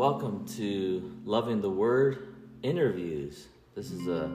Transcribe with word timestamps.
Welcome 0.00 0.46
to 0.56 1.12
Loving 1.26 1.60
the 1.60 1.68
Word 1.68 2.34
interviews. 2.62 3.48
This 3.74 3.90
is 3.90 4.08
a 4.08 4.28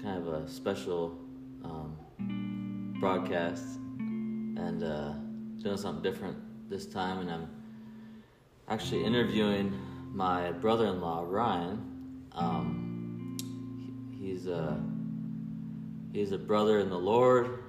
kind 0.00 0.24
of 0.24 0.28
a 0.28 0.48
special 0.48 1.18
um, 1.64 2.94
broadcast 3.00 3.64
and 3.98 4.84
uh, 4.84 5.14
doing 5.60 5.76
something 5.76 6.00
different 6.00 6.36
this 6.70 6.86
time. 6.86 7.22
And 7.22 7.30
I'm 7.32 7.48
actually 8.68 9.04
interviewing 9.04 9.76
my 10.12 10.52
brother 10.52 10.86
in 10.86 11.00
law, 11.00 11.24
Ryan. 11.26 12.22
Um, 12.30 13.36
he- 14.20 14.28
he's, 14.28 14.46
a, 14.46 14.80
he's 16.12 16.30
a 16.30 16.38
brother 16.38 16.78
in 16.78 16.88
the 16.88 16.96
Lord, 16.96 17.64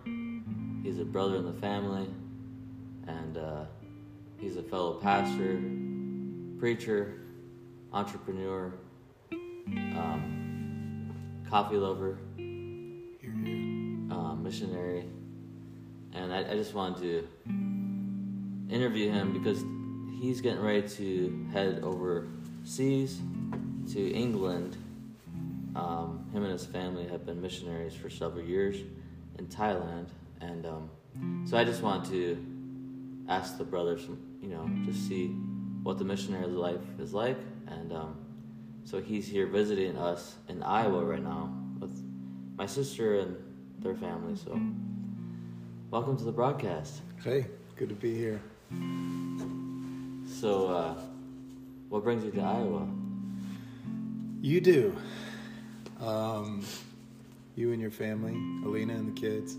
he's 0.84 1.00
a 1.00 1.06
brother 1.06 1.38
in 1.38 1.46
the 1.46 1.60
family, 1.60 2.08
and 3.08 3.36
uh, 3.36 3.64
he's 4.40 4.58
a 4.58 4.64
fellow 4.64 4.94
pastor 4.94 5.60
preacher, 6.60 7.22
entrepreneur, 7.94 8.74
um, 9.32 11.14
coffee 11.50 11.78
lover, 11.78 12.18
um, 12.40 14.40
missionary, 14.44 15.06
and 16.14 16.34
I, 16.34 16.52
I 16.52 16.56
just 16.56 16.74
wanted 16.74 17.02
to 17.02 17.28
interview 18.74 19.12
him 19.12 19.34
because 19.34 19.64
he's 20.20 20.42
getting 20.42 20.62
ready 20.62 20.88
to 20.90 21.48
head 21.54 21.80
overseas 21.84 23.22
to 23.94 24.12
England. 24.12 24.76
Um, 25.76 26.28
him 26.34 26.44
and 26.44 26.52
his 26.52 26.66
family 26.66 27.08
have 27.08 27.26
been 27.26 27.40
missionaries 27.40 27.94
for 27.94 28.10
several 28.10 28.44
years 28.44 28.78
in 29.38 29.46
Thailand, 29.46 30.08
and 30.42 30.66
um, 30.66 30.90
so 31.46 31.56
I 31.56 31.64
just 31.64 31.84
wanted 31.84 32.10
to 32.12 32.46
ask 33.30 33.60
the 33.60 33.64
brothers, 33.64 34.02
you 34.42 34.50
know, 34.50 34.68
just 34.86 35.08
see 35.08 35.36
what 35.88 35.98
the 35.98 36.04
missionary 36.04 36.48
life 36.48 36.82
is 37.00 37.14
like, 37.14 37.38
and 37.68 37.94
um, 37.94 38.18
so 38.84 39.00
he's 39.02 39.26
here 39.26 39.48
visiting 39.48 39.98
us 39.98 40.36
in 40.50 40.62
Iowa 40.62 41.02
right 41.06 41.24
now 41.24 41.50
with 41.80 42.04
my 42.58 42.66
sister 42.66 43.20
and 43.20 43.38
their 43.80 43.96
family. 43.96 44.36
So, 44.36 44.60
welcome 45.90 46.18
to 46.18 46.26
the 46.26 46.32
broadcast. 46.34 47.00
Hey, 47.24 47.46
good 47.78 47.88
to 47.88 47.96
be 47.96 48.14
here. 48.14 48.42
So, 50.42 50.68
uh, 50.68 50.96
what 51.88 52.04
brings 52.04 52.26
you 52.26 52.32
to 52.32 52.42
Iowa? 52.42 52.86
You 54.42 54.60
do. 54.60 54.94
Um, 56.02 56.66
you 57.56 57.72
and 57.72 57.80
your 57.80 57.92
family, 57.92 58.34
Alina 58.68 58.94
and 58.94 59.16
the 59.16 59.22
kids. 59.22 59.56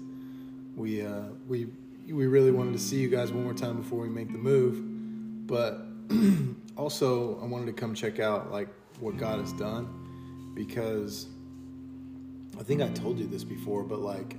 We 0.77 1.07
uh, 1.07 1.23
we 1.49 1.69
we 2.07 2.27
really 2.27 2.51
wanted 2.51 2.75
to 2.75 2.79
see 2.79 2.97
you 2.97 3.09
guys 3.09 3.33
one 3.33 3.45
more 3.45 3.55
time 3.55 3.79
before 3.79 4.01
we 4.01 4.11
make 4.11 4.31
the 4.31 4.37
move, 4.37 5.47
but 5.47 5.88
also 6.77 7.41
I 7.41 7.45
wanted 7.45 7.67
to 7.67 7.73
come 7.73 7.95
check 7.95 8.19
out 8.19 8.51
like 8.51 8.69
what 9.01 9.17
God 9.17 9.41
has 9.41 9.53
done 9.53 10.53
because 10.55 11.29
I 12.59 12.63
think 12.63 12.83
I 12.83 12.89
told 12.89 13.19
you 13.19 13.27
this 13.27 13.45
before, 13.45 13.83
but 13.85 14.01
like 14.01 14.37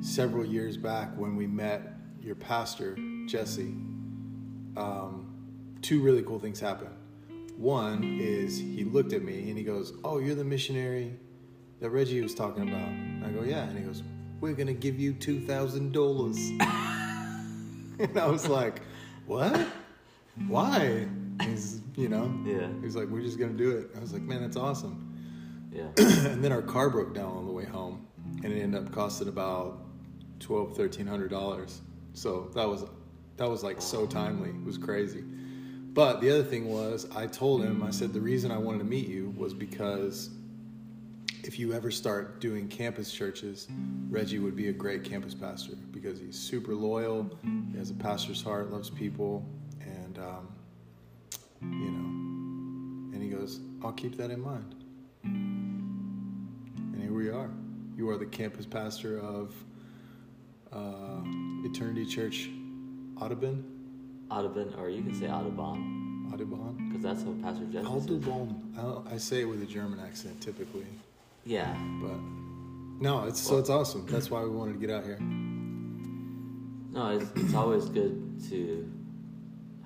several 0.00 0.44
years 0.44 0.76
back 0.76 1.16
when 1.16 1.36
we 1.36 1.46
met 1.46 1.94
your 2.20 2.34
pastor 2.34 2.96
Jesse, 3.26 3.74
um, 4.76 5.34
two 5.82 6.00
really 6.00 6.22
cool 6.22 6.38
things 6.38 6.60
happened. 6.60 6.94
One 7.56 8.18
is 8.20 8.58
he 8.58 8.84
looked 8.84 9.12
at 9.12 9.22
me 9.22 9.48
and 9.48 9.58
he 9.58 9.64
goes, 9.64 9.92
"Oh, 10.04 10.18
you're 10.18 10.34
the 10.34 10.44
missionary 10.44 11.14
that 11.80 11.90
Reggie 11.90 12.20
was 12.20 12.34
talking 12.34 12.62
about." 12.62 12.88
And 12.88 13.24
I 13.24 13.30
go, 13.30 13.42
"Yeah," 13.42 13.64
and 13.64 13.78
he 13.78 13.84
goes, 13.84 14.02
"We're 14.40 14.54
gonna 14.54 14.72
give 14.72 14.98
you 14.98 15.12
two 15.12 15.40
thousand 15.40 15.92
dollars." 15.92 16.36
and 16.60 18.18
I 18.18 18.26
was 18.26 18.48
like, 18.48 18.82
"What? 19.26 19.66
Why?" 20.48 21.06
He's, 21.42 21.80
you 21.96 22.08
know, 22.08 22.32
Yeah. 22.44 22.68
He's 22.82 22.94
like, 22.96 23.08
"We're 23.08 23.22
just 23.22 23.38
gonna 23.38 23.54
do 23.54 23.70
it." 23.70 23.90
I 23.96 24.00
was 24.00 24.12
like, 24.12 24.22
"Man, 24.22 24.42
that's 24.42 24.56
awesome." 24.56 25.06
Yeah, 25.72 25.88
and 25.96 26.42
then 26.44 26.52
our 26.52 26.62
car 26.62 26.90
broke 26.90 27.14
down 27.14 27.32
on 27.36 27.46
the 27.46 27.52
way 27.52 27.64
home, 27.64 28.06
and 28.42 28.52
it 28.52 28.60
ended 28.60 28.82
up 28.86 28.92
costing 28.92 29.28
about 29.28 29.78
twelve, 30.38 30.76
thirteen 30.76 31.06
hundred 31.06 31.30
dollars. 31.30 31.80
So 32.12 32.50
that 32.54 32.68
was 32.68 32.84
that 33.36 33.48
was 33.48 33.62
like 33.62 33.80
so 33.80 34.06
timely. 34.06 34.50
It 34.50 34.64
was 34.64 34.76
crazy. 34.76 35.22
But 35.92 36.20
the 36.20 36.30
other 36.30 36.44
thing 36.44 36.68
was, 36.68 37.08
I 37.16 37.26
told 37.26 37.62
him, 37.64 37.82
I 37.82 37.90
said 37.90 38.12
the 38.12 38.20
reason 38.20 38.52
I 38.52 38.58
wanted 38.58 38.78
to 38.78 38.84
meet 38.84 39.08
you 39.08 39.34
was 39.36 39.52
because 39.54 40.30
if 41.42 41.58
you 41.58 41.72
ever 41.72 41.90
start 41.90 42.40
doing 42.40 42.68
campus 42.68 43.10
churches, 43.12 43.66
Reggie 44.08 44.38
would 44.38 44.54
be 44.54 44.68
a 44.68 44.72
great 44.72 45.02
campus 45.02 45.34
pastor 45.34 45.72
because 45.90 46.20
he's 46.20 46.38
super 46.38 46.74
loyal. 46.74 47.38
He 47.72 47.78
has 47.78 47.90
a 47.90 47.94
pastor's 47.94 48.42
heart, 48.42 48.70
loves 48.70 48.90
people, 48.90 49.44
um, 50.20 50.48
you 51.62 51.90
know. 51.90 52.08
And 53.14 53.22
he 53.22 53.28
goes, 53.28 53.60
"I'll 53.82 53.92
keep 53.92 54.16
that 54.16 54.30
in 54.30 54.40
mind." 54.40 54.74
And 55.24 57.00
here 57.02 57.12
we 57.12 57.30
are. 57.30 57.50
You 57.96 58.08
are 58.10 58.16
the 58.16 58.26
campus 58.26 58.66
pastor 58.66 59.18
of 59.18 59.54
uh, 60.72 61.20
Eternity 61.64 62.06
Church, 62.06 62.48
Audubon. 63.20 63.64
Audubon, 64.30 64.72
or 64.78 64.88
you 64.88 65.02
can 65.02 65.12
say 65.14 65.28
Audubon, 65.28 66.30
Audubon. 66.32 66.88
because 66.88 67.02
that's 67.02 67.22
how 67.24 67.32
Pastor 67.42 67.64
Jeff. 67.66 67.84
Audubon. 67.84 68.72
I, 68.78 69.14
I 69.14 69.18
say 69.18 69.40
it 69.40 69.44
with 69.44 69.60
a 69.62 69.66
German 69.66 69.98
accent 70.00 70.40
typically, 70.40 70.86
Yeah, 71.44 71.72
but 72.00 72.16
no, 73.02 73.24
it's 73.26 73.40
so 73.40 73.58
it's 73.58 73.70
awesome. 73.70 74.06
That's 74.06 74.30
why 74.30 74.42
we 74.44 74.50
wanted 74.50 74.74
to 74.74 74.78
get 74.78 74.90
out 74.90 75.02
here. 75.04 75.18
no, 76.92 77.18
it's, 77.18 77.30
it's 77.34 77.54
always 77.54 77.86
good 77.86 78.40
to 78.50 78.88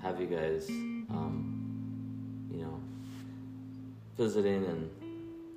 have 0.05 0.21
you 0.21 0.27
guys, 0.27 0.69
um, 0.69 2.47
you 2.53 2.59
know, 2.59 2.79
visiting, 4.19 4.67
and 4.67 4.91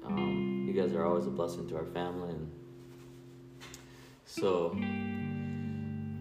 um, 0.06 0.66
you 0.66 0.74
guys 0.74 0.94
are 0.94 1.06
always 1.06 1.28
a 1.28 1.30
blessing 1.30 1.68
to 1.68 1.75
our 1.75 1.84
family, 1.84 2.30
and 2.30 2.50
so, 4.25 4.74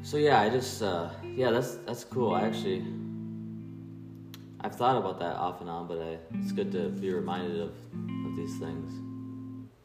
so 0.02 0.16
yeah, 0.16 0.40
I 0.40 0.48
just, 0.50 0.82
uh, 0.82 1.10
yeah, 1.36 1.52
that's 1.52 1.76
that's 1.86 2.02
cool. 2.02 2.34
I 2.34 2.42
actually, 2.42 2.84
I've 4.60 4.74
thought 4.74 4.96
about 4.96 5.20
that 5.20 5.36
off 5.36 5.60
and 5.60 5.70
on, 5.70 5.86
but 5.86 6.00
I, 6.00 6.18
it's 6.40 6.50
good 6.50 6.72
to 6.72 6.88
be 6.88 7.12
reminded 7.12 7.60
of 7.60 7.70
of 8.26 8.36
these 8.36 8.58
things. 8.58 8.92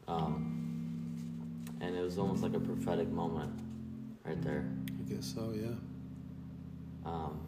Um, 0.08 1.64
and 1.80 1.94
it 1.96 2.02
was 2.02 2.18
almost 2.18 2.42
like 2.42 2.54
a 2.54 2.60
prophetic 2.60 3.08
moment 3.08 3.52
right 4.24 4.42
there. 4.42 4.68
I 4.88 5.14
guess 5.14 5.32
so. 5.32 5.52
Yeah. 5.54 5.68
Um, 7.04 7.40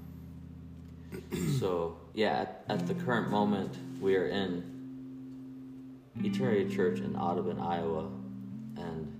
so 1.60 1.96
yeah, 2.14 2.40
at, 2.40 2.64
at 2.68 2.86
the 2.86 2.94
current 2.94 3.30
moment, 3.30 3.76
we 4.00 4.16
are 4.16 4.26
in 4.26 4.74
Eternity 6.22 6.74
Church 6.74 7.00
in 7.00 7.16
Audubon, 7.16 7.58
Iowa, 7.58 8.08
and 8.76 9.12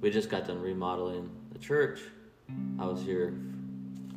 we 0.00 0.10
just 0.10 0.30
got 0.30 0.46
done 0.46 0.60
remodeling 0.60 1.30
the 1.52 1.58
church. 1.58 2.00
I 2.78 2.86
was 2.86 3.02
here 3.02 3.34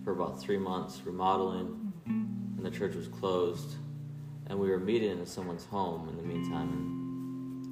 for 0.04 0.12
about 0.12 0.40
three 0.40 0.58
months 0.58 1.02
remodeling, 1.06 1.94
and 2.06 2.66
the 2.66 2.72
church 2.72 2.96
was 2.96 3.08
closed, 3.08 3.76
and 4.48 4.58
we 4.58 4.70
were 4.70 4.80
meeting 4.80 5.12
in 5.12 5.26
someone's 5.26 5.66
home 5.66 6.08
in 6.10 6.18
the 6.18 6.24
meantime. 6.24 6.70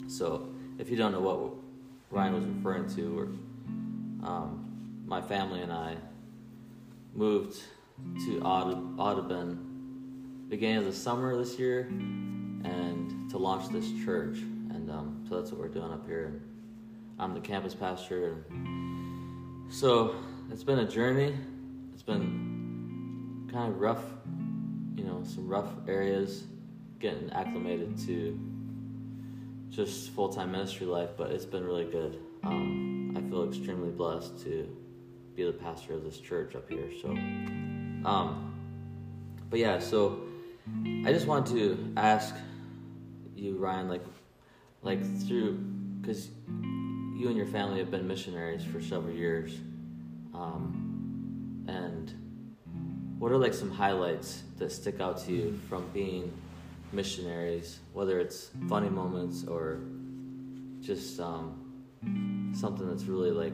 And 0.02 0.12
so, 0.12 0.50
if 0.78 0.90
you 0.90 0.98
don't 0.98 1.12
know 1.12 1.22
what 1.22 1.54
Ryan 2.12 2.34
was 2.34 2.46
referring 2.46 2.94
to, 2.96 3.20
or 3.20 3.24
um, 4.28 5.04
my 5.06 5.22
family 5.22 5.62
and 5.62 5.72
I 5.72 5.96
moved 7.14 7.62
to 8.26 8.42
Audubon 8.42 9.70
beginning 10.50 10.78
of 10.78 10.86
the 10.86 10.94
summer 10.94 11.36
this 11.36 11.58
year 11.58 11.88
and 12.64 13.30
to 13.30 13.38
launch 13.38 13.72
this 13.72 13.90
church. 14.06 14.38
And 14.38 14.90
um, 14.92 15.26
so 15.28 15.40
that's 15.40 15.52
what 15.52 15.60
we're 15.60 15.68
doing 15.68 15.92
up 15.92 16.06
here. 16.08 16.42
I'm 17.18 17.34
the 17.34 17.40
campus 17.40 17.74
pastor. 17.74 18.46
So 19.70 20.16
it's 20.52 20.64
been 20.64 20.80
a 20.80 20.88
journey. 20.88 21.36
It's 21.94 22.04
been 22.04 23.50
kind 23.52 23.72
of 23.72 23.80
rough 23.80 24.04
you 24.96 25.04
know 25.04 25.22
some 25.24 25.48
rough 25.48 25.72
areas 25.88 26.46
getting 27.00 27.30
acclimated 27.32 27.98
to 27.98 28.40
just 29.70 30.12
full-time 30.12 30.52
ministry 30.52 30.86
life 30.86 31.10
but 31.18 31.32
it's 31.32 31.46
been 31.46 31.64
really 31.64 31.86
good. 31.86 32.20
Um, 32.44 33.14
i 33.16 33.22
feel 33.30 33.48
extremely 33.48 33.90
blessed 33.90 34.44
to 34.44 34.68
be 35.36 35.44
the 35.44 35.52
pastor 35.52 35.94
of 35.94 36.04
this 36.04 36.20
church 36.20 36.56
up 36.56 36.70
here 36.70 36.90
so 37.02 37.16
um, 38.06 38.54
but 39.50 39.60
yeah, 39.60 39.80
so 39.80 40.20
I 41.06 41.12
just 41.12 41.28
wanted 41.28 41.56
to 41.56 41.94
ask 41.98 42.36
you, 43.36 43.58
Ryan, 43.58 43.88
like, 43.90 44.04
like 44.82 45.00
through, 45.28 45.58
because 46.02 46.30
you 46.48 47.28
and 47.28 47.38
your 47.38 47.46
family 47.46 47.80
have 47.80 47.92
been 47.92 48.08
missionaries 48.08 48.64
for 48.64 48.82
several 48.82 49.14
years, 49.14 49.54
um, 50.34 51.66
and 51.68 52.14
what 53.20 53.32
are 53.32 53.38
like 53.38 53.54
some 53.54 53.72
highlights 53.72 54.44
that 54.58 54.72
stick 54.72 55.00
out 55.00 55.18
to 55.26 55.32
you 55.32 55.60
from 55.70 55.88
being 55.94 56.32
missionaries, 56.92 57.80
whether 57.94 58.20
it's 58.20 58.50
funny 58.68 58.90
moments 58.90 59.46
or 59.48 59.80
just 60.82 61.20
um, 61.20 62.54
something 62.54 62.88
that's 62.88 63.06
really 63.06 63.32
like 63.32 63.54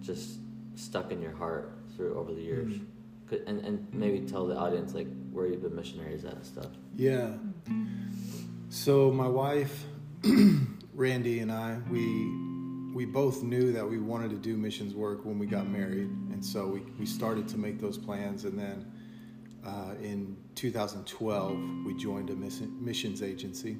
just 0.00 0.38
stuck 0.74 1.12
in 1.12 1.20
your 1.22 1.36
heart 1.36 1.78
through 1.96 2.16
over 2.18 2.32
the 2.34 2.42
years? 2.42 2.72
Could- 2.72 2.97
And, 3.30 3.60
and 3.64 3.86
maybe 3.92 4.20
tell 4.20 4.46
the 4.46 4.56
audience 4.56 4.94
like 4.94 5.06
where 5.32 5.46
you've 5.46 5.62
been 5.62 5.76
missionaries 5.76 6.24
at 6.24 6.34
and 6.34 6.44
stuff. 6.44 6.70
Yeah. 6.96 7.32
So 8.70 9.10
my 9.10 9.28
wife, 9.28 9.84
Randy, 10.94 11.40
and 11.40 11.52
I, 11.52 11.78
we 11.90 12.48
we 12.94 13.04
both 13.04 13.42
knew 13.42 13.70
that 13.72 13.88
we 13.88 13.98
wanted 13.98 14.30
to 14.30 14.36
do 14.36 14.56
missions 14.56 14.94
work 14.94 15.24
when 15.24 15.38
we 15.38 15.46
got 15.46 15.68
married, 15.68 16.08
and 16.32 16.44
so 16.44 16.66
we, 16.66 16.80
we 16.98 17.06
started 17.06 17.46
to 17.48 17.58
make 17.58 17.80
those 17.80 17.96
plans. 17.96 18.44
And 18.44 18.58
then 18.58 18.90
uh, 19.64 19.94
in 20.02 20.36
2012, 20.54 21.84
we 21.84 21.94
joined 21.94 22.30
a 22.30 22.34
missions 22.34 23.22
agency 23.22 23.76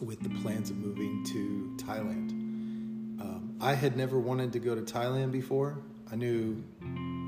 with 0.00 0.20
the 0.20 0.28
plans 0.40 0.70
of 0.70 0.76
moving 0.76 1.24
to 1.24 1.84
Thailand. 1.84 2.30
Um, 3.20 3.56
I 3.60 3.74
had 3.74 3.96
never 3.96 4.18
wanted 4.18 4.52
to 4.52 4.58
go 4.58 4.74
to 4.74 4.82
Thailand 4.82 5.32
before. 5.32 5.78
I 6.12 6.16
knew 6.16 6.62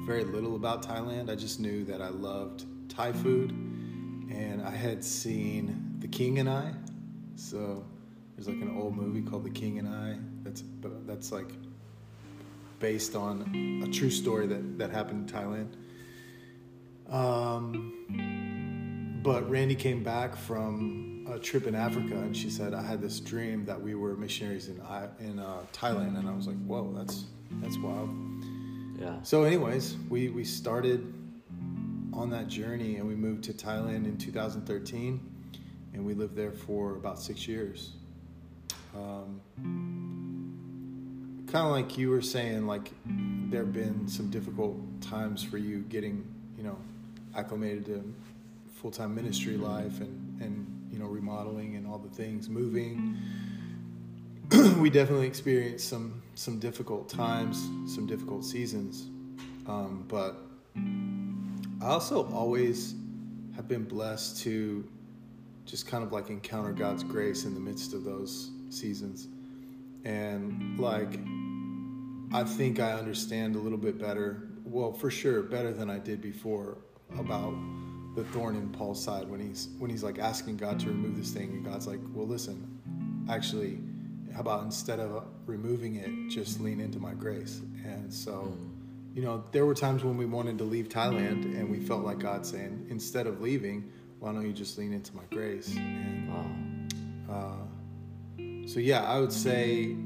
very 0.09 0.25
little 0.25 0.57
about 0.57 0.83
Thailand. 0.83 1.31
I 1.31 1.35
just 1.35 1.61
knew 1.61 1.85
that 1.85 2.01
I 2.01 2.09
loved 2.09 2.65
Thai 2.89 3.13
food, 3.13 3.51
and 3.51 4.63
I 4.63 4.71
had 4.71 5.05
seen 5.05 5.97
The 5.99 6.09
King 6.09 6.39
and 6.39 6.49
I. 6.49 6.73
So 7.37 7.85
there's 8.35 8.49
like 8.49 8.63
an 8.63 8.75
old 8.75 8.97
movie 8.97 9.21
called 9.21 9.45
The 9.45 9.51
King 9.51 9.79
and 9.79 9.87
I. 9.87 10.17
That's 10.43 10.65
that's 11.07 11.31
like 11.31 11.51
based 12.79 13.17
on 13.17 13.85
a 13.87 13.93
true 13.93 14.09
story 14.09 14.47
that 14.47 14.79
that 14.79 14.91
happened 14.91 15.29
in 15.29 15.37
Thailand. 15.37 15.75
Um, 17.13 19.21
but 19.23 19.51
Randy 19.51 19.75
came 19.75 20.03
back 20.03 20.37
from 20.37 21.27
a 21.31 21.39
trip 21.39 21.67
in 21.67 21.75
Africa, 21.75 22.15
and 22.15 22.35
she 22.35 22.49
said 22.49 22.73
I 22.73 22.81
had 22.81 23.03
this 23.03 23.21
dream 23.21 23.67
that 23.67 23.79
we 23.79 23.95
were 23.95 24.17
missionaries 24.17 24.69
in 24.69 24.81
in 25.21 25.39
uh, 25.39 25.65
Thailand, 25.75 26.19
and 26.19 26.27
I 26.27 26.33
was 26.33 26.47
like, 26.47 26.57
whoa, 26.65 26.95
that's 26.97 27.27
that's 27.61 27.77
wild. 27.77 28.09
So, 29.23 29.45
anyways, 29.45 29.97
we 30.09 30.29
we 30.29 30.45
started 30.45 31.15
on 32.13 32.31
that 32.31 32.49
journey, 32.49 32.97
and 32.97 33.07
we 33.07 33.15
moved 33.15 33.45
to 33.45 33.53
Thailand 33.53 34.07
in 34.07 34.17
2013, 34.17 35.21
and 35.95 36.05
we 36.05 36.15
lived 36.15 36.35
there 36.35 36.53
for 36.53 36.97
about 36.97 37.21
six 37.21 37.47
years. 37.47 37.93
Um, 38.95 39.41
kind 41.47 41.67
of 41.67 41.73
like 41.73 41.97
you 41.97 42.11
were 42.11 42.23
saying, 42.23 42.67
like 42.67 42.93
there 43.07 43.65
have 43.65 43.73
been 43.73 44.09
some 44.09 44.31
difficult 44.31 44.77
times 45.01 45.45
for 45.45 45.59
you 45.59 45.81
getting, 45.89 46.27
you 46.57 46.65
know, 46.65 46.77
acclimated 47.37 47.87
to 47.87 48.15
full 48.75 48.91
time 48.91 49.15
ministry 49.15 49.57
life 49.57 50.01
and 50.01 50.41
and 50.41 50.89
you 50.91 50.99
know 50.99 51.07
remodeling 51.07 51.77
and 51.77 51.87
all 51.87 51.99
the 51.99 52.15
things, 52.15 52.49
moving. 52.49 53.17
we 54.79 54.89
definitely 54.89 55.27
experienced 55.27 55.89
some 55.89 56.23
some 56.35 56.59
difficult 56.59 57.09
times, 57.09 57.69
some 57.93 58.07
difficult 58.07 58.45
seasons, 58.45 59.09
um, 59.67 60.07
but 60.09 60.39
I 61.83 61.91
also 61.91 62.27
always 62.33 62.95
have 63.57 63.69
been 63.69 63.85
blessed 63.85 64.41
to 64.45 64.89
just 65.67 65.87
kind 65.87 66.03
of 66.03 66.13
like 66.13 66.31
encounter 66.31 66.73
God's 66.73 67.05
grace 67.05 67.45
in 67.45 67.53
the 67.53 67.61
midst 67.61 67.93
of 67.93 68.05
those 68.05 68.51
seasons, 68.71 69.29
and 70.05 70.79
like 70.79 71.19
I 72.33 72.45
think 72.45 72.81
I 72.81 72.93
understand 72.93 73.55
a 73.55 73.59
little 73.59 73.77
bit 73.77 73.99
better. 73.99 74.49
Well, 74.65 74.95
for 74.95 75.11
sure, 75.11 75.43
better 75.43 75.75
than 75.75 75.91
I 75.91 75.99
did 75.99 76.23
before 76.23 76.79
about 77.19 77.55
the 78.15 78.25
thorn 78.25 78.57
in 78.57 78.71
Paul's 78.71 79.03
side 79.03 79.29
when 79.29 79.41
he's 79.41 79.69
when 79.79 79.91
he's 79.91 80.03
like 80.03 80.19
asking 80.19 80.57
God 80.57 80.81
to 80.81 80.87
remove 80.87 81.19
this 81.19 81.33
thing, 81.33 81.51
and 81.51 81.65
God's 81.67 81.87
like, 81.87 82.01
"Well, 82.15 82.27
listen, 82.27 83.27
actually, 83.29 83.81
how 84.35 84.41
about 84.41 84.65
instead 84.65 85.01
of 85.01 85.25
removing 85.47 85.97
it, 85.97 86.31
just 86.31 86.61
lean 86.61 86.81
into 86.81 86.99
my 86.99 87.15
grace?" 87.15 87.61
And 87.85 88.13
so, 88.13 88.57
you 89.15 89.23
know, 89.23 89.45
there 89.53 89.67
were 89.67 89.75
times 89.75 90.05
when 90.05 90.17
we 90.17 90.27
wanted 90.27 90.59
to 90.59 90.65
leave 90.65 90.89
Thailand, 90.89 91.45
and 91.59 91.71
we 91.71 91.81
felt 91.81 92.05
like 92.05 92.19
God 92.19 92.45
saying, 92.47 92.87
"Instead 92.89 93.27
of 93.27 93.41
leaving, 93.41 93.91
why 94.19 94.33
don't 94.33 94.47
you 94.47 94.53
just 94.53 94.79
lean 94.79 94.93
into 94.93 95.15
my 95.15 95.25
grace?" 95.31 95.77
And 95.77 96.93
uh, 97.31 97.69
so, 98.67 98.81
yeah, 98.81 99.03
I 99.05 99.19
would 99.19 99.33
say 99.33 99.97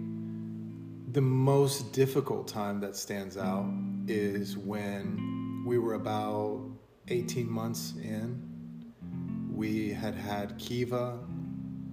the 1.13 1.21
most 1.21 1.93
difficult 1.93 2.49
time 2.49 2.81
that 2.81 2.97
stands 2.97 3.37
out 3.37 3.67
is 4.07 4.57
when 4.57 5.65
we 5.67 5.79
were 5.79 5.95
about 5.95 6.63
18 7.09 7.51
months 7.51 7.95
in. 8.03 8.51
We 9.53 9.91
had 9.91 10.15
had 10.15 10.59
Kiva 10.59 11.19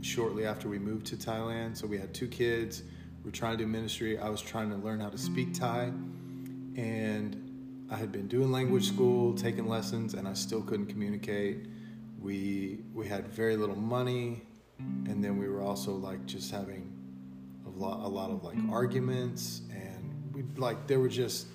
shortly 0.01 0.45
after 0.45 0.69
we 0.69 0.79
moved 0.79 1.05
to 1.07 1.15
Thailand. 1.15 1.77
So 1.77 1.87
we 1.87 1.97
had 1.97 2.13
two 2.13 2.27
kids. 2.27 2.83
We 3.23 3.29
were 3.29 3.35
trying 3.35 3.57
to 3.57 3.63
do 3.63 3.67
ministry. 3.67 4.17
I 4.17 4.29
was 4.29 4.41
trying 4.41 4.69
to 4.69 4.77
learn 4.77 4.99
how 4.99 5.09
to 5.09 5.17
speak 5.17 5.53
Thai. 5.53 5.91
And 6.75 7.87
I 7.91 7.97
had 7.97 8.11
been 8.11 8.27
doing 8.27 8.51
language 8.51 8.87
school, 8.87 9.33
taking 9.33 9.67
lessons, 9.67 10.13
and 10.13 10.27
I 10.27 10.33
still 10.33 10.61
couldn't 10.61 10.85
communicate. 10.87 11.65
We 12.21 12.79
we 12.93 13.07
had 13.07 13.27
very 13.27 13.55
little 13.55 13.75
money, 13.75 14.43
and 14.77 15.23
then 15.23 15.37
we 15.37 15.47
were 15.47 15.61
also 15.61 15.93
like 15.93 16.25
just 16.25 16.51
having 16.51 16.93
a 17.65 17.69
lot 17.69 18.05
a 18.05 18.07
lot 18.07 18.29
of 18.29 18.43
like 18.43 18.57
arguments, 18.69 19.61
and 19.71 20.31
we 20.33 20.43
like 20.55 20.87
there 20.87 20.99
were 20.99 21.09
just 21.09 21.47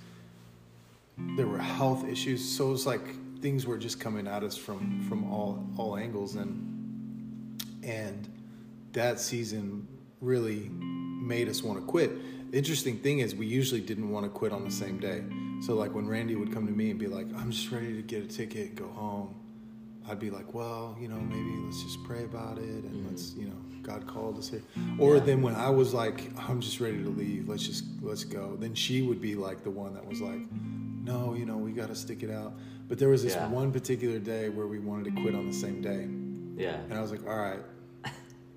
there 1.37 1.47
were 1.47 1.57
health 1.57 2.05
issues. 2.05 2.43
So 2.43 2.67
it 2.67 2.71
was 2.71 2.85
like 2.85 3.39
things 3.39 3.65
were 3.65 3.77
just 3.77 3.99
coming 3.99 4.27
at 4.27 4.43
us 4.43 4.57
from 4.57 5.03
from 5.07 5.31
all 5.31 5.65
all 5.77 5.95
angles, 5.95 6.35
and 6.35 7.63
and 7.83 8.27
that 8.95 9.19
season 9.19 9.87
really 10.21 10.69
made 10.71 11.47
us 11.47 11.61
want 11.63 11.79
to 11.79 11.85
quit. 11.85 12.51
The 12.51 12.57
interesting 12.57 12.97
thing 12.97 13.19
is 13.19 13.35
we 13.35 13.45
usually 13.45 13.81
didn't 13.81 14.09
want 14.09 14.25
to 14.25 14.29
quit 14.29 14.51
on 14.51 14.63
the 14.63 14.71
same 14.71 14.99
day. 14.99 15.23
So 15.61 15.75
like 15.75 15.93
when 15.93 16.07
Randy 16.07 16.35
would 16.35 16.53
come 16.53 16.65
to 16.65 16.73
me 16.73 16.89
and 16.89 16.99
be 16.99 17.07
like, 17.07 17.27
"I'm 17.37 17.51
just 17.51 17.71
ready 17.71 17.95
to 17.95 18.01
get 18.01 18.23
a 18.23 18.27
ticket 18.27 18.69
and 18.69 18.75
go 18.77 18.87
home," 18.87 19.35
I'd 20.07 20.19
be 20.19 20.29
like, 20.29 20.53
"Well, 20.53 20.97
you 20.99 21.07
know, 21.07 21.15
maybe 21.19 21.51
let's 21.65 21.81
just 21.83 22.03
pray 22.03 22.23
about 22.23 22.57
it 22.57 22.63
and 22.63 22.83
mm-hmm. 22.91 23.09
let's, 23.09 23.33
you 23.35 23.45
know, 23.47 23.55
God 23.83 24.05
called 24.07 24.37
us 24.37 24.49
here." 24.49 24.61
Or 24.99 25.15
Yeah. 25.15 25.23
then 25.23 25.41
when 25.41 25.55
I 25.55 25.69
was 25.69 25.93
like, 25.93 26.31
"I'm 26.49 26.61
just 26.61 26.79
ready 26.79 27.01
to 27.03 27.09
leave. 27.09 27.49
Let's 27.49 27.65
just 27.65 27.85
let's 28.01 28.23
go," 28.23 28.55
then 28.59 28.73
she 28.75 29.01
would 29.01 29.21
be 29.21 29.35
like 29.35 29.63
the 29.63 29.71
one 29.71 29.93
that 29.93 30.05
was 30.07 30.21
like, 30.21 30.41
"No, 31.03 31.33
you 31.33 31.45
know, 31.45 31.57
we 31.57 31.71
got 31.71 31.87
to 31.89 31.95
stick 31.95 32.23
it 32.23 32.31
out." 32.31 32.53
But 32.87 32.99
there 32.99 33.09
was 33.09 33.23
this 33.23 33.35
Yeah. 33.35 33.49
one 33.49 33.71
particular 33.71 34.19
day 34.19 34.49
where 34.49 34.67
we 34.67 34.79
wanted 34.79 35.15
to 35.15 35.21
quit 35.21 35.33
on 35.35 35.47
the 35.47 35.53
same 35.53 35.81
day. 35.81 36.07
Yeah. 36.57 36.79
And 36.89 36.93
I 36.93 37.01
was 37.01 37.11
like, 37.11 37.25
all 37.27 37.35
right, 37.35 37.59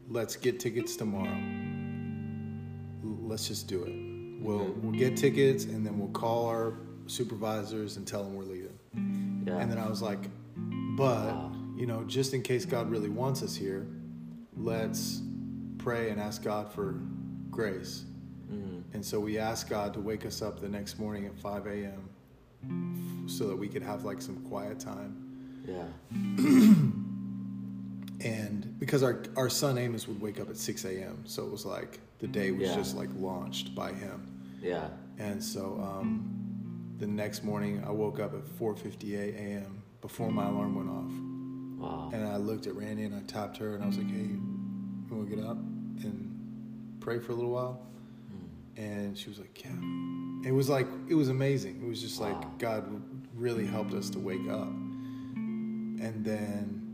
let's 0.09 0.37
get 0.37 0.59
tickets 0.61 0.97
tomorrow. 0.97 1.37
Let's 3.29 3.47
just 3.49 3.69
do 3.69 3.85
it. 3.85 4.43
We'll 4.43 4.61
Mhm. 4.71 4.83
we'll 4.83 4.93
get 4.93 5.17
tickets 5.17 5.65
and 5.65 5.85
then 5.87 5.99
we'll 5.99 6.09
call 6.11 6.47
our 6.47 6.75
supervisors 7.07 7.97
and 7.97 8.07
tell 8.07 8.23
them 8.25 8.35
we're 8.35 8.45
leaving. 8.45 8.79
Yeah. 9.47 9.59
And 9.59 9.71
then 9.71 9.79
I 9.79 9.89
was 9.89 10.01
like, 10.03 10.29
but 10.97 11.27
Wow. 11.35 11.53
you 11.77 11.87
know, 11.87 12.05
just 12.05 12.35
in 12.35 12.43
case 12.43 12.65
God 12.65 12.91
really 12.91 13.09
wants 13.09 13.43
us 13.43 13.55
here, 13.55 13.87
let's 14.57 15.23
pray 15.79 16.11
and 16.11 16.21
ask 16.21 16.43
God 16.43 16.71
for 16.73 17.01
grace. 17.51 18.05
Mhm. 18.51 18.83
And 18.95 19.05
so 19.05 19.21
we 19.21 19.39
asked 19.39 19.69
God 19.69 19.93
to 19.95 20.01
wake 20.01 20.25
us 20.27 20.43
up 20.43 20.61
the 20.61 20.69
next 20.69 20.99
morning 20.99 21.27
at 21.27 21.37
5 21.39 21.67
a.m. 21.67 22.09
so 23.29 23.47
that 23.49 23.57
we 23.57 23.69
could 23.69 23.83
have 23.83 24.05
like 24.05 24.21
some 24.23 24.37
quiet 24.49 24.81
time. 24.81 25.15
Yeah. 25.67 25.87
and 28.25 28.79
because 28.79 29.03
our 29.03 29.23
our 29.37 29.49
son 29.49 29.79
Amos 29.79 30.09
would 30.09 30.21
wake 30.21 30.41
up 30.41 30.49
at 30.51 30.57
6 30.57 30.85
a.m. 30.85 31.23
so 31.25 31.45
it 31.45 31.51
was 31.51 31.65
like 31.65 32.01
the 32.19 32.27
day 32.27 32.51
was 32.51 32.69
Yeah. 32.69 32.75
just 32.77 32.97
like 32.97 33.09
launched 33.17 33.75
by 33.75 33.93
him 33.93 34.27
Yeah. 34.61 34.89
and 35.19 35.43
so 35.43 35.79
um, 35.83 36.35
the 36.99 37.07
next 37.07 37.45
morning 37.45 37.83
I 37.87 37.91
woke 37.91 38.19
up 38.19 38.35
at 38.35 38.45
4:58 38.59 39.35
a.m. 39.37 39.83
before 40.01 40.31
my 40.33 40.47
alarm 40.49 40.75
went 40.75 40.91
off 40.91 41.13
Wow. 41.81 42.11
and 42.13 42.27
I 42.27 42.37
looked 42.39 42.67
at 42.67 42.75
Randy 42.75 43.05
and 43.05 43.15
I 43.15 43.21
tapped 43.21 43.57
her 43.59 43.75
and 43.77 43.85
I 43.85 43.87
was 43.87 43.97
like 43.99 44.11
hey 44.11 44.17
you 44.27 45.07
want 45.11 45.31
to 45.31 45.37
get 45.37 45.45
up 45.45 45.57
and 45.57 46.97
pray 47.01 47.19
for 47.21 47.33
a 47.33 47.35
little 47.37 47.53
while 47.53 47.81
Mm. 48.33 48.83
and 48.83 49.17
she 49.19 49.29
was 49.29 49.39
like 49.39 49.63
yeah 49.65 49.71
it 50.49 50.53
was 50.53 50.69
like 50.69 50.87
it 51.09 51.15
was 51.15 51.29
amazing 51.29 51.81
it 51.83 51.89
was 51.89 52.01
just 52.03 52.21
Wow. 52.21 52.33
like 52.33 52.59
God 52.59 52.83
really 53.35 53.65
helped 53.67 53.95
us 53.95 54.11
to 54.11 54.19
wake 54.19 54.49
up 54.51 54.67
and 54.67 56.25
then 56.25 56.88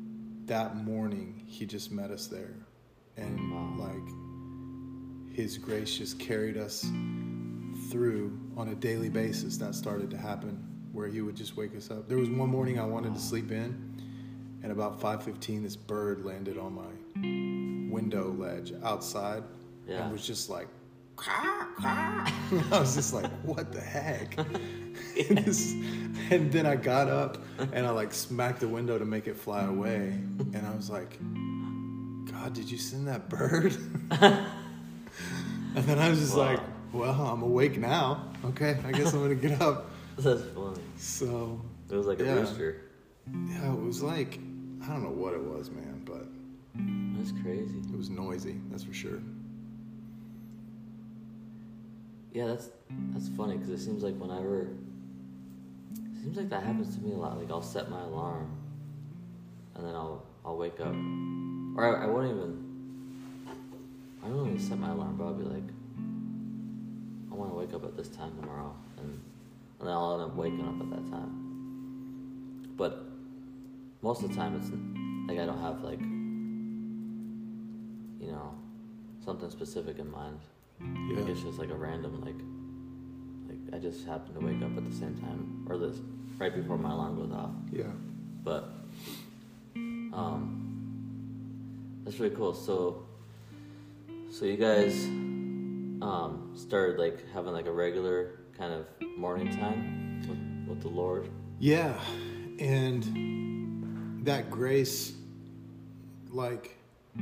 that 0.47 0.77
morning 0.77 1.43
he 1.47 1.65
just 1.67 1.91
met 1.91 2.11
us 2.11 2.27
there 2.27 2.55
and 3.17 3.53
Wow. 3.53 3.75
like 3.79 5.35
his 5.37 5.57
grace 5.59 5.97
just 5.97 6.19
carried 6.19 6.57
us 6.57 6.83
through 7.91 8.39
on 8.57 8.69
a 8.69 8.75
daily 8.75 9.09
basis 9.09 9.57
that 9.59 9.75
started 9.75 10.11
to 10.11 10.17
happen 10.17 10.63
where 10.93 11.09
he 11.09 11.21
would 11.23 11.35
just 11.37 11.57
wake 11.57 11.75
us 11.77 11.91
up 11.91 12.09
there 12.09 12.19
was 12.19 12.29
one 12.31 12.49
morning 12.51 12.79
i 12.79 12.85
wanted 12.85 13.15
to 13.15 13.21
sleep 13.21 13.51
in 13.51 14.01
and 14.63 14.71
about 14.73 15.01
5.15 15.01 15.63
this 15.63 15.77
bird 15.77 16.25
landed 16.25 16.59
on 16.59 16.73
my 16.75 17.91
window 17.93 18.31
ledge 18.39 18.73
outside 18.83 19.43
Yeah. 19.89 20.03
and 20.05 20.13
was 20.13 20.27
just 20.27 20.51
like 20.51 20.69
"Caw, 21.17 21.67
caw." 21.79 22.31
i 22.73 22.79
was 22.81 22.95
just 22.95 23.13
like 23.15 23.31
what 23.45 23.73
the 23.73 23.81
heck 23.81 24.37
and, 25.29 25.39
this, 25.39 25.73
and 26.31 26.51
then 26.53 26.65
i 26.67 26.77
got 26.77 27.09
up 27.09 27.39
and 27.73 27.87
i 27.87 27.91
like 27.91 28.13
smacked 28.15 28.61
the 28.61 28.69
window 28.69 28.99
to 28.99 29.05
make 29.05 29.27
it 29.27 29.37
fly 29.37 29.65
away 29.65 30.19
and 30.55 30.67
i 30.67 30.75
was 30.75 30.89
like 30.91 31.19
god 32.33 32.53
did 32.55 32.71
you 32.71 32.79
send 32.79 33.07
that 33.09 33.29
bird 33.29 33.77
and 34.21 34.47
then 35.75 35.99
i 35.99 36.09
was 36.09 36.19
just 36.21 36.37
Wow. 36.37 36.47
like 36.53 36.61
well 36.93 37.21
i'm 37.27 37.43
awake 37.43 37.77
now 37.79 38.29
okay 38.45 38.79
i 38.85 38.93
guess 38.93 39.13
i'm 39.13 39.21
gonna 39.23 39.35
get 39.35 39.61
up 39.61 39.91
That's 40.19 40.43
funny. 40.55 40.81
So 40.97 41.61
It 41.91 41.97
was 41.97 42.07
like 42.07 42.21
a 42.21 42.25
Yeah. 42.25 42.35
rooster. 42.35 42.83
yeah, 43.49 43.73
it 43.73 43.81
was 43.81 44.01
like 44.01 44.39
I 44.85 44.87
don't 44.87 45.03
know 45.03 45.11
what 45.11 45.35
it 45.35 45.43
was, 45.43 45.71
man, 45.73 46.03
but 46.05 46.25
That's 47.19 47.33
crazy. 47.43 47.79
it 47.79 47.97
was 47.97 48.11
noisy. 48.11 48.61
That's 48.71 48.85
for 48.85 48.95
sure. 48.95 49.19
Yeah, 52.33 52.47
that's 52.47 52.69
that's 53.13 53.29
funny 53.37 53.55
because 53.57 53.71
it 53.71 53.79
seems 53.85 54.03
like 54.05 54.15
whenever 54.21 54.63
it 54.63 56.23
seems 56.23 56.37
like 56.37 56.49
that 56.51 56.63
happens 56.63 56.95
to 56.97 57.03
me 57.03 57.13
a 57.13 57.17
lot. 57.17 57.37
Like 57.39 57.51
I'll 57.51 57.63
set 57.63 57.91
my 57.91 58.03
alarm, 58.03 58.51
and 59.75 59.85
then 59.87 59.95
I'll 59.97 60.25
I'll 60.45 60.57
wake 60.57 60.79
up, 60.81 60.95
or 61.77 61.85
I, 61.99 62.05
I 62.05 62.07
won't 62.07 62.31
even. 62.31 62.61
I 64.23 64.29
don't 64.29 64.47
even 64.47 64.59
set 64.59 64.79
my 64.79 64.91
alarm, 64.91 65.17
but 65.19 65.25
I'll 65.25 65.35
be 65.35 65.45
like, 65.45 65.69
I 67.31 67.35
want 67.35 67.51
to 67.51 67.57
wake 67.57 67.75
up 67.75 67.85
at 67.85 67.97
this 67.97 68.09
time 68.09 68.33
tomorrow, 68.41 68.75
and 68.99 69.21
and 69.81 69.89
then 69.89 69.95
I'll 69.95 70.15
end 70.21 70.31
up 70.31 70.37
waking 70.37 70.63
up 70.67 70.81
at 70.81 70.91
that 70.91 71.11
time. 71.11 71.31
But 72.77 73.05
most 74.03 74.23
of 74.23 74.31
the 74.31 74.35
time, 74.37 74.57
it's 74.57 74.71
like 75.29 75.39
I 75.39 75.47
don't 75.47 75.61
have 75.61 75.83
like 75.83 76.01
you 78.21 78.31
know 78.33 78.55
something 79.25 79.51
specific 79.51 79.99
in 79.99 80.11
mind. 80.11 80.39
Like 80.81 81.19
Yeah. 81.27 81.33
it's 81.33 81.43
just 81.43 81.59
like 81.59 81.71
a 81.71 81.75
random 81.77 82.21
like 82.21 82.41
like 83.49 83.75
I 83.75 83.79
just 83.83 84.07
happen 84.07 84.35
to 84.35 84.41
wake 84.41 84.63
up 84.63 84.77
at 84.77 84.85
the 84.91 84.95
same 84.97 85.15
time 85.17 85.67
or 85.69 85.79
this 85.79 85.99
right 86.39 86.55
before 86.55 86.77
my 86.79 86.91
alarm 86.93 87.17
goes 87.17 87.33
off. 87.33 87.51
Yeah. 87.73 87.85
But 88.43 88.69
um 90.15 92.01
that's 92.05 92.19
really 92.19 92.35
cool. 92.35 92.55
So 92.55 93.07
so 94.31 94.45
you 94.45 94.57
guys 94.57 95.05
um 96.03 96.53
started 96.55 96.99
like 96.99 97.25
having 97.33 97.53
like 97.53 97.67
a 97.67 97.73
regular 97.73 98.41
kind 98.57 98.73
of 98.73 98.87
morning 99.17 99.51
time 99.57 100.21
with, 100.29 100.69
with 100.69 100.83
the 100.83 100.89
Lord. 100.89 101.29
Yeah, 101.59 101.99
and 102.59 104.25
that 104.25 104.51
grace, 104.51 105.15
like 106.31 106.77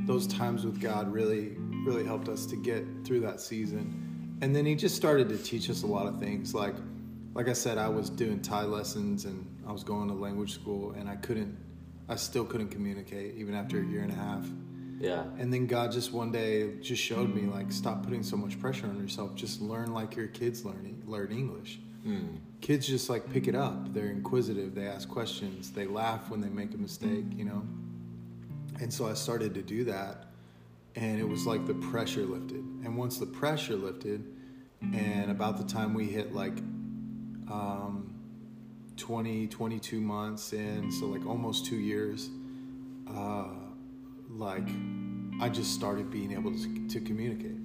those 0.05 0.27
times 0.27 0.65
with 0.65 0.81
God, 0.81 1.11
really, 1.11 1.55
really 1.85 2.05
helped 2.05 2.27
us 2.29 2.45
to 2.47 2.55
get 2.55 2.85
through 3.03 3.21
that 3.21 3.39
season. 3.39 4.37
And 4.41 4.55
then 4.55 4.65
He 4.65 4.75
just 4.75 4.95
started 4.95 5.29
to 5.29 5.37
teach 5.37 5.69
us 5.69 5.83
a 5.83 5.87
lot 5.87 6.07
of 6.07 6.19
things. 6.19 6.53
Like, 6.53 6.75
like 7.33 7.47
I 7.47 7.53
said, 7.53 7.77
I 7.77 7.87
was 7.87 8.09
doing 8.09 8.41
Thai 8.41 8.63
lessons 8.63 9.25
and 9.25 9.45
I 9.67 9.71
was 9.71 9.83
going 9.83 10.07
to 10.07 10.13
language 10.13 10.53
school, 10.53 10.91
and 10.91 11.07
I 11.09 11.15
couldn't, 11.15 11.57
I 12.09 12.15
still 12.15 12.45
couldn't 12.45 12.69
communicate 12.69 13.35
even 13.35 13.55
after 13.55 13.79
a 13.79 13.85
year 13.85 14.01
and 14.01 14.11
a 14.11 14.15
half. 14.15 14.45
Yeah. 14.99 15.23
And 15.37 15.51
then 15.53 15.67
God 15.67 15.91
just 15.91 16.13
one 16.13 16.31
day 16.31 16.75
just 16.81 17.01
showed 17.01 17.33
me 17.33 17.43
like, 17.43 17.71
stop 17.71 18.03
putting 18.03 18.23
so 18.23 18.37
much 18.37 18.59
pressure 18.59 18.87
on 18.87 18.97
yourself. 19.01 19.35
Just 19.35 19.61
learn 19.61 19.93
like 19.93 20.15
your 20.15 20.27
kids 20.27 20.63
learning, 20.65 21.03
learn 21.05 21.31
English 21.31 21.79
Mm. 22.05 22.39
kids 22.59 22.85
just 22.85 23.09
like 23.09 23.31
pick 23.31 23.47
it 23.47 23.55
up 23.55 23.93
they're 23.93 24.07
inquisitive 24.09 24.75
they 24.75 24.85
ask 24.85 25.07
questions 25.07 25.71
they 25.71 25.87
laugh 25.87 26.29
when 26.29 26.41
they 26.41 26.49
make 26.49 26.73
a 26.73 26.77
mistake 26.77 27.23
you 27.33 27.45
know 27.45 27.63
and 28.81 28.91
so 28.93 29.07
i 29.07 29.13
started 29.13 29.53
to 29.53 29.61
do 29.61 29.85
that 29.85 30.25
and 30.97 31.17
it 31.17 31.23
was 31.23 31.45
like 31.45 31.65
the 31.65 31.73
pressure 31.75 32.23
lifted 32.25 32.57
and 32.83 32.97
once 32.97 33.19
the 33.19 33.25
pressure 33.25 33.77
lifted 33.77 34.21
and 34.93 35.31
about 35.31 35.57
the 35.57 35.63
time 35.63 35.93
we 35.93 36.03
hit 36.07 36.35
like 36.35 36.57
um, 37.49 38.12
20 38.97 39.47
22 39.47 39.99
months 39.99 40.53
in 40.53 40.91
so 40.91 41.05
like 41.05 41.25
almost 41.25 41.65
two 41.65 41.77
years 41.77 42.29
uh, 43.15 43.45
like 44.29 44.67
i 45.41 45.49
just 45.49 45.73
started 45.73 46.09
being 46.11 46.31
able 46.31 46.51
to, 46.51 46.87
to 46.87 46.99
communicate. 46.99 47.57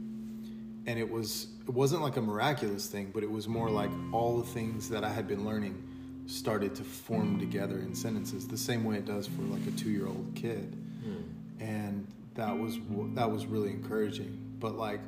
And 0.87 0.99
it 0.99 1.11
was 1.11 1.49
it 1.67 1.75
wasn't 1.75 2.03
like 2.03 2.17
a 2.17 2.23
miraculous 2.23 2.87
thing 2.87 3.11
but 3.13 3.23
it 3.23 3.31
was 3.31 3.47
more 3.47 3.69
like 3.69 3.91
all 4.13 4.39
the 4.39 4.47
things 4.47 4.89
that 4.89 5.05
i 5.05 5.11
had 5.11 5.29
been 5.29 5.45
learning 5.45 5.83
started 6.27 6.75
to 6.75 6.85
form 6.85 7.39
together 7.39 7.79
in 7.79 7.95
sentences 7.95 8.47
the 8.49 8.57
same 8.57 8.85
way 8.85 8.97
it 8.97 9.07
does 9.07 9.27
for 9.27 9.43
like 9.43 9.67
a 9.67 9.71
two-year-old 9.73 10.33
kid. 10.35 10.77
Mm. 11.07 11.23
and 11.61 12.07
that 12.35 12.57
was 12.57 12.79
that 13.15 13.31
was 13.31 13.47
really 13.47 13.71
encouraging. 13.71 14.39
But 14.61 14.77
like 14.77 15.01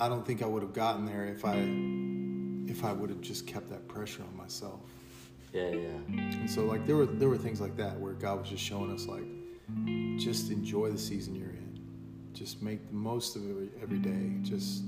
i 0.00 0.08
don't 0.08 0.26
think 0.26 0.42
i 0.42 0.46
would 0.46 0.62
have 0.62 0.72
gotten 0.72 1.04
there 1.06 1.26
if 1.26 1.44
i 1.44 1.56
if 2.70 2.84
i 2.84 2.92
would 2.92 3.10
have 3.10 3.20
just 3.20 3.46
kept 3.46 3.68
that 3.70 3.88
pressure 3.88 4.22
on 4.22 4.36
myself 4.36 4.80
Yeah, 5.58 5.70
yeah. 5.70 6.38
and 6.40 6.50
so 6.50 6.64
like 6.64 6.86
there 6.86 6.96
were 6.96 7.06
there 7.06 7.28
were 7.28 7.38
things 7.38 7.60
like 7.60 7.76
that 7.76 7.98
where 7.98 8.12
god 8.12 8.40
was 8.40 8.48
just 8.48 8.62
showing 8.62 8.92
us 8.92 9.06
like 9.06 9.24
just 10.16 10.50
enjoy 10.50 10.90
the 10.90 10.98
season 10.98 11.34
you're 11.34 11.50
in. 11.50 11.80
Just 12.32 12.62
make 12.62 12.86
the 12.88 12.94
most 12.94 13.36
of 13.36 13.42
it 13.44 13.70
every 13.82 13.98
day. 13.98 14.32
Just 14.42 14.82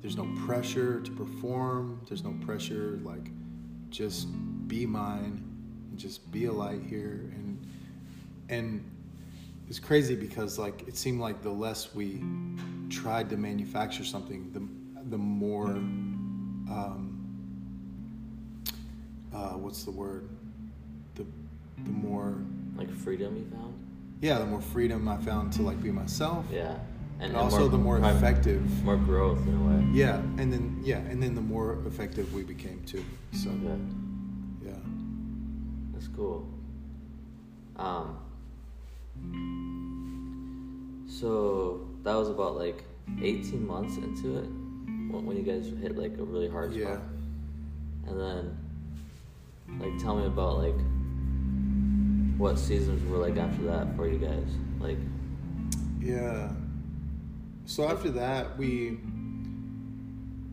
there's 0.00 0.16
no 0.16 0.28
pressure 0.46 1.00
to 1.00 1.10
perform. 1.12 2.00
There's 2.08 2.24
no 2.24 2.34
pressure 2.44 2.98
like 3.02 3.30
just 3.90 4.28
be 4.68 4.86
mine 4.86 5.42
and 5.90 5.98
just 5.98 6.30
be 6.32 6.46
a 6.46 6.52
light 6.52 6.82
here. 6.82 7.30
And 7.34 7.66
and 8.48 8.90
it's 9.68 9.78
crazy 9.78 10.14
because 10.14 10.58
like 10.58 10.86
it 10.86 10.96
seemed 10.96 11.20
like 11.20 11.42
the 11.42 11.50
less 11.50 11.94
we 11.94 12.22
tried 12.90 13.28
to 13.30 13.36
manufacture 13.36 14.04
something 14.04 14.50
the 14.52 14.60
the 15.10 15.18
more 15.18 15.66
um 15.66 17.15
uh 19.36 19.50
what's 19.62 19.84
the 19.84 19.90
word 19.90 20.28
the 21.14 21.24
the 21.84 21.90
more 21.90 22.34
Like 22.76 22.90
freedom 22.90 23.36
you 23.36 23.44
found? 23.56 23.74
yeah 24.20 24.38
the 24.38 24.46
more 24.46 24.62
freedom 24.62 25.08
i 25.08 25.16
found 25.18 25.52
to 25.54 25.62
like 25.62 25.80
be 25.82 25.90
myself 25.90 26.44
Yeah. 26.50 26.76
and, 27.20 27.36
also 27.36 27.68
the 27.68 27.78
more 27.88 27.98
effective 27.98 28.62
more 28.84 28.96
growth 28.96 29.42
in 29.46 29.54
a 29.56 29.64
way. 29.68 29.80
yeah 29.92 30.16
and 30.40 30.52
then 30.52 30.80
yeah 30.82 30.98
and 31.10 31.22
then 31.22 31.34
the 31.34 31.46
more 31.54 31.78
effective 31.86 32.32
we 32.32 32.42
became 32.42 32.82
too 32.86 33.04
so 33.32 33.50
Okay. 33.50 33.78
yeah 34.64 34.72
That's 35.92 36.08
cool. 36.16 36.46
Um, 37.76 38.16
so 41.06 41.86
that 42.04 42.14
was 42.14 42.28
about 42.28 42.56
like 42.56 42.84
18 43.22 43.66
months 43.66 43.96
into 43.96 44.38
it 44.38 44.48
when, 45.12 45.24
when 45.26 45.36
you 45.36 45.42
guys 45.42 45.70
hit 45.80 45.96
like 45.96 46.16
a 46.18 46.24
really 46.24 46.48
hard 46.48 46.70
spot. 46.72 46.82
yeah 46.82 48.08
And 48.10 48.20
then, 48.20 48.58
like, 49.78 49.98
tell 49.98 50.16
me 50.16 50.26
about 50.26 50.58
like 50.58 50.76
what 52.38 52.58
seasons 52.58 53.02
were 53.10 53.18
like 53.18 53.36
after 53.36 53.62
that 53.64 53.94
for 53.96 54.08
you 54.08 54.18
guys. 54.18 54.48
Like, 54.78 54.98
Yeah. 56.00 56.50
So 57.64 57.88
after 57.88 58.10
that, 58.10 58.56
we 58.56 58.98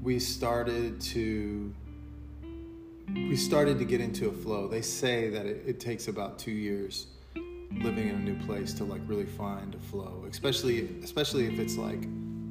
we 0.01 0.19
started 0.19 0.99
to 0.99 1.73
we 3.13 3.35
started 3.35 3.79
to 3.79 3.85
get 3.85 4.01
into 4.01 4.29
a 4.29 4.31
flow. 4.31 4.67
They 4.67 4.81
say 4.81 5.29
that 5.29 5.45
it, 5.45 5.63
it 5.65 5.79
takes 5.79 6.07
about 6.07 6.39
two 6.39 6.51
years 6.51 7.07
living 7.81 8.07
in 8.07 8.15
a 8.15 8.19
new 8.19 8.35
place 8.45 8.73
to 8.75 8.83
like 8.83 9.01
really 9.05 9.25
find 9.25 9.75
a 9.75 9.79
flow, 9.79 10.25
especially 10.29 10.89
especially 11.03 11.47
if 11.47 11.59
it's 11.59 11.77
like 11.77 12.03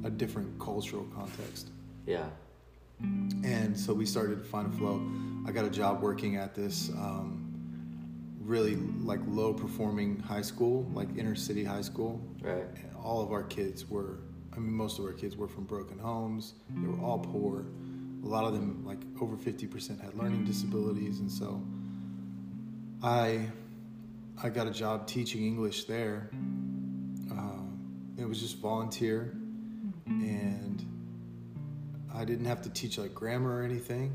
a 0.03 0.09
different 0.09 0.59
cultural 0.59 1.05
context. 1.15 1.69
yeah, 2.05 2.29
And 2.99 3.77
so 3.77 3.93
we 3.93 4.05
started 4.05 4.39
to 4.39 4.45
find 4.45 4.73
a 4.73 4.77
flow. 4.77 5.01
I 5.47 5.51
got 5.51 5.65
a 5.65 5.69
job 5.69 6.01
working 6.01 6.37
at 6.37 6.55
this 6.55 6.89
um, 6.89 7.43
really 8.39 8.75
like 8.75 9.19
low 9.27 9.53
performing 9.53 10.19
high 10.19 10.41
school, 10.41 10.89
like 10.93 11.09
inner 11.17 11.35
city 11.35 11.63
high 11.63 11.81
school. 11.81 12.21
Right. 12.41 12.63
and 12.75 12.95
all 13.03 13.21
of 13.21 13.31
our 13.31 13.43
kids 13.43 13.89
were 13.89 14.19
i 14.55 14.59
mean 14.59 14.73
most 14.73 14.99
of 14.99 15.05
our 15.05 15.13
kids 15.13 15.35
were 15.35 15.47
from 15.47 15.63
broken 15.65 15.97
homes. 15.99 16.53
They 16.69 16.87
were 16.87 16.99
all 17.03 17.19
poor. 17.19 17.65
A 18.23 18.27
lot 18.27 18.45
of 18.45 18.53
them 18.53 18.83
like 18.85 18.99
over 19.21 19.35
50% 19.35 19.99
had 20.01 20.13
learning 20.15 20.45
disabilities. 20.45 21.19
And 21.19 21.31
so 21.31 21.61
i 23.01 23.45
i 24.41 24.49
got 24.49 24.67
a 24.67 24.71
job 24.71 25.07
teaching 25.07 25.45
english 25.45 25.85
there. 25.85 26.29
Um, 27.31 28.13
it 28.17 28.25
was 28.25 28.39
just 28.39 28.57
volunteer. 28.59 29.35
And 30.05 30.85
i 32.15 32.23
didn't 32.25 32.45
have 32.45 32.61
to 32.61 32.69
teach 32.69 32.97
like 32.97 33.13
grammar 33.13 33.59
or 33.59 33.63
anything 33.63 34.09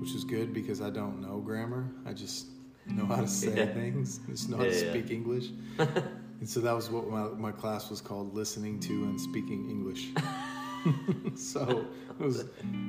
which 0.00 0.14
is 0.14 0.24
good 0.24 0.52
because 0.52 0.80
i 0.80 0.90
don't 0.90 1.20
know 1.20 1.38
grammar. 1.38 1.88
I 2.06 2.12
just 2.12 2.46
know 2.86 3.06
how 3.06 3.20
to 3.22 3.28
say 3.42 3.56
Yeah. 3.56 3.72
things. 3.74 4.20
Just 4.28 4.48
know 4.50 4.58
how 4.58 4.64
Yeah, 4.64 4.70
to 4.70 4.84
yeah. 4.84 4.90
speak 4.92 5.10
english. 5.10 5.46
And 6.40 6.48
so 6.50 6.60
that 6.60 6.72
was 6.74 6.90
what 6.90 7.08
my, 7.08 7.28
my 7.48 7.52
class 7.52 7.88
was 7.88 8.00
called 8.02 8.34
listening 8.34 8.78
to 8.80 8.92
and 9.04 9.18
speaking 9.20 9.70
english. 9.70 10.08
So 11.34 11.86
it 12.20 12.22
was 12.22 12.40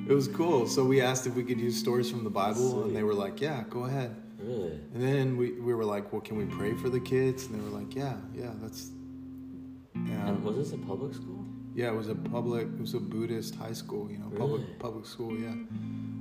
it 0.10 0.14
was 0.14 0.28
cool. 0.28 0.68
So 0.68 0.84
we 0.84 1.00
asked 1.02 1.26
if 1.28 1.34
we 1.36 1.44
could 1.44 1.60
use 1.62 1.78
stories 1.80 2.10
from 2.12 2.24
the 2.26 2.30
bible 2.30 2.84
and 2.84 2.94
they 2.96 3.04
were 3.04 3.14
like 3.14 3.40
yeah 3.40 3.64
go 3.70 3.86
ahead. 3.86 4.14
Really? 4.40 4.72
and 4.94 5.02
then 5.02 5.38
we, 5.38 5.54
we 5.68 5.74
were 5.74 5.86
like 5.86 6.12
well 6.12 6.22
can 6.22 6.36
we 6.38 6.46
pray 6.46 6.74
for 6.74 6.90
the 6.90 7.00
kids? 7.00 7.46
And 7.46 7.52
they 7.56 7.64
were 7.64 7.76
like 7.82 7.96
yeah 7.96 8.18
yeah 8.34 8.52
that's 8.62 8.90
yeah. 9.96 10.28
And 10.30 10.44
was 10.44 10.56
this 10.58 10.74
a 10.74 10.78
public 10.78 11.14
school? 11.14 11.46
Yeah 11.76 11.88
it 11.92 11.96
was 11.96 12.10
a 12.10 12.16
public 12.16 12.64
it 12.68 12.80
was 12.82 12.94
a 12.96 13.00
buddhist 13.00 13.54
high 13.56 13.74
school 13.74 14.10
you 14.12 14.18
know 14.18 14.30
public 14.38 14.62
Really? 14.62 14.74
public 14.80 15.06
school 15.06 15.38
yeah 15.38 15.54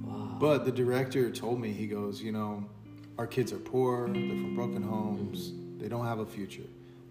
Wow. 0.05 0.37
but 0.39 0.65
the 0.67 0.73
director 0.73 1.31
told 1.31 1.59
me, 1.61 1.73
he 1.73 1.87
goes, 1.87 2.21
you 2.23 2.31
know, 2.31 2.69
our 3.17 3.27
kids 3.27 3.53
are 3.55 3.59
poor, 3.59 4.07
they're 4.09 4.37
from 4.43 4.55
broken 4.55 4.83
homes, 4.83 5.53
they 5.81 5.89
don't 5.89 6.05
have 6.05 6.19
a 6.19 6.27
future. 6.27 6.69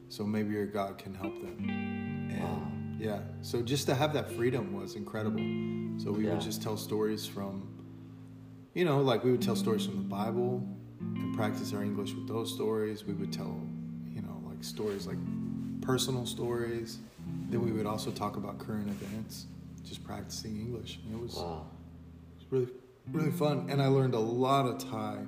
So 0.09 0.23
maybe 0.23 0.53
your 0.53 0.67
God 0.67 0.99
can 0.99 1.13
help 1.15 1.33
them. 1.41 1.57
And 2.31 2.39
Wow. 2.43 2.71
yeah, 2.99 3.19
so 3.41 3.63
just 3.63 3.87
to 3.87 3.95
have 3.95 4.13
that 4.13 4.29
freedom 4.31 4.73
was 4.79 4.95
incredible. 4.95 5.41
So 5.97 6.11
we 6.11 6.25
Yeah. 6.25 6.33
would 6.33 6.41
just 6.41 6.61
tell 6.61 6.77
stories 6.77 7.25
from 7.25 7.67
you 8.75 8.85
know, 8.85 9.01
like 9.01 9.23
we 9.23 9.31
would 9.31 9.41
tell 9.41 9.55
stories 9.55 9.85
from 9.85 9.97
the 9.97 10.09
Bible 10.21 10.61
and 10.99 11.35
practice 11.35 11.73
our 11.73 11.83
English 11.83 12.13
with 12.13 12.27
those 12.27 12.53
stories. 12.53 13.05
We 13.05 13.13
would 13.13 13.31
tell, 13.31 13.55
you 14.15 14.21
know, 14.21 14.37
like 14.47 14.63
stories 14.63 15.07
like 15.07 15.17
personal 15.81 16.25
stories. 16.25 16.99
Then 17.49 17.63
we 17.63 17.71
would 17.71 17.85
also 17.85 18.11
talk 18.11 18.35
about 18.37 18.57
current 18.59 18.87
events, 18.89 19.45
just 19.85 20.03
practicing 20.03 20.59
English. 20.59 20.99
It 21.11 21.19
was, 21.19 21.35
Wow. 21.35 21.65
it 22.35 22.43
was 22.43 22.51
really, 22.51 22.71
really 23.11 23.31
fun. 23.31 23.69
And 23.69 23.81
I 23.81 23.87
learned 23.87 24.13
a 24.15 24.19
lot 24.19 24.65
of 24.65 24.77
Thai. 24.79 25.19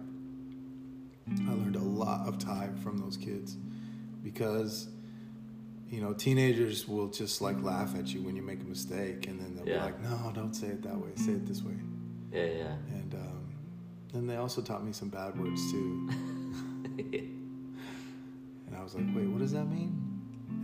I 1.28 1.52
learned 1.52 1.76
a 1.76 1.80
lot 1.80 2.28
of 2.28 2.38
Thai 2.40 2.70
from 2.84 2.98
those 3.00 3.18
kids 3.18 3.58
because, 4.24 4.88
you 5.90 6.00
know, 6.02 6.14
teenagers 6.14 6.88
will 6.88 7.08
just 7.08 7.42
like 7.42 7.62
laugh 7.64 7.96
at 7.98 8.08
you 8.14 8.22
when 8.22 8.36
you 8.36 8.42
make 8.44 8.62
a 8.62 8.66
mistake. 8.66 9.28
And 9.28 9.40
then 9.40 9.56
they'll 9.56 9.68
Yeah. 9.68 9.80
be 9.80 9.86
like, 9.86 10.02
no, 10.02 10.32
don't 10.34 10.54
say 10.54 10.68
it 10.68 10.84
that 10.84 10.98
way. 10.98 11.10
Say 11.16 11.32
it 11.34 11.46
this 11.48 11.64
way. 11.64 11.74
Yeah, 12.32 12.46
yeah. 12.46 12.76
And 12.94 13.14
um, 13.16 13.44
then 14.14 14.28
they 14.28 14.36
also 14.38 14.62
taught 14.62 14.84
me 14.86 14.92
some 14.94 15.10
bad 15.10 15.38
words 15.40 15.62
too. 15.72 16.10
And 18.68 18.76
I 18.76 18.82
was 18.84 18.96
like, 18.96 19.06
wait, 19.16 19.28
what 19.28 19.40
does 19.40 19.52
that 19.52 19.66
mean? 19.66 20.15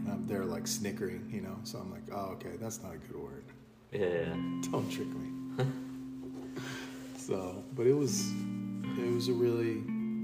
And 0.04 0.10
I'm, 0.12 0.28
they're 0.28 0.46
like 0.46 0.68
snickering, 0.68 1.30
you 1.32 1.42
know. 1.42 1.58
So 1.64 1.80
I'm 1.80 1.92
like, 1.92 2.04
oh, 2.14 2.32
okay, 2.34 2.56
that's 2.60 2.82
not 2.84 2.94
a 2.94 2.98
good 2.98 3.16
word. 3.22 3.44
yeah, 3.92 4.00
yeah. 4.08 4.34
Don't 4.72 4.90
trick 4.92 5.08
me. 5.08 5.66
so, 7.18 7.64
but 7.76 7.86
it 7.88 7.94
was, 7.94 8.32
it 8.98 9.14
was 9.14 9.28
a 9.28 9.34
really, 9.34 9.84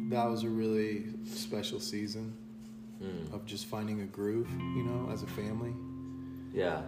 that 0.09 0.25
was 0.29 0.43
a 0.43 0.49
really 0.49 1.05
special 1.25 1.79
season 1.79 2.33
Mm. 2.99 3.31
of 3.31 3.45
just 3.45 3.67
finding 3.67 4.01
a 4.01 4.05
groove, 4.05 4.49
you 4.75 4.81
know, 4.81 5.11
as 5.13 5.21
a 5.21 5.27
family. 5.27 5.71
Yeah. 6.51 6.81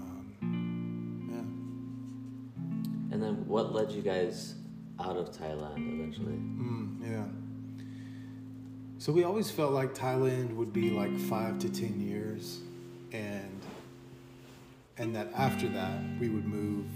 Um, 0.00 1.26
yeah. 1.28 3.12
And 3.12 3.20
then 3.20 3.44
what 3.48 3.72
led 3.74 3.90
you 3.90 4.00
guys 4.00 4.54
out 5.00 5.16
of 5.16 5.32
Thailand 5.36 5.78
eventually? 5.92 6.34
Mm, 6.34 7.00
yeah. 7.10 7.24
So 9.04 9.12
we 9.12 9.22
always 9.24 9.50
felt 9.50 9.72
like 9.72 9.94
Thailand 9.94 10.56
would 10.56 10.72
be 10.72 10.88
like 10.88 11.14
five 11.28 11.58
to 11.58 11.68
ten 11.68 12.00
years, 12.00 12.60
and 13.12 13.60
and 14.96 15.14
that 15.14 15.28
after 15.36 15.68
that 15.68 16.00
we 16.18 16.30
would 16.30 16.46
move 16.46 16.86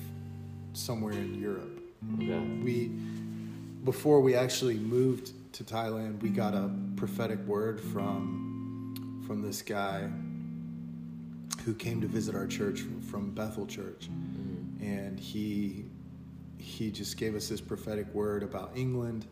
somewhere 0.72 1.12
in 1.12 1.34
Europe. 1.34 1.82
Okay. 2.14 2.38
We 2.64 2.86
before 3.84 4.22
we 4.22 4.34
actually 4.34 4.78
moved 4.78 5.32
to 5.52 5.64
Thailand, 5.64 6.22
we 6.22 6.30
got 6.30 6.54
a 6.54 6.70
prophetic 6.96 7.40
word 7.40 7.78
from 7.78 9.22
from 9.26 9.42
this 9.42 9.60
guy 9.60 10.08
who 11.66 11.74
came 11.74 12.00
to 12.00 12.06
visit 12.06 12.34
our 12.34 12.46
church 12.46 12.84
from 13.10 13.32
Bethel 13.32 13.66
Church 13.66 14.08
Mm. 14.08 14.80
and 14.80 15.20
he 15.20 15.84
he 16.56 16.90
just 16.90 17.18
gave 17.18 17.34
us 17.34 17.50
this 17.50 17.60
prophetic 17.60 18.06
word 18.14 18.42
about 18.42 18.70
England, 18.74 19.26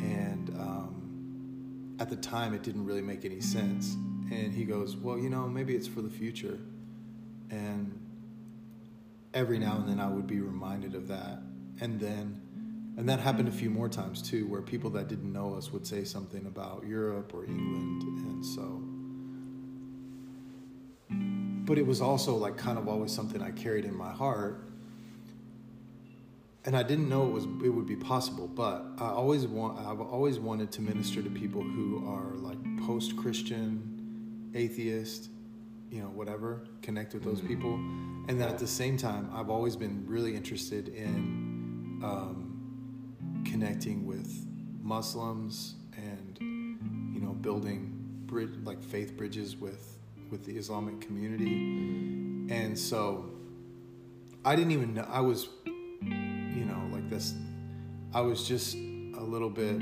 and 0.00 0.50
um, 0.58 1.09
at 2.00 2.08
the 2.10 2.16
time 2.16 2.54
it 2.54 2.64
didn't 2.64 2.84
really 2.84 3.02
make 3.02 3.24
any 3.24 3.40
sense. 3.40 3.94
And 4.32 4.52
he 4.52 4.64
goes, 4.64 4.96
"Well, 4.96 5.18
you 5.18 5.30
know, 5.30 5.48
maybe 5.48 5.76
it's 5.76 5.86
for 5.86 6.02
the 6.02 6.10
future." 6.10 6.58
And 7.50 7.98
every 9.34 9.58
now 9.58 9.76
and 9.76 9.88
then 9.88 10.00
I 10.00 10.08
would 10.08 10.26
be 10.26 10.40
reminded 10.40 10.94
of 10.96 11.06
that, 11.08 11.42
and 11.80 12.00
then. 12.00 12.40
And 12.96 13.08
that 13.08 13.20
happened 13.20 13.48
a 13.48 13.52
few 13.52 13.70
more 13.70 13.88
times 13.88 14.20
too, 14.20 14.46
where 14.48 14.60
people 14.60 14.90
that 14.90 15.08
didn't 15.08 15.32
know 15.32 15.54
us 15.54 15.72
would 15.72 15.86
say 15.86 16.04
something 16.04 16.44
about 16.44 16.84
Europe 16.86 17.32
or 17.32 17.44
England, 17.46 18.02
and 18.02 18.44
so. 18.44 18.82
But 21.64 21.78
it 21.78 21.86
was 21.86 22.00
also 22.02 22.36
like 22.36 22.56
kind 22.58 22.78
of 22.78 22.88
always 22.88 23.12
something 23.12 23.40
I 23.40 23.52
carried 23.52 23.84
in 23.84 23.94
my 23.94 24.10
heart, 24.10 24.69
and 26.64 26.76
I 26.76 26.82
didn't 26.82 27.08
know 27.08 27.26
it 27.26 27.32
was 27.32 27.44
it 27.64 27.70
would 27.70 27.86
be 27.86 27.96
possible. 27.96 28.46
But 28.46 28.84
I 28.98 29.08
always 29.08 29.46
want 29.46 29.78
I've 29.78 30.00
always 30.00 30.38
wanted 30.38 30.70
to 30.72 30.82
minister 30.82 31.22
to 31.22 31.30
people 31.30 31.62
who 31.62 32.06
are 32.08 32.36
like 32.36 32.58
post 32.86 33.16
Christian, 33.16 34.50
atheist, 34.54 35.30
you 35.90 36.00
know, 36.00 36.08
whatever, 36.08 36.64
connect 36.82 37.14
with 37.14 37.24
those 37.24 37.40
people, 37.40 37.74
and 37.74 38.40
then 38.40 38.48
at 38.48 38.58
the 38.58 38.66
same 38.66 38.96
time, 38.96 39.30
I've 39.32 39.50
always 39.50 39.76
been 39.76 40.04
really 40.06 40.36
interested 40.36 40.88
in 40.88 42.00
um, 42.02 43.44
connecting 43.44 44.06
with 44.06 44.46
Muslims 44.82 45.74
and 45.96 46.38
you 46.40 47.20
know 47.20 47.32
building 47.32 47.96
bridge 48.26 48.50
like 48.64 48.82
faith 48.82 49.16
bridges 49.16 49.56
with 49.56 49.98
with 50.30 50.44
the 50.44 50.56
Islamic 50.56 51.00
community, 51.00 51.54
and 52.54 52.78
so 52.78 53.30
I 54.44 54.54
didn't 54.56 54.72
even 54.72 54.94
know 54.94 55.06
I 55.10 55.20
was 55.20 55.48
you 56.54 56.64
know 56.64 56.88
like 56.92 57.08
this 57.10 57.34
I 58.12 58.20
was 58.20 58.46
just 58.46 58.74
a 58.74 59.22
little 59.22 59.50
bit 59.50 59.76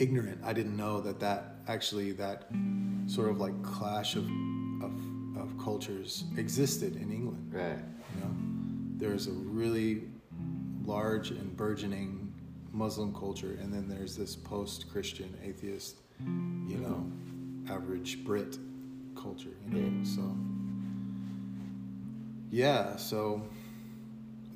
ignorant. 0.00 0.40
I 0.42 0.52
didn't 0.52 0.76
know 0.76 1.00
that 1.02 1.20
that 1.20 1.56
actually 1.68 2.12
that 2.12 2.46
sort 3.06 3.28
of 3.28 3.38
like 3.38 3.62
clash 3.62 4.16
of 4.16 4.24
of, 4.82 4.92
of 5.36 5.58
cultures 5.62 6.24
existed 6.38 6.96
in 6.96 7.12
England. 7.12 7.52
Right. 7.52 7.78
You 8.14 8.20
know, 8.20 8.34
there's 8.96 9.26
a 9.26 9.32
really 9.32 10.04
large 10.84 11.30
and 11.30 11.54
burgeoning 11.54 12.32
Muslim 12.72 13.14
culture, 13.14 13.58
and 13.60 13.72
then 13.72 13.88
there's 13.88 14.16
this 14.16 14.34
post-Christian 14.36 15.36
atheist, 15.44 15.96
you 16.20 16.78
know, 16.78 17.04
average 17.72 18.24
Brit 18.24 18.56
culture. 19.14 19.56
You 19.70 19.80
know, 19.80 20.04
so 20.04 20.34
yeah. 22.50 22.96
So 22.96 23.42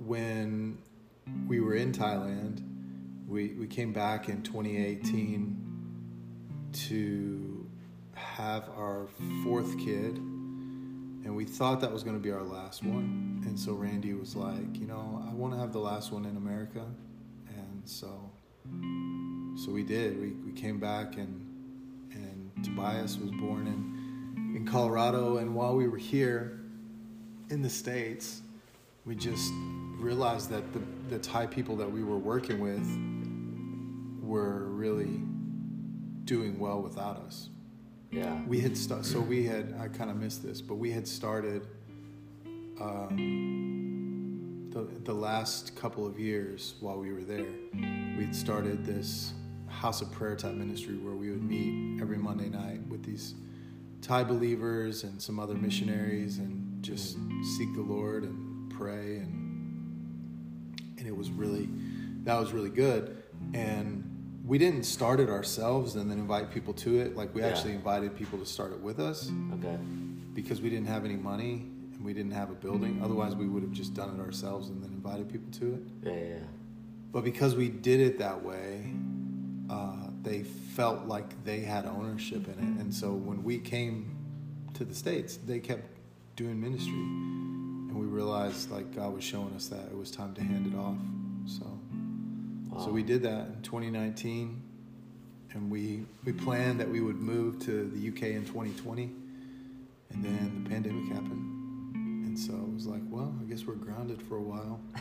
when 0.06 0.78
we 1.46 1.60
were 1.60 1.74
in 1.74 1.92
Thailand, 1.92 2.62
we 3.26 3.54
we 3.54 3.66
came 3.66 3.92
back 3.92 4.28
in 4.28 4.42
2018 4.42 5.60
to 6.72 7.66
have 8.14 8.68
our 8.76 9.08
fourth 9.42 9.78
kid 9.78 10.16
and 10.16 11.34
we 11.34 11.44
thought 11.44 11.80
that 11.80 11.90
was 11.92 12.02
going 12.02 12.16
to 12.16 12.22
be 12.22 12.30
our 12.30 12.42
last 12.42 12.82
one. 12.82 13.42
And 13.46 13.58
so 13.58 13.72
randy 13.72 14.12
was 14.14 14.36
like 14.36 14.76
you 14.78 14.86
know 14.86 15.24
i 15.28 15.32
want 15.32 15.52
to 15.54 15.58
have 15.58 15.72
the 15.72 15.78
last 15.78 16.12
one 16.12 16.24
in 16.24 16.36
america. 16.36 16.84
And 17.48 17.82
so 17.84 18.30
so 19.56 19.70
we 19.70 19.84
did. 19.84 20.20
We, 20.20 20.30
we 20.30 20.52
came 20.52 20.78
back 20.78 21.16
and 21.16 21.50
and 22.12 22.64
tobias 22.64 23.18
was 23.18 23.30
born 23.30 23.66
in 23.66 24.56
in 24.56 24.66
colorado. 24.66 25.38
And 25.38 25.54
while 25.54 25.74
we 25.74 25.88
were 25.88 25.98
here 25.98 26.60
in 27.50 27.62
the 27.62 27.70
states 27.70 28.42
we 29.04 29.14
just 29.14 29.52
realized 29.98 30.50
that 30.50 30.64
the, 30.72 30.80
the 31.09 31.18
thai 31.18 31.46
people 31.46 31.76
that 31.76 31.90
we 31.90 32.02
were 32.02 32.18
working 32.18 32.61
with 32.61 32.87
were 34.22 34.64
really 34.70 35.20
doing 36.24 36.59
well 36.59 36.80
without 36.83 37.18
us 37.18 37.50
Yeah. 38.11 38.40
we 38.46 38.61
had 38.61 38.76
st- 38.76 39.04
so 39.04 39.20
we 39.20 39.44
had 39.44 39.74
I 39.78 39.88
kind 39.88 40.11
of 40.11 40.16
missed 40.16 40.42
this, 40.42 40.61
but 40.62 40.76
we 40.76 40.90
had 40.90 41.07
started 41.07 41.66
um, 42.80 44.68
the 44.70 44.87
the 45.04 45.12
last 45.14 45.76
couple 45.76 46.07
of 46.07 46.18
years 46.18 46.74
while 46.80 46.98
we 46.98 47.12
were 47.12 47.22
there. 47.22 47.46
We'd 48.18 48.35
started 48.35 48.85
this 48.85 49.33
house 49.68 50.00
of 50.02 50.11
prayer 50.12 50.37
type 50.37 50.54
ministry 50.54 50.96
where 50.96 51.14
we 51.14 51.30
would 51.30 51.42
meet 51.42 52.00
every 52.00 52.16
Monday 52.18 52.48
night 52.48 52.87
with 52.88 53.02
these 53.04 53.35
Thai 54.02 54.22
believers 54.24 55.02
and 55.04 55.20
some 55.20 55.38
other 55.40 55.54
missionaries 55.54 56.38
and 56.38 56.83
just 56.83 57.16
seek 57.57 57.74
the 57.74 57.80
Lord 57.83 58.24
and 58.24 58.70
pray 58.70 59.16
and 59.18 59.43
and 61.04 61.12
it 61.12 61.16
was 61.16 61.30
really 61.30 61.68
that 62.24 62.40
was 62.40 62.52
really 62.52 62.70
good 62.70 63.22
and 63.52 64.02
we 64.46 64.56
didn't 64.58 64.84
start 64.84 65.20
it 65.20 65.28
ourselves 65.28 65.94
and 65.96 66.10
then 66.10 66.18
invite 66.18 66.50
people 66.50 66.72
to 66.72 66.98
it 66.98 67.14
like 67.16 67.34
we 67.34 67.42
Yeah. 67.42 67.48
actually 67.48 67.74
invited 67.74 68.16
people 68.16 68.38
to 68.38 68.46
start 68.46 68.72
it 68.72 68.80
with 68.80 68.98
us 68.98 69.30
Okay. 69.54 69.76
because 70.32 70.60
we 70.62 70.70
didn't 70.70 70.86
have 70.88 71.04
any 71.04 71.16
money 71.16 71.66
and 71.92 72.02
we 72.04 72.14
didn't 72.14 72.32
have 72.32 72.50
a 72.50 72.54
building 72.54 73.00
otherwise 73.04 73.34
we 73.36 73.46
would 73.46 73.62
have 73.62 73.72
just 73.72 73.92
done 73.94 74.18
it 74.18 74.20
ourselves 74.22 74.68
and 74.70 74.82
then 74.82 74.90
invited 74.92 75.28
people 75.30 75.50
to 75.52 75.74
it 75.74 75.82
Yeah, 76.02 76.12
yeah, 76.12 76.28
yeah. 76.36 76.38
but 77.12 77.22
because 77.22 77.54
we 77.54 77.68
did 77.68 78.00
it 78.00 78.18
that 78.18 78.42
way 78.42 78.90
uh, 79.68 80.08
they 80.22 80.42
felt 80.42 81.06
like 81.06 81.44
they 81.44 81.60
had 81.60 81.84
ownership 81.84 82.46
in 82.48 82.54
it 82.54 82.80
and 82.80 82.94
so 82.94 83.12
when 83.12 83.44
we 83.44 83.58
came 83.58 84.16
to 84.72 84.84
the 84.86 84.94
states 84.94 85.36
they 85.46 85.58
kept 85.60 85.84
doing 86.36 86.58
ministry 86.60 87.04
and 87.94 88.02
we 88.02 88.09
realized 88.09 88.70
like 88.70 88.94
god 88.94 89.14
was 89.14 89.22
showing 89.22 89.54
us 89.54 89.68
that 89.68 89.87
it 89.87 89.96
was 89.96 90.11
time 90.11 90.35
to 90.35 90.42
hand 90.42 90.66
it 90.66 90.76
off. 90.76 90.96
So 91.46 91.66
so 92.85 92.90
we 92.90 93.04
did 93.04 93.22
that 93.22 93.46
in 93.46 93.62
2019 93.62 94.61
and 95.52 95.70
we 95.70 96.04
we 96.24 96.33
planned 96.33 96.80
that 96.80 96.90
we 96.90 97.00
would 97.00 97.20
move 97.20 97.61
to 97.61 97.88
the 97.90 98.09
uk 98.09 98.22
in 98.22 98.44
2020 98.44 99.12
and 100.11 100.24
then 100.24 100.64
the 100.64 100.70
pandemic 100.70 101.12
happened. 101.12 101.94
And 102.26 102.37
so 102.37 102.52
it 102.52 102.74
was 102.74 102.87
like 102.87 103.02
well 103.09 103.33
i 103.40 103.44
guess 103.44 103.64
we're 103.64 103.74
grounded 103.74 104.20
for 104.22 104.37
a 104.37 104.42
while. 104.42 104.80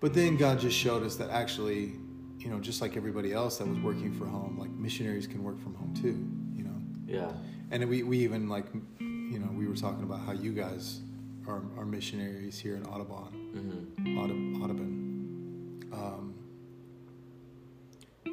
But 0.00 0.12
then 0.12 0.36
god 0.36 0.60
just 0.60 0.76
showed 0.76 1.02
us 1.02 1.16
that 1.16 1.30
actually 1.30 1.92
you 2.38 2.50
know 2.50 2.60
just 2.60 2.82
like 2.82 2.94
everybody 2.94 3.32
else 3.32 3.56
that 3.56 3.66
was 3.66 3.78
working 3.78 4.12
from 4.12 4.28
home 4.28 4.58
like 4.58 4.70
missionaries 4.72 5.26
can 5.26 5.42
work 5.42 5.58
from 5.62 5.74
home 5.76 5.94
too 5.94 6.28
you 6.54 6.64
know? 6.64 6.76
Yeah. 7.06 7.32
and 7.70 7.88
we, 7.88 8.02
we 8.02 8.18
even 8.18 8.50
like 8.50 8.66
you 9.00 9.38
know 9.38 9.48
we 9.56 9.66
were 9.66 9.76
talking 9.76 10.02
about 10.02 10.20
how 10.20 10.32
you 10.32 10.52
guys 10.52 11.00
are, 11.46 11.62
are 11.76 11.84
missionaries 11.84 12.58
here 12.58 12.76
in 12.76 12.84
audubon 12.86 13.28
Mm-hmm. 13.54 14.18
Audub- 14.18 14.62
audubon 14.64 15.90
Um, 15.92 16.34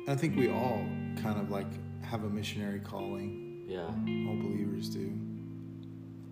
I 0.08 0.15
think 0.15 0.36
we 0.36 0.50
all 0.50 0.84
kind 1.21 1.39
of 1.39 1.52
like 1.52 1.67
have 2.04 2.24
a 2.24 2.30
missionary 2.30 2.80
calling. 2.80 3.65
Yeah. 3.67 3.86
All 3.86 4.36
believers 4.36 4.89
do. 4.89 5.17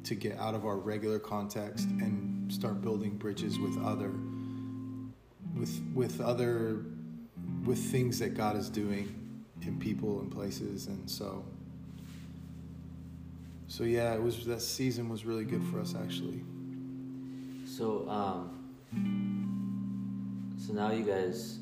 To 0.06 0.16
get 0.16 0.38
out 0.40 0.56
of 0.56 0.66
our 0.66 0.78
regular 0.78 1.20
context 1.20 1.88
and 1.88 2.52
start 2.52 2.82
building 2.82 3.16
bridges 3.18 3.60
with 3.60 3.78
other, 3.86 4.12
with 5.56 5.82
with 5.94 6.20
other, 6.20 6.84
with 7.64 7.78
things 7.78 8.18
that 8.20 8.36
God 8.36 8.56
is 8.58 8.70
doing 8.70 9.16
in 9.62 9.78
people 9.78 10.20
and 10.22 10.32
places, 10.32 10.88
and 10.88 11.10
so. 11.10 11.46
So 13.68 13.84
yeah, 13.84 14.16
it 14.16 14.22
was 14.22 14.46
that 14.46 14.62
season 14.64 15.10
was 15.10 15.26
really 15.26 15.46
good 15.46 15.64
for 15.66 15.80
us 15.80 15.94
actually. 15.96 16.42
So, 17.80 18.10
um, 18.10 18.76
so 20.58 20.74
now 20.74 20.92
you 20.92 21.04
guys 21.06 21.60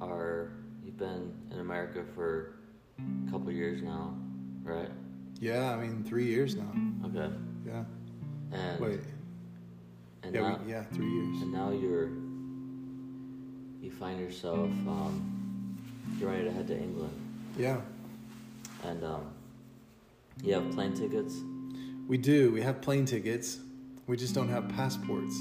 are 0.00 0.50
you've 0.84 0.98
been 0.98 1.32
in 1.52 1.60
America 1.60 2.02
for 2.12 2.56
a 2.98 3.30
couple 3.30 3.52
years 3.52 3.80
now, 3.80 4.12
right? 4.64 4.90
Yeah, 5.38 5.70
I 5.72 5.76
mean 5.76 6.02
three 6.02 6.24
years 6.26 6.56
now. 6.56 6.72
Okay. 7.06 7.32
Yeah. 7.64 7.84
And 8.50 8.80
Wait. 8.80 8.98
and 10.24 10.34
Yeah, 10.34 10.40
now, 10.40 10.60
we, 10.66 10.72
yeah, 10.72 10.82
three 10.92 11.08
years. 11.08 11.40
and 11.42 11.52
now 11.52 11.70
you're 11.70 12.08
you 13.80 13.92
find 13.96 14.18
yourself 14.18 14.70
um, 14.88 15.78
you're 16.18 16.30
ready 16.30 16.46
to 16.46 16.50
head 16.50 16.66
to 16.66 16.76
England, 16.76 17.12
Yeah, 17.56 17.80
and 18.84 19.04
um, 19.04 19.30
you 20.42 20.52
have 20.52 20.68
plane 20.72 20.94
tickets. 20.94 21.36
we 22.08 22.18
do. 22.18 22.50
We 22.50 22.60
have 22.60 22.82
plane 22.82 23.04
tickets. 23.04 23.60
We 24.08 24.16
just 24.16 24.34
don't 24.34 24.48
have 24.48 24.68
passports. 24.70 25.36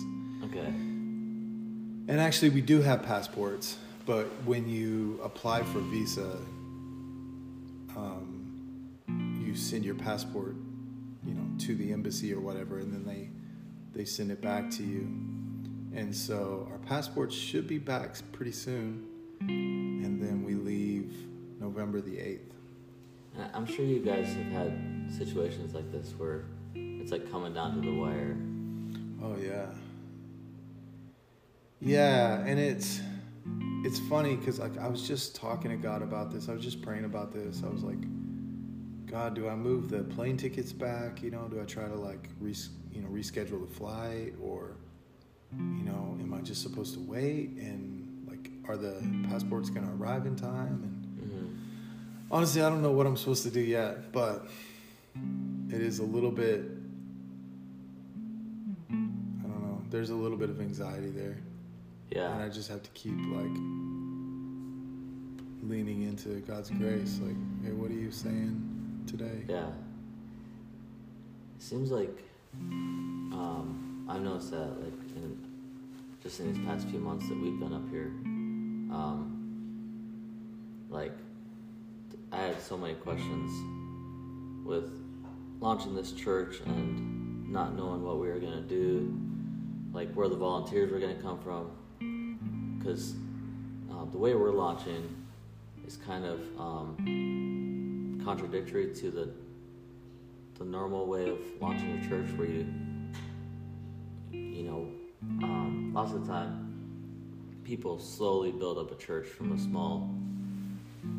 Okay. 0.49 0.73
And 2.09 2.19
actually, 2.19 2.49
we 2.49 2.61
do 2.61 2.81
have 2.81 3.03
passports, 3.03 3.77
but 4.05 4.25
when 4.45 4.67
you 4.67 5.19
apply 5.23 5.61
for 5.63 5.79
visa, 5.79 6.37
um, 7.95 8.89
you 9.45 9.55
send 9.55 9.85
your 9.85 9.95
passport, 9.95 10.55
you 11.23 11.33
know, 11.33 11.45
to 11.59 11.75
the 11.75 11.93
embassy 11.93 12.33
or 12.33 12.39
whatever, 12.39 12.79
and 12.79 12.91
then 12.91 13.05
they 13.05 13.29
they 13.93 14.05
send 14.05 14.31
it 14.31 14.41
back 14.41 14.71
to 14.71 14.83
you. 14.83 15.01
And 15.93 16.15
so 16.15 16.67
our 16.71 16.77
passports 16.79 17.35
should 17.35 17.67
be 17.67 17.77
back 17.77 18.15
pretty 18.31 18.53
soon, 18.53 19.05
and 19.41 20.21
then 20.21 20.43
we 20.43 20.55
leave 20.55 21.13
November 21.59 22.01
the 22.01 22.17
eighth. 22.19 22.53
I'm 23.53 23.65
sure 23.65 23.85
you 23.85 23.99
guys 23.99 24.27
have 24.33 24.51
had 24.51 25.11
situations 25.15 25.73
like 25.73 25.91
this 25.91 26.13
where 26.17 26.45
it's 26.73 27.11
like 27.11 27.31
coming 27.31 27.53
down 27.53 27.75
to 27.75 27.81
the 27.81 27.95
wire. 27.95 28.35
Oh 29.23 29.35
yeah. 29.37 29.67
Yeah, 31.81 32.39
and 32.45 32.59
it's 32.59 33.01
it's 33.85 33.99
funny 33.99 34.35
because 34.35 34.59
like 34.59 34.77
I 34.77 34.87
was 34.87 35.07
just 35.07 35.35
talking 35.35 35.71
to 35.71 35.77
God 35.77 36.01
about 36.01 36.31
this. 36.31 36.49
I 36.49 36.53
was 36.53 36.63
just 36.63 36.81
praying 36.81 37.05
about 37.05 37.31
this. 37.33 37.63
I 37.63 37.69
was 37.69 37.83
like, 37.83 38.01
God, 39.07 39.33
do 39.35 39.47
I 39.47 39.55
move 39.55 39.89
the 39.89 40.03
plane 40.03 40.37
tickets 40.37 40.73
back? 40.73 41.23
You 41.23 41.31
know, 41.31 41.47
do 41.47 41.61
I 41.61 41.63
try 41.65 41.87
to 41.87 41.95
like 41.95 42.29
res- 42.39 42.69
you 42.91 43.01
know 43.01 43.07
reschedule 43.09 43.67
the 43.67 43.73
flight, 43.73 44.33
or 44.41 44.75
you 45.57 45.83
know, 45.83 46.17
am 46.19 46.33
I 46.33 46.41
just 46.41 46.61
supposed 46.61 46.93
to 46.95 46.99
wait? 46.99 47.51
And 47.51 48.27
like, 48.27 48.51
are 48.67 48.77
the 48.77 49.01
passports 49.29 49.69
gonna 49.69 49.93
arrive 49.95 50.25
in 50.25 50.35
time? 50.35 50.81
And 50.83 51.31
hmm 51.31 51.47
honestly, 52.31 52.61
I 52.61 52.69
don't 52.69 52.81
know 52.81 52.91
what 52.91 53.07
I'm 53.07 53.17
supposed 53.17 53.43
to 53.43 53.51
do 53.51 53.61
yet, 53.61 54.11
but 54.11 54.47
it 55.69 55.81
is 55.81 55.99
a 55.99 56.03
little 56.03 56.31
bit. 56.31 56.61
I 58.91 58.93
don't 58.93 59.61
know. 59.61 59.81
There's 59.89 60.09
a 60.09 60.15
little 60.15 60.37
bit 60.37 60.49
of 60.49 60.59
anxiety 60.61 61.09
there. 61.09 61.37
And 62.15 62.43
I 62.43 62.49
just 62.49 62.69
have 62.69 62.83
to 62.83 62.89
keep 62.91 63.17
like 63.31 63.57
leaning 65.63 66.03
into 66.03 66.39
God's 66.41 66.69
grace. 66.69 67.19
Like, 67.21 67.35
hey, 67.63 67.71
what 67.71 67.91
are 67.91 67.95
you 67.95 68.11
saying 68.11 69.03
today? 69.07 69.45
Yeah. 69.47 69.67
It 71.57 71.63
seems 71.63 71.91
like 71.91 72.17
um, 72.61 74.05
I've 74.09 74.21
noticed 74.21 74.51
that 74.51 74.81
like 74.81 74.93
in 75.15 75.37
just 76.23 76.39
in 76.39 76.53
these 76.53 76.65
past 76.65 76.87
few 76.87 76.99
months 76.99 77.27
that 77.29 77.39
we've 77.39 77.59
been 77.59 77.73
up 77.73 77.89
here, 77.89 78.11
um, 78.93 79.39
like 80.89 81.13
I 82.31 82.37
had 82.37 82.61
so 82.61 82.77
many 82.77 82.95
questions 82.95 83.51
with 84.65 84.91
launching 85.59 85.95
this 85.95 86.11
church 86.11 86.59
and 86.65 87.51
not 87.51 87.75
knowing 87.75 88.03
what 88.03 88.19
we 88.19 88.27
were 88.27 88.39
gonna 88.39 88.61
do, 88.61 89.19
like 89.93 90.13
where 90.13 90.27
the 90.27 90.35
volunteers 90.35 90.91
were 90.91 90.99
gonna 90.99 91.15
come 91.15 91.39
from, 91.39 91.71
because 92.79 93.13
um, 93.91 94.09
the 94.11 94.17
way 94.17 94.33
we're 94.35 94.51
launching 94.51 95.15
is 95.85 95.97
kind 95.97 96.25
of 96.25 96.39
um, 96.59 98.21
contradictory 98.23 98.93
to 98.95 99.11
the 99.11 99.29
the 100.57 100.65
normal 100.65 101.05
way 101.05 101.29
of 101.29 101.37
launching 101.61 101.97
a 101.99 102.09
church 102.09 102.29
where 102.37 102.47
you 102.47 102.65
you 104.31 104.63
know 104.63 104.87
um, 105.43 105.91
lots 105.93 106.11
of 106.11 106.25
the 106.27 106.33
time 106.33 106.65
people 107.63 107.97
slowly 107.99 108.51
build 108.51 108.77
up 108.77 108.91
a 108.91 108.95
church 108.95 109.27
from 109.27 109.51
a 109.53 109.57
small 109.59 110.09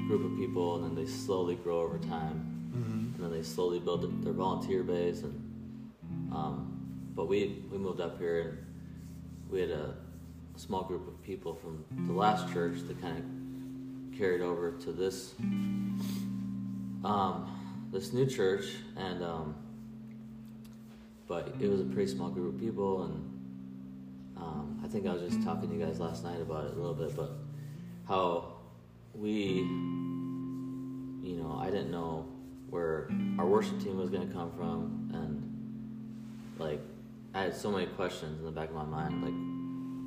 group 0.06 0.24
of 0.30 0.36
people 0.36 0.74
and 0.76 0.84
then 0.84 0.94
they 1.04 1.10
slowly 1.10 1.54
grow 1.56 1.80
over 1.80 1.98
time 1.98 2.46
Mm-hmm. 2.70 3.14
and 3.16 3.24
then 3.24 3.32
they 3.32 3.42
slowly 3.42 3.80
build 3.80 4.22
their 4.24 4.32
volunteer 4.32 4.84
base 4.84 5.22
and 5.24 5.34
um, 6.32 6.78
but 7.16 7.26
we 7.26 7.64
we 7.68 7.78
moved 7.78 8.00
up 8.00 8.16
here 8.20 8.40
and 8.40 8.58
we 9.50 9.60
had 9.62 9.70
a, 9.70 9.94
small 10.60 10.82
group 10.82 11.08
of 11.08 11.22
people 11.22 11.54
from 11.54 11.84
the 12.06 12.12
last 12.12 12.52
church 12.52 12.80
that 12.86 13.00
kind 13.00 13.16
of 13.18 14.18
carried 14.18 14.42
over 14.42 14.72
to 14.72 14.92
this 14.92 15.34
um, 17.02 17.88
this 17.90 18.12
new 18.12 18.26
church. 18.26 18.76
And 18.96 19.24
um, 19.24 19.54
but 21.26 21.54
it 21.60 21.68
was 21.68 21.80
a 21.80 21.84
pretty 21.84 22.10
small 22.12 22.28
group 22.28 22.54
of 22.54 22.60
people. 22.60 23.04
And 23.04 23.14
um, 24.36 24.80
I 24.84 24.88
think 24.88 25.06
I 25.06 25.12
was 25.12 25.22
just 25.22 25.42
talking 25.42 25.70
to 25.70 25.74
you 25.74 25.84
guys 25.84 25.98
last 25.98 26.24
night 26.24 26.40
about 26.40 26.66
it 26.66 26.72
a 26.72 26.76
little 26.76 26.94
bit 26.94 27.16
but 27.16 27.32
how 28.06 28.54
we 29.14 29.34
you 31.22 31.36
know 31.36 31.58
I 31.60 31.66
didn't 31.66 31.90
know 31.90 32.26
where 32.68 33.08
our 33.38 33.46
worship 33.46 33.80
team 33.82 33.96
was 33.98 34.10
going 34.10 34.28
to 34.28 34.34
come 34.34 34.52
from. 34.52 35.10
And 35.14 36.58
like 36.58 36.80
I 37.34 37.44
had 37.44 37.56
so 37.56 37.70
many 37.70 37.86
questions 37.86 38.38
in 38.38 38.44
the 38.44 38.52
back 38.52 38.68
of 38.68 38.74
my 38.74 38.84
mind 38.84 39.24
like 39.24 39.59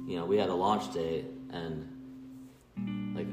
you 0.07 0.17
know 0.17 0.25
we 0.25 0.37
had 0.37 0.49
a 0.49 0.53
launch 0.53 0.93
date 0.93 1.25
and 1.51 1.87
like 3.15 3.27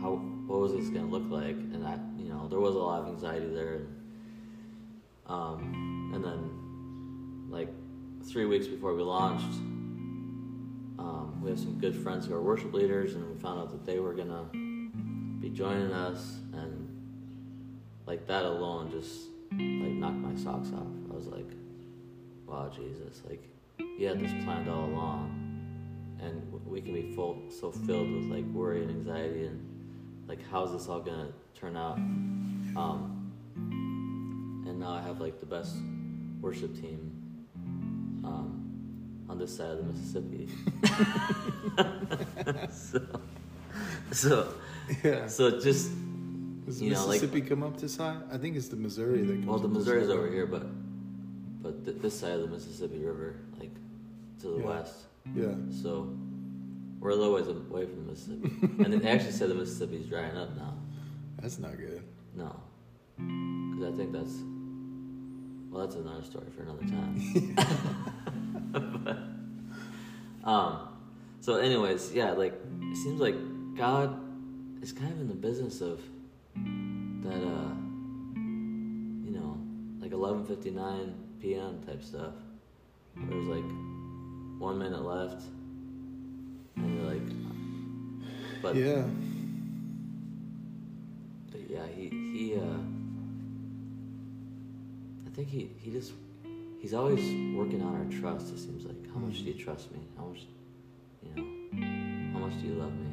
how 0.00 0.12
what 0.46 0.60
was 0.60 0.72
this 0.72 0.88
going 0.88 1.04
to 1.04 1.10
look 1.10 1.30
like 1.30 1.56
and 1.56 1.86
I 1.86 1.98
you 2.16 2.28
know 2.28 2.48
there 2.48 2.60
was 2.60 2.74
a 2.74 2.78
lot 2.78 3.02
of 3.02 3.08
anxiety 3.08 3.46
there 3.46 3.74
and 3.74 3.88
um 5.26 6.10
and 6.14 6.24
then 6.24 7.50
like 7.50 7.68
3 8.26 8.46
weeks 8.46 8.66
before 8.66 8.94
we 8.94 9.02
launched 9.02 9.54
um, 10.98 11.40
we 11.42 11.50
have 11.50 11.58
some 11.58 11.78
good 11.78 11.94
friends 11.94 12.26
who 12.26 12.34
are 12.34 12.42
worship 12.42 12.72
leaders 12.72 13.14
and 13.14 13.28
we 13.28 13.38
found 13.38 13.60
out 13.60 13.70
that 13.70 13.84
they 13.84 13.98
were 13.98 14.14
going 14.14 14.28
to 14.28 15.40
be 15.40 15.50
joining 15.50 15.92
us 15.92 16.38
and 16.52 16.88
like 18.06 18.26
that 18.26 18.44
alone 18.44 18.90
just 18.90 19.28
like 19.52 19.92
knocked 19.92 20.16
my 20.16 20.34
socks 20.34 20.68
off. 20.74 20.86
I 21.10 21.14
was 21.14 21.26
like, 21.26 21.50
wow, 22.46 22.70
Jesus, 22.74 23.22
like 23.28 23.42
you 23.98 24.06
had 24.06 24.20
this 24.20 24.32
planned 24.44 24.68
all 24.68 24.84
along, 24.86 25.43
and 26.24 26.52
we 26.66 26.80
can 26.80 26.94
be 26.94 27.14
full 27.14 27.42
so 27.50 27.70
filled 27.70 28.10
with 28.10 28.24
like 28.24 28.44
worry 28.46 28.82
and 28.82 28.90
anxiety 28.90 29.44
and 29.46 29.60
like 30.26 30.38
how's 30.50 30.72
this 30.72 30.88
all 30.88 31.00
gonna 31.00 31.28
turn 31.54 31.76
out? 31.76 31.96
Um, 32.76 33.32
and 34.66 34.80
now 34.80 34.92
I 34.94 35.02
have 35.02 35.20
like 35.20 35.38
the 35.40 35.46
best 35.46 35.76
worship 36.40 36.74
team 36.80 37.12
um, 38.24 39.24
on 39.28 39.38
this 39.38 39.54
side 39.56 39.70
of 39.70 39.78
the 39.78 39.84
Mississippi. 39.84 40.48
so, 42.70 43.06
so, 44.12 44.54
Yeah. 45.02 45.26
so 45.26 45.60
just 45.60 45.90
Does 46.66 46.78
the 46.78 46.86
you 46.86 46.92
know, 46.92 47.00
like- 47.06 47.20
Mississippi 47.22 47.40
come 47.42 47.62
up 47.62 47.78
this 47.78 47.96
high? 47.96 48.16
I 48.32 48.38
think 48.38 48.56
it's 48.56 48.68
the 48.68 48.76
Missouri 48.76 49.22
that 49.22 49.32
comes 49.34 49.46
Well, 49.46 49.58
the 49.58 49.68
Missouri's 49.68 50.08
over 50.10 50.28
here, 50.30 50.46
but 50.46 50.66
but 51.62 51.84
th- 51.84 51.98
this 52.02 52.18
side 52.18 52.32
of 52.32 52.40
the 52.42 52.48
Mississippi 52.48 52.98
River, 52.98 53.36
like 53.58 53.70
to 54.40 54.48
the 54.48 54.58
Yeah. 54.58 54.66
west. 54.66 55.04
Yeah. 55.34 55.54
So 55.82 56.16
we're 57.00 57.10
a 57.10 57.16
little 57.16 57.34
ways 57.34 57.48
away 57.48 57.86
from 57.86 58.06
the 58.06 58.12
Mississippi, 58.12 58.50
and 58.84 58.92
they 58.92 59.08
actually 59.08 59.32
said 59.32 59.50
the 59.50 59.54
Mississippi's 59.54 60.06
drying 60.06 60.36
up 60.36 60.56
now. 60.56 60.76
That's 61.40 61.58
not 61.58 61.76
good. 61.76 62.02
No, 62.34 62.60
because 63.16 63.92
I 63.92 63.96
think 63.96 64.12
that's 64.12 64.34
well, 65.70 65.86
that's 65.86 65.96
another 65.96 66.22
story 66.22 66.46
for 66.56 66.62
another 66.62 66.86
time. 66.86 67.56
but, 70.44 70.48
um, 70.48 70.88
so, 71.40 71.56
anyways, 71.56 72.12
yeah, 72.14 72.30
like 72.30 72.54
it 72.80 72.96
seems 72.96 73.20
like 73.20 73.34
God 73.76 74.18
is 74.82 74.92
kind 74.92 75.12
of 75.12 75.20
in 75.20 75.28
the 75.28 75.34
business 75.34 75.80
of 75.80 76.00
that, 76.54 77.42
uh, 77.42 77.74
you 78.36 79.32
know, 79.32 79.58
like 80.00 80.12
eleven 80.12 80.46
fifty 80.46 80.70
nine 80.70 81.14
p.m. 81.40 81.82
type 81.86 82.02
stuff. 82.02 82.34
Where 83.14 83.26
there's 83.26 83.46
like 83.46 83.64
one 84.64 84.78
minute 84.78 85.02
left, 85.04 85.42
and 86.76 86.94
you're 86.94 87.12
like, 87.12 88.62
But 88.62 88.74
yeah. 88.74 89.04
But 91.52 91.70
yeah, 91.70 91.86
he 91.94 92.08
he. 92.08 92.54
Uh, 92.56 92.80
I 95.26 95.30
think 95.34 95.48
he 95.48 95.70
he 95.78 95.90
just 95.90 96.12
he's 96.80 96.94
always 96.94 97.20
working 97.54 97.82
on 97.82 97.94
our 97.94 98.20
trust. 98.20 98.54
It 98.54 98.58
seems 98.58 98.84
like 98.86 98.96
how 99.12 99.18
much 99.18 99.38
do 99.38 99.44
you 99.44 99.52
trust 99.54 99.92
me? 99.92 99.98
How 100.16 100.24
much, 100.24 100.46
you 101.22 101.30
know, 101.36 102.32
how 102.32 102.38
much 102.46 102.58
do 102.60 102.66
you 102.66 102.74
love 102.74 102.92
me? 102.94 103.10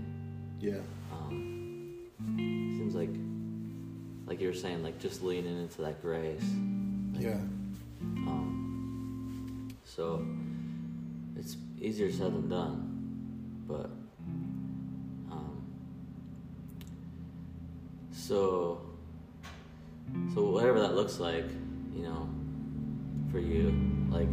Yeah. 0.62 0.80
Um, 1.12 1.98
seems 2.78 2.96
like 2.96 3.14
like 4.26 4.40
you 4.40 4.48
were 4.48 4.54
saying, 4.54 4.84
like 4.84 5.00
just 5.00 5.22
leaning 5.22 5.58
into 5.62 5.82
that 5.82 6.02
grace. 6.02 6.50
Like, 7.14 7.24
Yeah. 7.24 7.42
Um, 8.26 9.68
so 9.84 10.26
it's 11.38 11.58
easier 11.80 12.12
said 12.12 12.34
than 12.34 12.50
done, 12.50 13.64
but 13.68 13.90
um, 15.32 15.64
so 18.12 18.82
so 20.34 20.44
whatever 20.50 20.80
that 20.80 20.96
looks 20.96 21.20
like, 21.20 21.46
you 21.96 22.04
know, 22.04 22.28
for 23.32 23.40
you, 23.40 23.72
like 24.10 24.28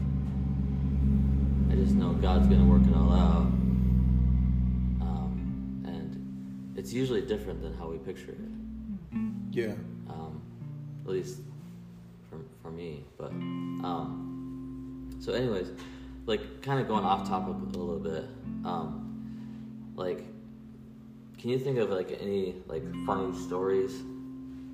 I 1.71 1.75
just 1.75 1.95
know 1.95 2.13
God's 2.15 2.49
gonna 2.49 2.65
work 2.65 2.83
it 2.87 2.95
all 2.95 3.13
out, 3.13 3.47
um, 5.03 5.83
and 5.87 6.75
it's 6.77 6.93
usually 6.93 7.23
different 7.23 7.63
than 7.63 7.75
how 7.75 7.89
we 7.89 7.99
picture 7.99 8.33
it 8.33 9.19
Yeah. 9.53 9.75
um, 10.09 10.41
at 11.05 11.11
least 11.13 11.41
for, 12.31 12.39
for 12.63 12.71
me. 12.71 13.05
But 13.17 13.31
um, 13.31 15.11
so, 15.21 15.33
anyways, 15.33 15.71
like 16.29 16.61
kind 16.61 16.79
of 16.79 16.87
going 16.87 17.05
off 17.05 17.27
topic 17.27 17.55
a 17.75 17.79
little 17.79 17.99
bit. 17.99 18.27
Um, 18.65 19.93
like, 19.97 20.25
can 21.39 21.51
you 21.51 21.59
think 21.59 21.79
of 21.79 21.89
like 21.89 22.17
any 22.21 22.55
like 22.67 22.85
funny 23.07 23.37
stories, 23.47 23.95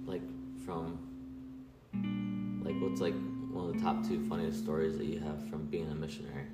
like 0.04 0.22
from 0.66 0.98
like 2.64 2.74
what's 2.82 3.00
like 3.00 3.14
one 3.52 3.68
of 3.68 3.74
the 3.74 3.80
top 3.80 4.06
two 4.06 4.28
funniest 4.28 4.62
stories 4.64 4.98
that 4.98 5.06
you 5.06 5.20
have 5.20 5.48
from 5.48 5.66
being 5.66 5.88
a 5.90 5.94
missionary? 5.94 6.46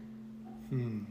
Hmm. 0.68 1.04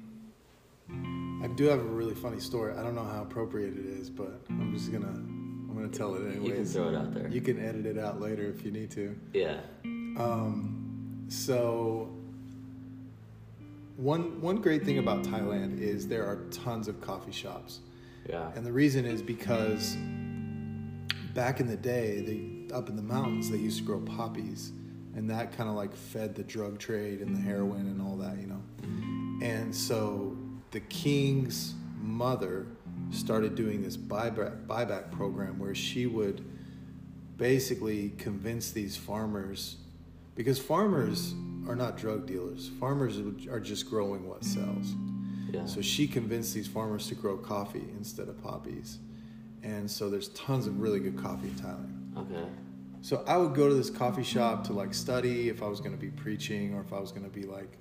I 1.43 1.47
do 1.47 1.65
have 1.65 1.79
a 1.79 1.83
really 1.83 2.15
funny 2.15 2.39
story. 2.39 2.73
I 2.77 2.83
don't 2.83 2.95
know 2.95 3.03
how 3.03 3.23
appropriate 3.23 3.77
it 3.77 3.85
is, 3.85 4.09
but 4.09 4.41
I'm 4.49 4.71
just 4.73 4.91
gonna 4.91 5.07
I'm 5.07 5.73
gonna 5.73 5.87
tell 5.87 6.13
it 6.13 6.27
anyway. 6.27 6.47
You 6.47 6.53
can 6.53 6.65
throw 6.65 6.89
it 6.89 6.95
out 6.95 7.13
there. 7.13 7.27
You 7.27 7.41
can 7.41 7.59
edit 7.59 7.87
it 7.87 7.97
out 7.97 8.21
later 8.21 8.43
if 8.47 8.63
you 8.63 8.71
need 8.71 8.91
to. 8.91 9.15
yeah. 9.33 9.61
Um, 9.83 11.25
so 11.29 12.18
one 13.99 14.39
one 14.41 14.57
great 14.57 14.85
thing 14.85 14.97
about 14.97 15.23
Thailand 15.23 15.79
is 15.81 16.07
there 16.07 16.25
are 16.25 16.45
tons 16.51 16.87
of 16.87 17.01
coffee 17.01 17.31
shops, 17.33 17.79
Yeah. 18.29 18.51
and 18.55 18.65
the 18.65 18.71
reason 18.71 19.05
is 19.05 19.21
because 19.21 19.95
back 21.33 21.59
in 21.59 21.67
the 21.67 21.75
day, 21.77 22.21
they 22.21 22.73
up 22.73 22.87
in 22.89 22.95
the 22.95 23.01
mountains 23.01 23.49
they 23.49 23.57
used 23.57 23.79
to 23.79 23.83
grow 23.83 23.99
poppies, 23.99 24.71
and 25.15 25.29
that 25.29 25.51
kind 25.51 25.69
of 25.69 25.75
like 25.75 25.93
fed 25.95 26.35
the 26.35 26.43
drug 26.43 26.79
trade 26.79 27.19
and 27.21 27.35
the 27.35 27.39
heroin 27.41 27.87
and 27.87 28.01
all 28.01 28.15
that, 28.17 28.37
you 28.39 28.47
know. 28.47 28.61
And 29.41 29.75
so 29.75 30.37
the 30.71 30.79
king's 30.81 31.73
mother 32.01 32.67
started 33.11 33.55
doing 33.55 33.81
this 33.81 33.97
buyback 33.97 34.65
buyback 34.65 35.11
program 35.11 35.59
where 35.59 35.75
she 35.75 36.05
would 36.05 36.45
basically 37.37 38.09
convince 38.17 38.71
these 38.71 38.95
farmers 38.97 39.77
because 40.35 40.59
farmers 40.59 41.33
are 41.69 41.75
not 41.75 41.97
drug 41.97 42.25
dealers. 42.25 42.71
Farmers 42.79 43.19
are 43.47 43.59
just 43.59 43.87
growing 43.89 44.27
what 44.27 44.43
sells. 44.43 44.95
Yeah. 45.51 45.65
So 45.65 45.81
she 45.81 46.07
convinced 46.07 46.53
these 46.55 46.67
farmers 46.67 47.07
to 47.09 47.15
grow 47.15 47.37
coffee 47.37 47.87
instead 47.95 48.27
of 48.27 48.41
poppies. 48.41 48.97
And 49.61 49.89
so 49.89 50.09
there's 50.09 50.29
tons 50.29 50.65
of 50.65 50.81
really 50.81 50.99
good 50.99 51.17
coffee 51.17 51.47
in 51.47 51.55
Thailand. 51.55 52.17
okay. 52.17 52.49
So 53.01 53.23
I 53.27 53.37
would 53.37 53.53
go 53.53 53.69
to 53.69 53.75
this 53.75 53.89
coffee 53.89 54.23
shop 54.23 54.65
to 54.65 54.73
like 54.73 54.93
study 54.93 55.47
if 55.47 55.63
I 55.63 55.67
was 55.67 55.79
going 55.79 55.93
to 55.93 55.97
be 55.97 56.09
preaching 56.09 56.73
or 56.73 56.81
if 56.81 56.91
I 56.91 56.99
was 56.99 57.11
going 57.11 57.23
to 57.23 57.29
be 57.29 57.43
like, 57.43 57.77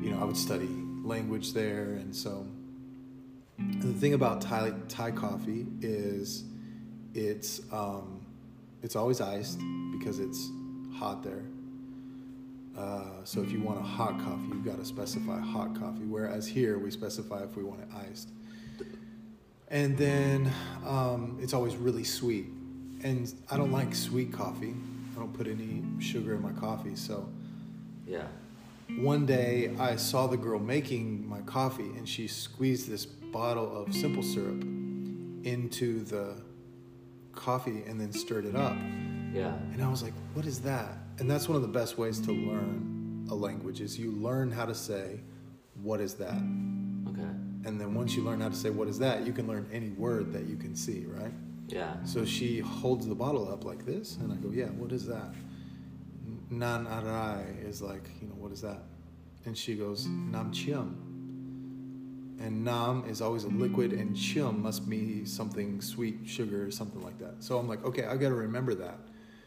you 0.00 0.10
know, 0.10 0.20
I 0.20 0.24
would 0.24 0.36
study 0.36 0.68
language 1.02 1.52
there. 1.52 1.94
And 1.94 2.14
so 2.14 2.46
and 3.58 3.82
the 3.82 3.98
thing 3.98 4.14
about 4.14 4.40
Thai 4.42 4.72
Thai 4.88 5.10
coffee 5.12 5.66
is 5.80 6.44
it's 7.14 7.60
um, 7.72 8.24
it's 8.82 8.94
always 8.94 9.20
iced 9.20 9.58
because 9.98 10.18
it's 10.18 10.50
hot 10.94 11.22
there. 11.22 11.42
Uh, 12.76 13.24
so 13.24 13.40
if 13.42 13.50
you 13.50 13.60
want 13.60 13.78
a 13.78 13.82
hot 13.82 14.18
coffee, 14.18 14.48
you've 14.48 14.64
got 14.64 14.78
to 14.78 14.84
specify 14.84 15.40
hot 15.40 15.78
coffee. 15.78 16.04
Whereas 16.04 16.46
here 16.46 16.78
we 16.78 16.90
specify 16.90 17.42
if 17.42 17.56
we 17.56 17.62
want 17.64 17.80
it 17.80 17.88
iced. 18.10 18.28
And 19.68 19.96
then 19.96 20.52
um, 20.86 21.38
it's 21.40 21.52
always 21.54 21.76
really 21.76 22.04
sweet. 22.04 22.46
And 23.02 23.32
I 23.50 23.56
don't 23.56 23.72
like 23.72 23.94
sweet 23.94 24.32
coffee. 24.32 24.74
I 25.14 25.18
don't 25.18 25.32
put 25.32 25.46
any 25.46 25.82
sugar 26.00 26.34
in 26.34 26.42
my 26.42 26.52
coffee. 26.52 26.94
So 26.96 27.28
Yeah. 28.06 28.26
one 28.98 29.26
day 29.26 29.74
I 29.78 29.96
saw 29.96 30.26
the 30.26 30.36
girl 30.36 30.60
making 30.60 31.26
my 31.26 31.40
coffee 31.40 31.90
and 31.96 32.06
she 32.08 32.28
squeezed 32.28 32.88
this 32.90 33.06
bottle 33.06 33.74
of 33.74 33.94
simple 33.94 34.22
syrup 34.22 34.62
into 35.44 36.04
the 36.04 36.34
coffee 37.32 37.82
and 37.86 38.00
then 38.00 38.12
stirred 38.12 38.44
it 38.44 38.54
up. 38.56 38.76
Yeah. 39.34 39.54
And 39.72 39.82
I 39.82 39.88
was 39.88 40.02
like, 40.02 40.14
what 40.34 40.46
is 40.46 40.60
that? 40.60 40.98
And 41.18 41.30
that's 41.30 41.48
one 41.48 41.56
of 41.56 41.62
the 41.62 41.68
best 41.68 41.98
ways 41.98 42.20
to 42.20 42.32
learn 42.32 43.26
a 43.30 43.34
language 43.34 43.80
is 43.80 43.98
you 43.98 44.12
learn 44.12 44.50
how 44.50 44.66
to 44.66 44.74
say, 44.74 45.20
what 45.82 46.00
is 46.00 46.14
that? 46.14 46.34
Okay. 47.08 47.32
And 47.64 47.80
then 47.80 47.94
once 47.94 48.14
you 48.14 48.22
learn 48.22 48.40
how 48.40 48.48
to 48.48 48.56
say 48.56 48.70
what 48.70 48.88
is 48.88 48.98
that, 48.98 49.26
you 49.26 49.32
can 49.32 49.46
learn 49.46 49.68
any 49.72 49.90
word 49.90 50.32
that 50.32 50.44
you 50.44 50.56
can 50.56 50.76
see, 50.76 51.04
right? 51.06 51.32
Yeah. 51.68 51.94
So 52.04 52.24
she 52.24 52.60
holds 52.60 53.06
the 53.06 53.14
bottle 53.14 53.50
up 53.50 53.64
like 53.64 53.84
this, 53.84 54.16
and 54.18 54.32
I 54.32 54.36
go, 54.36 54.50
"Yeah, 54.50 54.66
what 54.66 54.92
is 54.92 55.04
that?" 55.06 55.34
Nan 56.48 56.86
arai 56.86 57.66
is 57.66 57.82
like, 57.82 58.08
you 58.20 58.28
know, 58.28 58.34
what 58.34 58.52
is 58.52 58.60
that? 58.60 58.82
And 59.46 59.56
she 59.56 59.74
goes, 59.74 60.06
Nam 60.06 60.52
chiam. 60.52 60.94
And 62.38 62.64
nam 62.64 63.04
is 63.08 63.20
always 63.20 63.44
a 63.44 63.48
liquid, 63.48 63.92
and 63.92 64.14
chiam 64.14 64.58
must 64.58 64.88
be 64.88 65.24
something 65.24 65.80
sweet, 65.80 66.20
sugar, 66.24 66.70
something 66.70 67.02
like 67.02 67.18
that. 67.18 67.42
So 67.42 67.58
I'm 67.58 67.68
like, 67.68 67.84
okay, 67.84 68.04
I 68.04 68.16
got 68.16 68.28
to 68.28 68.34
remember 68.34 68.74
that, 68.74 68.98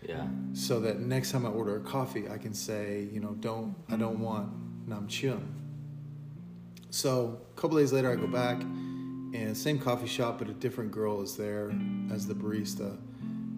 Yeah. 0.08 0.28
so 0.54 0.80
that 0.80 1.00
next 1.00 1.32
time 1.32 1.46
I 1.46 1.50
order 1.50 1.76
a 1.76 1.82
coffee, 1.82 2.30
I 2.30 2.38
can 2.38 2.54
say, 2.54 3.08
you 3.12 3.20
know, 3.20 3.36
don't, 3.40 3.76
I 3.90 3.98
don't 3.98 4.20
want 4.20 4.50
nam 4.88 5.08
chiam. 5.08 5.42
So 6.90 7.42
a 7.56 7.60
couple 7.60 7.78
days 7.78 7.94
later, 7.94 8.12
I 8.12 8.16
go 8.16 8.28
back, 8.28 8.62
and 8.62 9.56
same 9.56 9.78
coffee 9.78 10.08
shop, 10.08 10.40
but 10.40 10.50
a 10.50 10.54
different 10.54 10.92
girl 10.92 11.22
is 11.22 11.36
there 11.36 11.72
as 12.12 12.26
the 12.26 12.34
barista. 12.34 12.98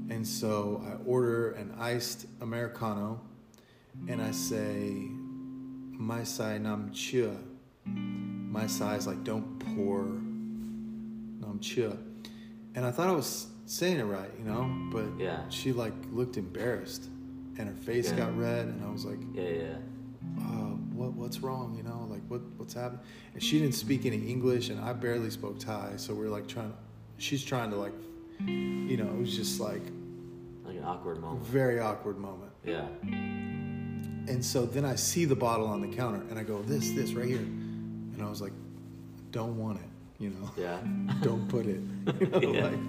And 0.10 0.28
so 0.28 0.84
I 0.86 1.02
order 1.08 1.52
an 1.52 1.74
iced 1.80 2.26
Americano, 2.42 3.22
and 4.10 4.22
I 4.22 4.32
say, 4.32 5.08
"My 5.94 6.24
sai 6.26 6.58
nam 6.58 6.92
chia." 6.92 7.38
My 7.86 8.68
sai 8.68 8.96
is 8.98 9.08
like, 9.08 9.24
"Don't 9.24 9.60
pour 9.60 10.04
nam 10.04 11.60
chia." 11.62 11.98
And 12.76 12.86
I 12.86 12.92
thought 12.92 13.08
I 13.08 13.14
was 13.14 13.48
saying 13.66 14.00
it 14.00 14.04
right, 14.04 14.30
you 14.38 14.46
know, 14.46 14.70
but 14.92 15.06
Yeah. 15.20 15.48
she 15.50 15.72
like 15.74 15.94
looked 16.12 16.38
embarrassed, 16.38 17.10
and 17.58 17.68
her 17.70 17.76
face 17.76 18.10
Yeah. 18.12 18.18
got 18.18 18.38
red, 18.38 18.68
and 18.68 18.84
I 18.84 18.90
was 18.92 19.06
like, 19.06 19.20
Yeah. 19.34 19.44
Yeah. 19.50 19.78
uh, 20.40 20.72
what 20.94 21.14
what's 21.14 21.40
wrong? 21.40 21.76
You 21.76 21.84
know, 21.84 22.08
like 22.10 22.22
what 22.28 22.42
what's 22.58 22.74
happening? 22.74 23.02
And 23.34 23.42
she 23.44 23.60
didn't 23.60 23.76
speak 23.76 24.06
any 24.06 24.18
English, 24.30 24.70
and 24.70 24.80
I 24.80 24.94
barely 24.94 25.30
spoke 25.30 25.60
Thai, 25.60 25.94
so 25.98 26.14
we're 26.14 26.30
like 26.30 26.48
trying. 26.48 26.74
She's 27.18 27.44
trying 27.44 27.70
to 27.72 27.76
like, 27.78 27.94
you 28.40 28.98
know, 28.98 29.08
it 29.08 29.18
was 29.20 29.36
just 29.36 29.60
like 29.60 29.84
Like 30.66 30.78
an 30.78 30.84
awkward 30.84 31.20
moment. 31.22 31.46
very 31.46 31.80
awkward 31.80 32.18
moment. 32.18 32.52
Yeah. 32.66 32.88
And 34.28 34.44
so 34.46 34.66
then 34.66 34.86
I 34.86 34.96
see 34.96 35.26
the 35.26 35.36
bottle 35.36 35.68
on 35.68 35.82
the 35.82 35.88
counter, 35.88 36.22
and 36.30 36.38
I 36.40 36.44
go, 36.44 36.62
this 36.64 36.92
this 36.92 37.14
right 37.14 37.28
here, 37.28 37.38
and 37.40 38.22
I 38.22 38.30
was 38.30 38.42
like, 38.42 38.54
don't 39.32 39.58
want 39.58 39.80
it, 39.80 39.90
you 40.24 40.30
know, 40.30 40.50
Yeah. 40.58 40.78
don't 41.22 41.48
put 41.48 41.66
it, 41.66 41.82
you 42.22 42.28
know, 42.28 42.40
Yeah. 42.54 42.64
like 42.68 42.80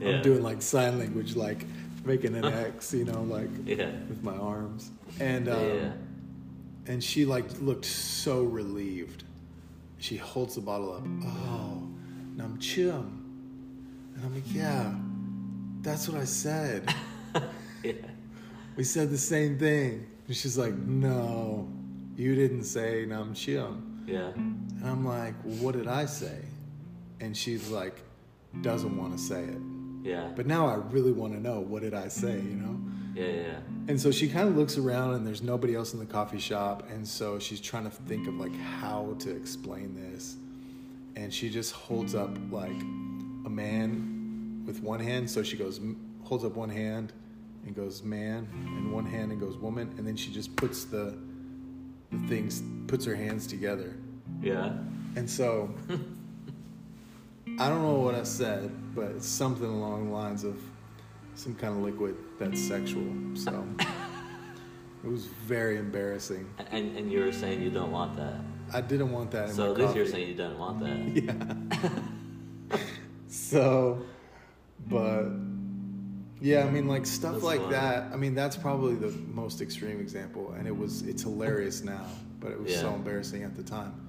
Yeah. 0.00 0.16
I'm 0.16 0.22
doing 0.22 0.42
like 0.42 0.62
sign 0.62 0.98
language, 0.98 1.36
like 1.36 1.64
making 2.04 2.34
an 2.36 2.44
X, 2.74 2.94
you 2.94 3.04
know, 3.04 3.22
like 3.22 3.48
Yeah. 3.64 3.90
with 4.08 4.22
my 4.22 4.36
arms, 4.36 4.90
and 5.20 5.48
um, 5.48 5.64
yeah. 5.68 5.92
and 6.86 7.02
she 7.02 7.24
like 7.24 7.44
looked 7.60 7.84
so 7.84 8.42
relieved. 8.44 9.24
She 9.98 10.16
holds 10.16 10.54
the 10.54 10.60
bottle 10.60 10.92
up. 10.92 11.02
Oh, 11.26 11.82
nam 12.36 12.58
chim. 12.60 13.24
And 14.14 14.24
I'm 14.24 14.34
like, 14.34 14.44
yeah, 14.54 14.92
that's 15.82 16.08
what 16.08 16.20
I 16.20 16.24
said. 16.24 16.92
Yeah. 17.84 17.92
we 18.76 18.82
said 18.82 19.08
the 19.10 19.16
same 19.18 19.56
thing. 19.56 20.04
And 20.26 20.36
she's 20.36 20.58
like, 20.58 20.74
no, 20.74 21.68
you 22.16 22.34
didn't 22.34 22.64
say 22.64 23.04
nam 23.06 23.34
chim. 23.34 24.02
Yeah. 24.06 24.30
And 24.34 24.82
I'm 24.84 25.04
like, 25.06 25.34
what 25.42 25.74
did 25.76 25.86
I 25.86 26.06
say? 26.06 26.40
And 27.20 27.36
she's 27.36 27.68
like, 27.68 28.02
doesn't 28.62 28.96
want 28.96 29.12
to 29.12 29.18
say 29.18 29.44
it. 29.44 29.58
Yeah. 30.08 30.28
But 30.34 30.46
now 30.46 30.66
I 30.68 30.74
really 30.74 31.12
want 31.12 31.34
to 31.34 31.40
know 31.40 31.60
what 31.60 31.82
did 31.82 31.94
I 31.94 32.08
say, 32.08 32.34
you 32.34 32.56
know? 32.56 32.80
Yeah. 33.14 33.26
Yeah. 33.26 33.58
And 33.88 34.00
so 34.00 34.10
she 34.10 34.28
kind 34.28 34.48
of 34.48 34.56
looks 34.56 34.78
around 34.78 35.14
and 35.14 35.26
there's 35.26 35.42
nobody 35.42 35.74
else 35.74 35.92
in 35.92 35.98
the 35.98 36.06
coffee 36.06 36.38
shop. 36.38 36.88
And 36.90 37.06
so 37.06 37.38
she's 37.38 37.60
trying 37.60 37.84
to 37.84 37.90
think 37.90 38.28
of 38.28 38.34
like 38.34 38.54
how 38.56 39.16
to 39.20 39.34
explain 39.34 39.94
this. 39.94 40.36
And 41.16 41.34
she 41.34 41.50
just 41.50 41.72
holds 41.72 42.14
up 42.14 42.30
like 42.50 42.70
a 42.70 43.48
a 43.48 43.50
man 43.50 44.62
with 44.66 44.82
one 44.82 45.00
hand. 45.00 45.28
So 45.28 45.42
she 45.42 45.56
goes, 45.56 45.80
holds 46.22 46.44
up 46.44 46.54
one 46.54 46.68
hand 46.68 47.12
and 47.66 47.74
goes 47.74 48.04
man, 48.04 48.46
and 48.52 48.92
one 48.92 49.06
hand 49.06 49.32
and 49.32 49.40
goes 49.40 49.56
woman, 49.56 49.92
and 49.98 50.06
then 50.06 50.16
she 50.16 50.30
just 50.30 50.54
puts 50.54 50.84
the 50.84 51.18
the 52.10 52.18
things, 52.28 52.62
puts 52.86 53.04
her 53.04 53.16
hands 53.16 53.46
together. 53.46 53.96
Yeah. 54.40 54.72
And 55.16 55.28
so 55.28 55.74
I 57.58 57.68
don't 57.68 57.82
know 57.82 57.94
what 57.94 58.14
I 58.14 58.22
said, 58.22 58.70
but 58.94 59.06
it's 59.12 59.26
something 59.26 59.66
along 59.66 60.08
the 60.08 60.14
lines 60.14 60.44
of 60.44 60.60
some 61.34 61.54
kind 61.54 61.74
of 61.76 61.82
liquid 61.82 62.16
that's 62.38 62.60
sexual. 62.60 63.04
So 63.34 63.66
it 65.04 65.08
was 65.10 65.26
very 65.26 65.76
embarrassing. 65.76 66.48
And 66.70 66.96
and 66.96 67.10
you 67.10 67.20
were 67.24 67.32
saying 67.32 67.60
you 67.62 67.70
don't 67.70 67.90
want 67.90 68.16
that. 68.16 68.34
I 68.72 68.80
didn't 68.80 69.10
want 69.12 69.30
that 69.32 69.48
in 69.48 69.54
So 69.54 69.62
my 69.64 69.70
at 69.70 69.76
least 69.76 69.86
coffee. 69.88 69.98
you're 69.98 70.08
saying 70.08 70.28
you 70.28 70.34
don't 70.34 70.58
want 70.58 70.80
that. 70.80 71.98
Yeah. 72.70 72.78
so, 73.28 74.02
but 74.88 75.24
yeah, 76.40 76.64
I 76.64 76.70
mean, 76.70 76.86
like 76.86 77.06
stuff 77.06 77.32
That's 77.32 77.44
like 77.44 77.60
funny. 77.60 77.72
that. 77.72 78.12
I 78.12 78.16
mean, 78.16 78.34
that's 78.34 78.56
probably 78.56 78.94
the 78.94 79.10
most 79.32 79.60
extreme 79.60 79.98
example, 80.00 80.52
and 80.56 80.66
it 80.68 80.76
was 80.76 81.02
it's 81.02 81.22
hilarious 81.22 81.82
now, 81.82 82.04
but 82.40 82.52
it 82.52 82.60
was 82.62 82.74
so 82.76 82.94
embarrassing 82.94 83.42
at 83.42 83.56
the 83.56 83.62
time. 83.62 84.07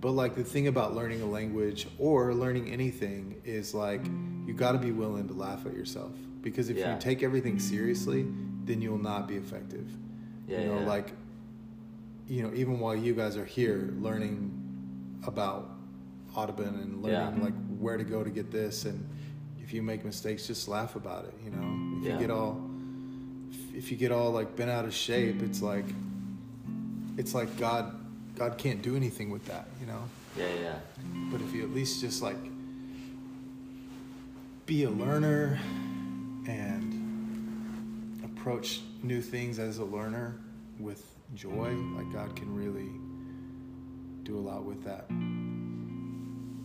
But 0.00 0.12
like 0.12 0.34
the 0.36 0.44
thing 0.44 0.68
about 0.68 0.94
learning 0.94 1.22
a 1.22 1.26
language 1.26 1.88
or 1.98 2.32
learning 2.34 2.70
anything 2.70 3.40
is 3.44 3.74
like 3.74 4.04
you 4.46 4.54
got 4.54 4.72
to 4.72 4.78
be 4.78 4.92
willing 4.92 5.26
to 5.28 5.34
laugh 5.34 5.66
at 5.66 5.74
yourself 5.74 6.12
because 6.40 6.68
if 6.70 6.76
Yeah. 6.76 6.94
you 6.94 7.00
take 7.00 7.22
everything 7.22 7.58
seriously, 7.58 8.24
then 8.64 8.80
you'll 8.80 8.98
not 8.98 9.26
be 9.26 9.34
effective. 9.36 9.90
Yeah, 10.46 10.60
you 10.60 10.68
know, 10.68 10.80
yeah. 10.80 10.86
like 10.86 11.12
you 12.28 12.42
know, 12.42 12.52
even 12.54 12.78
while 12.78 12.94
you 12.94 13.14
guys 13.14 13.36
are 13.36 13.44
here 13.44 13.94
learning 14.00 14.52
about 15.26 15.70
Audubon 16.34 16.74
and 16.76 17.02
learning 17.02 17.42
like 17.42 17.54
where 17.80 17.96
to 17.96 18.04
go 18.04 18.22
to 18.22 18.30
get 18.30 18.50
this, 18.52 18.84
and 18.84 19.04
if 19.60 19.72
you 19.72 19.82
make 19.82 20.04
mistakes, 20.04 20.46
just 20.46 20.68
laugh 20.68 20.94
about 20.94 21.24
it. 21.24 21.34
You 21.44 21.50
know, 21.50 21.98
if 22.00 22.12
you 22.12 22.18
get 22.20 22.30
all 22.30 22.60
if- 23.50 23.74
if 23.74 23.90
you 23.90 23.96
get 23.96 24.12
all 24.12 24.30
like 24.30 24.54
bent 24.56 24.70
out 24.70 24.84
of 24.84 24.92
shape, 24.94 25.42
it's 25.42 25.60
like 25.62 25.86
it's 27.16 27.34
like 27.34 27.56
God 27.56 27.94
God 28.38 28.56
can't 28.58 28.80
do 28.82 28.94
anything 28.96 29.30
with 29.30 29.44
that. 29.46 29.66
You 29.80 29.86
know, 29.86 30.02
Yeah, 30.36 30.46
yeah. 30.62 30.78
but 31.32 31.40
if 31.40 31.52
you 31.52 31.62
at 31.64 31.70
least 31.70 32.00
just 32.00 32.22
like 32.22 32.36
be 34.66 34.84
a 34.84 34.90
learner 34.90 35.58
and 36.46 38.22
approach 38.24 38.80
new 39.02 39.20
things 39.20 39.58
as 39.58 39.78
a 39.78 39.84
learner 39.84 40.36
with 40.78 41.04
joy, 41.34 41.74
like 41.96 42.12
God 42.12 42.36
can 42.36 42.54
really 42.54 42.90
do 44.22 44.36
a 44.38 44.40
lot 44.40 44.64
with 44.64 44.84
that. 44.84 45.06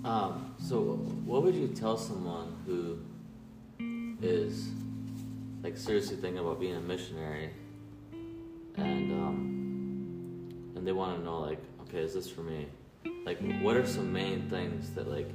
Um, 0.06 0.54
so 0.60 0.82
what 1.26 1.44
would 1.44 1.56
you 1.56 1.70
tell 1.70 1.98
someone 1.98 2.56
who 2.66 3.00
is 4.22 4.70
like 5.64 5.78
seriously 5.78 6.18
thinking 6.18 6.40
about 6.40 6.60
being 6.60 6.76
a 6.76 6.82
missionary 6.82 7.50
and 8.76 9.12
um, 9.14 9.53
and 10.84 10.88
they 10.88 10.92
want 10.92 11.18
to 11.18 11.24
know 11.24 11.40
like 11.40 11.60
okay 11.82 12.00
is 12.00 12.14
this 12.14 12.30
for 12.30 12.42
me 12.42 12.68
like 13.26 13.40
what 13.62 13.78
are 13.78 13.86
some 13.88 14.12
main 14.12 14.50
things 14.50 14.90
that 14.92 15.08
like 15.08 15.30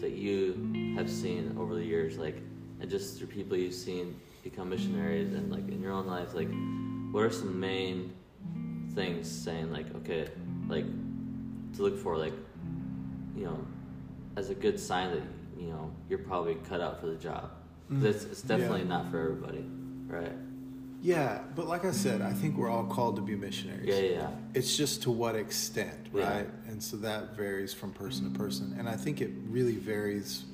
that 0.00 0.12
you 0.12 0.94
have 0.96 1.10
seen 1.10 1.56
over 1.58 1.74
the 1.74 1.84
years 1.84 2.18
like 2.18 2.36
and 2.80 2.88
just 2.88 3.18
through 3.18 3.26
people 3.26 3.56
you've 3.56 3.74
seen 3.74 4.14
become 4.44 4.68
missionaries 4.68 5.34
and 5.34 5.50
like 5.50 5.66
in 5.68 5.82
your 5.82 5.90
own 5.90 6.06
life 6.06 6.34
like 6.34 6.48
what 7.12 7.24
are 7.24 7.30
some 7.30 7.58
main 7.58 8.12
things 8.94 9.28
saying 9.28 9.72
like 9.72 9.92
okay 9.96 10.28
like 10.68 10.86
to 11.74 11.82
look 11.82 11.98
for 11.98 12.16
like 12.16 12.32
you 13.38 13.44
know, 13.44 13.58
as 14.36 14.50
a 14.50 14.54
good 14.54 14.78
sign 14.80 15.10
that 15.12 15.22
you 15.58 15.68
know 15.68 15.90
you're 16.08 16.18
probably 16.18 16.56
cut 16.68 16.80
out 16.80 17.00
for 17.00 17.06
the 17.06 17.16
job. 17.16 17.50
Mm. 17.90 18.04
It's, 18.04 18.24
it's 18.24 18.42
definitely 18.42 18.80
Yeah. 18.80 18.88
not 18.88 19.10
for 19.10 19.20
everybody, 19.20 19.64
right? 20.06 20.32
Yeah, 21.00 21.38
but 21.54 21.68
like 21.68 21.84
I 21.84 21.92
said, 21.92 22.22
I 22.22 22.32
think 22.32 22.56
we're 22.56 22.68
all 22.70 22.84
called 22.84 23.16
to 23.16 23.22
be 23.22 23.36
missionaries. 23.36 23.86
Yeah, 23.88 24.00
yeah. 24.00 24.30
It's 24.54 24.76
just 24.76 25.02
to 25.02 25.10
what 25.12 25.36
extent, 25.36 26.08
Yeah. 26.12 26.28
right? 26.28 26.48
And 26.66 26.82
so 26.82 26.96
that 26.98 27.36
varies 27.36 27.72
from 27.72 27.92
person 27.92 28.30
to 28.32 28.36
person. 28.36 28.74
And 28.78 28.88
I 28.88 28.96
think 28.96 29.20
it 29.20 29.30
really 29.48 29.76
varies 29.76 30.44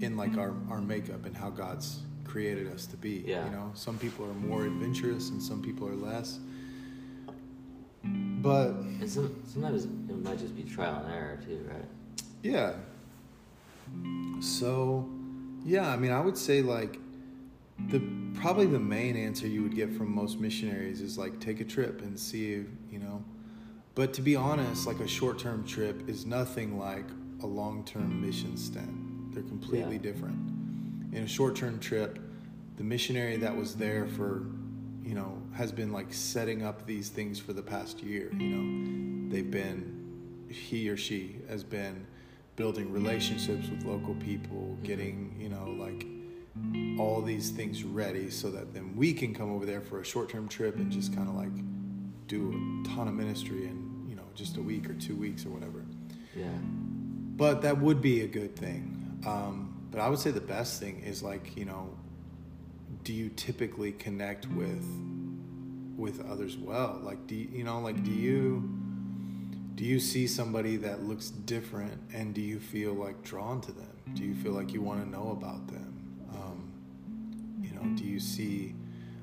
in 0.00 0.16
like 0.16 0.36
our, 0.36 0.54
our 0.70 0.80
makeup 0.82 1.24
and 1.24 1.34
how 1.36 1.48
God's 1.50 2.00
created 2.24 2.70
us 2.72 2.84
to 2.86 2.96
be. 2.98 3.24
Yeah. 3.26 3.46
You 3.46 3.50
know, 3.52 3.70
some 3.74 3.98
people 3.98 4.26
are 4.26 4.34
more 4.34 4.64
adventurous 4.66 5.30
and 5.30 5.42
some 5.42 5.62
people 5.62 5.88
are 5.88 5.96
less. 5.96 6.38
But 8.04 8.68
And 8.70 9.08
some, 9.10 9.34
sometimes 9.46 9.84
it 9.84 10.22
might 10.22 10.38
just 10.38 10.54
be 10.54 10.62
trial 10.64 11.02
and 11.04 11.12
error 11.14 11.38
too, 11.44 11.66
right? 11.68 11.84
Yeah. 12.42 12.72
So, 14.40 15.08
yeah, 15.64 15.88
I 15.90 15.96
mean, 15.96 16.10
I 16.12 16.20
would 16.20 16.36
say 16.38 16.62
like 16.62 16.98
the 17.88 18.02
probably 18.34 18.66
the 18.66 18.78
main 18.78 19.16
answer 19.16 19.46
you 19.46 19.62
would 19.62 19.74
get 19.74 19.92
from 19.92 20.14
most 20.14 20.38
missionaries 20.38 21.00
is 21.00 21.18
like 21.18 21.40
take 21.40 21.60
a 21.60 21.64
trip 21.64 22.02
and 22.02 22.18
see, 22.18 22.64
you 22.90 22.98
know. 22.98 23.22
But 23.94 24.14
to 24.14 24.22
be 24.22 24.36
honest, 24.36 24.86
like 24.86 25.00
a 25.00 25.08
short-term 25.08 25.66
trip 25.66 26.08
is 26.08 26.24
nothing 26.24 26.78
like 26.78 27.06
a 27.42 27.46
long-term 27.46 28.20
mission 28.24 28.56
stint. 28.56 29.34
They're 29.34 29.42
completely 29.42 29.96
Yeah. 29.96 30.02
different. 30.02 30.38
In 31.12 31.24
a 31.24 31.28
short-term 31.28 31.80
trip, 31.80 32.18
the 32.76 32.84
missionary 32.84 33.36
that 33.38 33.56
was 33.56 33.74
there 33.74 34.06
for, 34.06 34.46
you 35.04 35.14
know, 35.14 35.42
has 35.52 35.72
been 35.72 35.92
like 35.92 36.12
setting 36.14 36.62
up 36.62 36.86
these 36.86 37.08
things 37.08 37.38
for 37.38 37.52
the 37.52 37.62
past 37.62 38.02
year, 38.02 38.30
you 38.38 38.48
know. 38.48 39.30
They've 39.30 39.50
been 39.50 39.96
he 40.48 40.88
or 40.88 40.96
she 40.96 41.36
has 41.48 41.62
been 41.62 42.06
building 42.56 42.92
relationships 42.92 43.68
with 43.68 43.84
local 43.84 44.14
people, 44.16 44.56
mm-hmm. 44.56 44.82
getting, 44.82 45.36
you 45.38 45.48
know, 45.48 45.74
like 45.78 46.06
all 46.98 47.22
these 47.22 47.50
things 47.50 47.84
ready 47.84 48.30
so 48.30 48.50
that 48.50 48.74
then 48.74 48.94
we 48.96 49.12
can 49.12 49.34
come 49.34 49.50
over 49.52 49.64
there 49.64 49.80
for 49.80 50.00
a 50.00 50.04
short 50.04 50.28
term 50.28 50.48
trip 50.48 50.76
and 50.76 50.90
just 50.90 51.14
kind 51.14 51.28
of 51.28 51.34
like 51.34 51.52
do 52.26 52.50
a 52.50 52.88
ton 52.88 53.08
of 53.08 53.14
ministry 53.14 53.66
in, 53.66 54.06
you 54.08 54.14
know, 54.14 54.24
just 54.34 54.56
a 54.56 54.62
week 54.62 54.88
or 54.88 54.94
two 54.94 55.16
weeks 55.16 55.44
or 55.46 55.50
whatever. 55.50 55.84
Yeah, 56.36 56.46
But 57.36 57.62
that 57.62 57.80
would 57.80 58.00
be 58.00 58.20
a 58.22 58.26
good 58.26 58.54
thing. 58.56 59.20
Um, 59.26 59.88
but 59.90 60.00
I 60.00 60.08
would 60.08 60.18
say 60.18 60.30
the 60.30 60.40
best 60.40 60.80
thing 60.80 61.02
is 61.04 61.22
like, 61.22 61.56
you 61.56 61.64
know, 61.64 61.90
do 63.02 63.12
you 63.12 63.30
typically 63.30 63.92
connect 63.92 64.46
with 64.48 64.84
with 65.96 66.24
others 66.30 66.56
well? 66.56 67.00
Like 67.02 67.26
do 67.26 67.34
you, 67.34 67.48
you 67.52 67.64
know, 67.64 67.80
like 67.80 68.02
do 68.04 68.10
you 68.10 68.68
do 69.74 69.84
you 69.84 69.98
see 69.98 70.26
somebody 70.26 70.76
that 70.76 71.04
looks 71.04 71.30
different 71.30 72.00
and 72.12 72.34
do 72.34 72.40
you 72.40 72.60
feel 72.60 72.92
like 72.92 73.22
drawn 73.22 73.60
to 73.62 73.72
them? 73.72 73.86
Do 74.14 74.24
you 74.24 74.34
feel 74.34 74.52
like 74.52 74.72
you 74.72 74.82
want 74.82 75.02
to 75.02 75.08
know 75.08 75.30
about 75.30 75.66
them? 75.68 75.89
Know, 77.82 77.96
do 77.96 78.04
you 78.04 78.20
see 78.20 78.74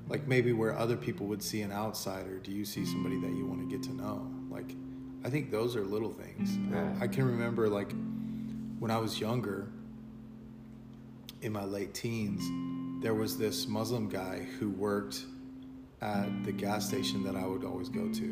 like 0.09 0.27
maybe 0.27 0.53
where 0.53 0.77
other 0.77 0.95
people 0.95 1.27
would 1.27 1.43
see 1.43 1.61
an 1.61 1.71
outsider, 1.71 2.39
do 2.39 2.51
you 2.51 2.65
see 2.65 2.85
somebody 2.85 3.19
that 3.19 3.31
you 3.31 3.45
want 3.45 3.59
to 3.61 3.67
get 3.67 3.83
to 3.83 3.93
know? 3.93 4.29
Like 4.49 4.75
I 5.23 5.29
think 5.29 5.51
those 5.51 5.75
are 5.75 5.83
little 5.83 6.11
things. 6.11 6.57
Right. 6.71 7.01
I 7.01 7.07
can 7.07 7.25
remember 7.25 7.67
like 7.67 7.91
when 8.79 8.91
I 8.91 8.97
was 8.97 9.19
younger 9.19 9.69
in 11.41 11.51
my 11.51 11.65
late 11.65 11.93
teens, 11.93 12.41
there 13.03 13.13
was 13.13 13.37
this 13.37 13.67
Muslim 13.67 14.09
guy 14.09 14.47
who 14.59 14.69
worked 14.69 15.23
at 16.01 16.43
the 16.43 16.51
gas 16.51 16.87
station 16.87 17.23
that 17.23 17.35
I 17.35 17.45
would 17.45 17.63
always 17.63 17.89
go 17.89 18.11
to. 18.11 18.25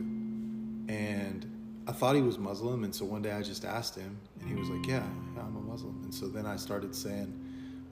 And 0.87 1.83
I 1.87 1.91
thought 1.91 2.15
he 2.15 2.21
was 2.21 2.37
Muslim, 2.37 2.83
and 2.83 2.93
so 2.93 3.05
one 3.05 3.21
day 3.21 3.31
I 3.31 3.41
just 3.41 3.65
asked 3.65 3.95
him, 3.95 4.17
and 4.39 4.49
he 4.49 4.55
was 4.55 4.69
like, 4.69 4.87
Yeah, 4.87 5.03
I'm 5.37 5.55
a 5.55 5.61
Muslim. 5.61 6.01
And 6.03 6.13
so 6.13 6.27
then 6.27 6.45
I 6.45 6.55
started 6.55 6.95
saying, 6.95 7.33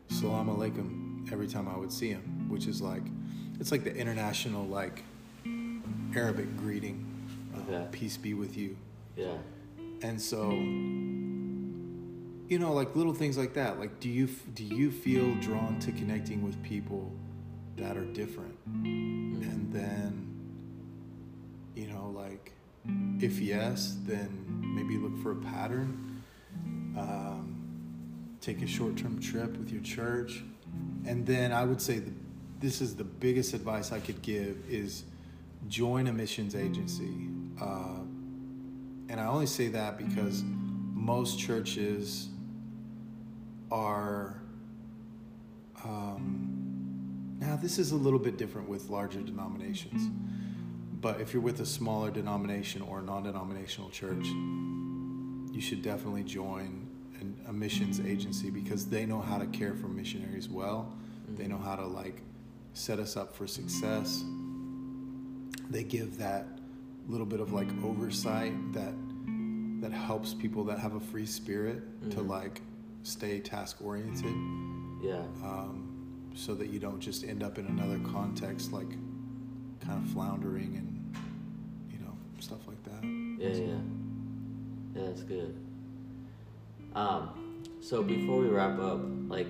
Salam 0.09 0.47
alaikum 0.47 1.12
every 1.31 1.47
time 1.47 1.67
I 1.67 1.77
would 1.77 1.91
see 1.91 2.09
him, 2.09 2.47
which 2.49 2.67
is 2.67 2.81
like, 2.81 3.03
it's 3.59 3.71
like 3.71 3.83
the 3.83 3.95
international, 3.95 4.65
like, 4.67 5.03
Arabic 6.15 6.55
greeting. 6.57 7.05
uh, 7.55 7.59
Okay. 7.61 7.87
Peace 7.91 8.17
be 8.17 8.33
with 8.33 8.57
you. 8.57 8.75
yeah, 9.15 9.37
And 10.01 10.19
so, 10.21 10.51
you 12.49 12.59
know, 12.59 12.73
like 12.73 12.95
little 12.95 13.13
things 13.13 13.37
like 13.37 13.53
that. 13.53 13.79
Like, 13.79 13.99
do 13.99 14.09
you 14.09 14.27
do 14.53 14.63
you 14.63 14.91
feel 14.91 15.33
drawn 15.35 15.79
to 15.79 15.91
connecting 15.91 16.43
with 16.43 16.61
people 16.63 17.11
that 17.77 17.97
are 17.97 18.05
different? 18.05 18.55
And 18.83 19.71
then, 19.71 20.29
you 21.75 21.87
know, 21.87 22.11
like, 22.15 22.51
if 23.19 23.39
yes, 23.39 23.97
then 24.05 24.29
maybe 24.75 24.97
look 24.97 25.17
for 25.23 25.31
a 25.31 25.35
pattern. 25.35 26.21
Um, 26.97 27.59
take 28.41 28.61
a 28.61 28.67
short-term 28.67 29.19
trip 29.21 29.57
with 29.57 29.71
your 29.71 29.81
church, 29.81 30.43
and 31.05 31.25
then 31.25 31.51
I 31.51 31.65
would 31.65 31.81
say 31.81 31.99
the, 31.99 32.11
this 32.59 32.81
is 32.81 32.95
the 32.95 33.03
biggest 33.03 33.53
advice 33.53 33.91
I 33.91 33.99
could 33.99 34.21
give 34.21 34.57
is 34.69 35.03
join 35.67 36.07
a 36.07 36.13
missions 36.13 36.55
agency. 36.55 37.27
Uh, 37.61 37.99
and 39.09 39.19
I 39.19 39.25
only 39.25 39.45
say 39.45 39.67
that 39.69 39.97
because 39.97 40.43
most 40.93 41.39
churches 41.39 42.29
are. 43.71 44.41
Um, 45.83 47.37
now, 47.39 47.57
this 47.57 47.77
is 47.77 47.91
a 47.91 47.95
little 47.95 48.19
bit 48.19 48.37
different 48.37 48.69
with 48.69 48.89
larger 48.89 49.19
denominations. 49.19 50.09
But 51.01 51.19
if 51.19 51.33
you're 51.33 51.41
with 51.41 51.59
a 51.59 51.65
smaller 51.65 52.09
denomination 52.09 52.81
or 52.81 53.01
non 53.01 53.23
denominational 53.23 53.89
church, 53.89 54.25
you 54.25 55.59
should 55.59 55.81
definitely 55.81 56.23
join 56.23 56.82
an, 57.23 57.35
a 57.47 57.53
missions 57.53 57.99
agency 57.99 58.49
because 58.49 58.85
they 58.87 59.05
know 59.05 59.21
how 59.21 59.37
to 59.37 59.45
care 59.47 59.73
for 59.73 59.87
missionaries 59.87 60.49
well. 60.49 60.91
They 61.37 61.47
know 61.47 61.57
how 61.57 61.75
to 61.75 61.85
like 61.85 62.21
set 62.73 62.99
us 62.99 63.15
up 63.17 63.35
for 63.35 63.47
success. 63.47 64.23
They 65.69 65.83
give 65.83 66.17
that 66.17 66.45
little 67.07 67.25
bit 67.25 67.39
of 67.39 67.51
like 67.53 67.67
oversight 67.83 68.53
that 68.73 68.93
that 69.81 69.91
helps 69.91 70.33
people 70.33 70.63
that 70.65 70.79
have 70.79 70.95
a 70.95 70.99
free 70.99 71.25
spirit 71.25 71.81
to 72.11 72.17
Mhm. 72.17 72.27
like 72.29 72.61
stay 73.03 73.39
task 73.41 73.81
oriented 73.83 74.33
Yeah. 75.03 75.23
um, 75.43 75.89
so 76.35 76.55
that 76.55 76.69
you 76.69 76.79
don't 76.79 77.01
just 77.01 77.25
end 77.25 77.43
up 77.43 77.57
in 77.57 77.65
another 77.67 77.99
context 77.99 78.71
like 78.71 78.89
kind 79.81 80.01
of 80.01 80.09
floundering 80.11 80.75
and 80.77 81.15
you 81.91 81.99
know 82.05 82.13
stuff 82.39 82.65
like 82.67 82.81
that 82.83 83.03
Yeah, 83.03 83.49
yeah. 83.49 83.77
Yeah, 84.95 85.01
that's 85.07 85.23
good. 85.23 85.53
Um, 86.95 87.61
so 87.81 88.03
before 88.03 88.39
we 88.39 88.47
wrap 88.47 88.79
up, 88.79 88.99
like, 89.27 89.47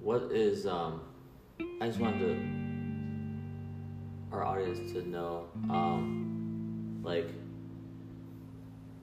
what 0.00 0.30
is 0.32 0.66
um, 0.66 1.02
I 1.80 1.86
just 1.86 2.00
wanted 2.00 2.18
to 2.20 2.64
our 4.34 4.44
audience 4.44 4.92
to 4.92 5.08
know, 5.08 5.46
um, 5.70 7.00
like, 7.04 7.28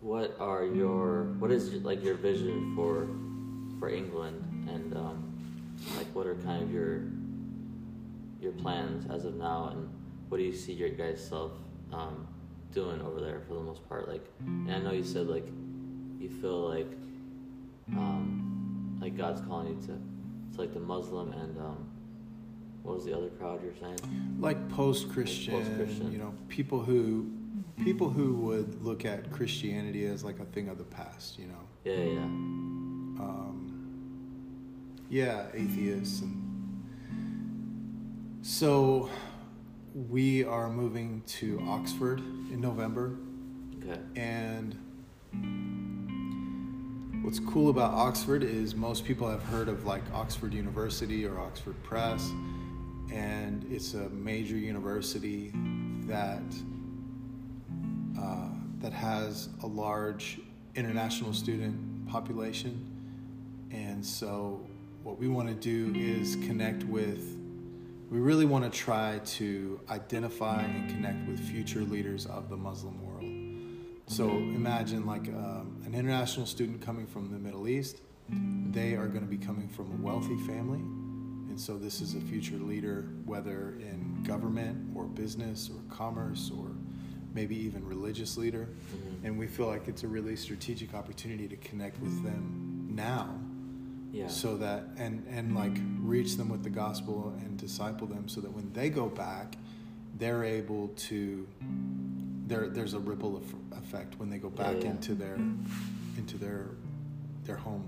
what 0.01 0.36
are 0.39 0.65
your 0.65 1.34
what 1.39 1.51
is 1.51 1.72
like 1.84 2.03
your 2.03 2.15
vision 2.15 2.76
for 2.76 3.07
for 3.80 3.89
England? 3.89 4.67
And 4.69 4.95
um, 4.97 5.78
like 5.95 6.07
what 6.13 6.26
are 6.26 6.36
kind 6.36 6.63
of 6.63 6.72
your 6.72 7.03
your 8.41 8.51
plans 8.53 9.09
as 9.11 9.26
of 9.26 9.36
now? 9.36 9.69
And 9.72 9.89
what 10.30 10.38
do 10.38 10.43
you 10.43 10.53
see 10.53 10.74
your 10.74 10.89
guys 10.89 11.24
self 11.24 11.51
um, 11.93 12.28
doing 12.74 12.99
over 13.01 13.22
there 13.22 13.41
for 13.47 13.53
the 13.53 13.61
most 13.61 13.88
part? 13.88 14.09
Like 14.09 14.26
and 14.45 14.72
I 14.72 14.80
know 14.80 14.91
you 14.91 15.03
said 15.03 15.28
like 15.28 15.47
you 16.19 16.30
feel 16.41 16.67
like 16.67 16.89
um, 17.89 18.97
like 19.01 19.17
God's 19.17 19.41
calling 19.41 19.67
you 19.67 19.88
to 19.88 19.99
it's 20.49 20.57
like 20.59 20.73
the 20.73 20.79
Muslim 20.79 21.32
and 21.34 21.57
um, 21.57 21.88
what 22.84 22.95
was 22.95 23.05
the 23.05 23.15
other 23.15 23.29
crowd 23.29 23.61
you're 23.63 23.73
saying 23.79 23.97
like 24.39 24.69
post-christian, 24.69 25.53
Post-Christian. 25.63 26.11
you 26.11 26.17
know 26.17 26.34
people 26.49 26.79
who 26.82 27.29
people 27.84 28.09
who 28.09 28.34
would 28.36 28.84
look 28.84 29.05
at 29.05 29.32
christianity 29.32 30.05
as 30.05 30.23
like 30.23 30.39
a 30.39 30.45
thing 30.45 30.67
of 30.69 30.77
the 30.77 30.84
past 30.84 31.38
you 31.39 31.47
know 31.47 31.53
yeah 31.84 31.93
yeah 31.93 32.03
yeah. 32.05 32.21
um, 32.23 33.84
yeah 35.09 35.45
atheists 35.53 36.21
and 36.21 36.38
so 38.41 39.09
we 40.09 40.43
are 40.43 40.69
moving 40.69 41.21
to 41.27 41.61
oxford 41.67 42.19
in 42.19 42.59
november 42.61 43.15
okay 43.84 43.99
And 44.15 44.77
what's 47.22 47.39
cool 47.39 47.69
about 47.69 47.93
Oxford 47.93 48.43
is 48.43 48.76
most 48.76 49.05
people 49.05 49.30
have 49.30 49.43
heard 49.43 49.67
of 49.67 49.86
like 49.86 50.01
Oxford 50.13 50.53
University 50.53 51.26
or 51.26 51.39
Oxford 51.39 51.82
Press, 51.84 52.30
and 53.13 53.65
it's 53.69 53.93
a 53.93 54.09
major 54.09 54.55
university 54.55 55.51
that 56.07 56.41
uh, 58.19 58.49
that 58.80 58.91
has 58.91 59.49
a 59.61 59.67
large 59.67 60.39
international 60.76 61.34
student 61.34 62.07
population. 62.07 62.88
And 63.72 64.03
so, 64.03 64.65
what 65.03 65.19
we 65.19 65.28
want 65.28 65.47
to 65.47 65.53
do 65.53 65.93
is 65.99 66.36
connect 66.47 66.84
with. 66.86 67.38
We 68.09 68.19
really 68.19 68.45
want 68.45 68.65
to 68.65 68.78
try 68.78 69.19
to 69.24 69.80
identify 69.89 70.63
and 70.63 70.89
connect 70.89 71.28
with 71.30 71.39
future 71.39 71.82
leaders 71.82 72.26
of 72.26 72.49
the 72.49 72.57
Muslim 72.57 73.01
world. 73.01 73.11
So 74.12 74.28
imagine 74.30 75.05
like 75.05 75.30
um, 75.30 75.82
an 75.86 75.95
international 75.95 76.45
student 76.45 76.82
coming 76.82 77.07
from 77.07 77.32
the 77.32 77.39
Middle 77.39 77.70
East. 77.70 78.01
They 78.30 78.95
are 78.95 79.07
going 79.07 79.22
to 79.24 79.30
be 79.30 79.38
coming 79.38 79.70
from 79.70 79.86
a 79.86 80.05
wealthy 80.05 80.36
family. 80.39 80.80
And 80.80 81.57
so 81.57 81.78
this 81.78 82.01
is 82.01 82.16
a 82.16 82.20
future 82.20 82.57
leader, 82.57 83.07
whether 83.24 83.78
in 83.80 84.22
government 84.28 84.91
or 84.95 85.05
business 85.05 85.70
or 85.70 85.82
commerce 85.95 86.51
or 86.57 86.68
maybe 87.34 87.55
even 87.55 87.86
religious 87.86 88.36
leader. 88.36 88.68
Mhm. 88.68 89.28
And 89.28 89.39
we 89.39 89.47
feel 89.47 89.68
like 89.68 89.88
it's 89.88 90.03
a 90.03 90.09
really 90.09 90.36
strategic 90.36 90.93
opportunity 90.93 91.47
to 91.47 91.55
connect 91.55 92.01
with 92.01 92.22
them 92.22 92.89
now 92.93 93.39
yeah 94.12 94.28
so 94.28 94.57
that 94.57 94.84
and 94.97 95.26
and 95.30 95.55
like 95.55 95.72
reach 96.01 96.36
them 96.36 96.49
with 96.49 96.64
the 96.64 96.70
gospel 96.70 97.34
and 97.39 97.57
disciple 97.57 98.05
them 98.05 98.28
so 98.28 98.41
that 98.41 98.51
when 98.51 98.70
they 98.74 98.89
go 98.89 99.07
back 99.07 99.55
they're 100.18 100.43
able 100.43 100.89
to 100.89 101.47
there 102.48 102.70
there's 102.70 102.94
a 102.94 103.00
ripple 103.00 103.42
eff- 103.44 103.78
effect 103.84 104.16
when 104.20 104.30
they 104.30 104.38
go 104.38 104.52
Yeah, 104.56 104.64
back 104.74 104.84
yeah. 104.84 104.89
into 104.92 105.14
their 105.16 105.36
into 106.18 106.38
their 106.38 106.66
their 107.46 107.58
home 107.58 107.88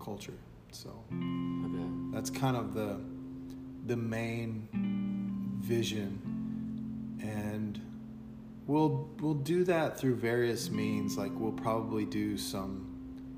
culture 0.00 0.34
so. 0.72 0.90
Okay. 1.12 2.12
That's 2.12 2.30
kind 2.30 2.56
of 2.56 2.74
the 2.74 3.00
the 3.86 3.96
main 3.96 4.68
vision 5.60 6.20
and 7.22 7.80
we'll 8.66 9.08
we'll 9.20 9.34
do 9.34 9.64
that 9.64 9.98
through 9.98 10.14
various 10.16 10.70
means 10.70 11.16
like 11.16 11.32
we'll 11.34 11.52
probably 11.52 12.04
do 12.04 12.36
some 12.38 12.86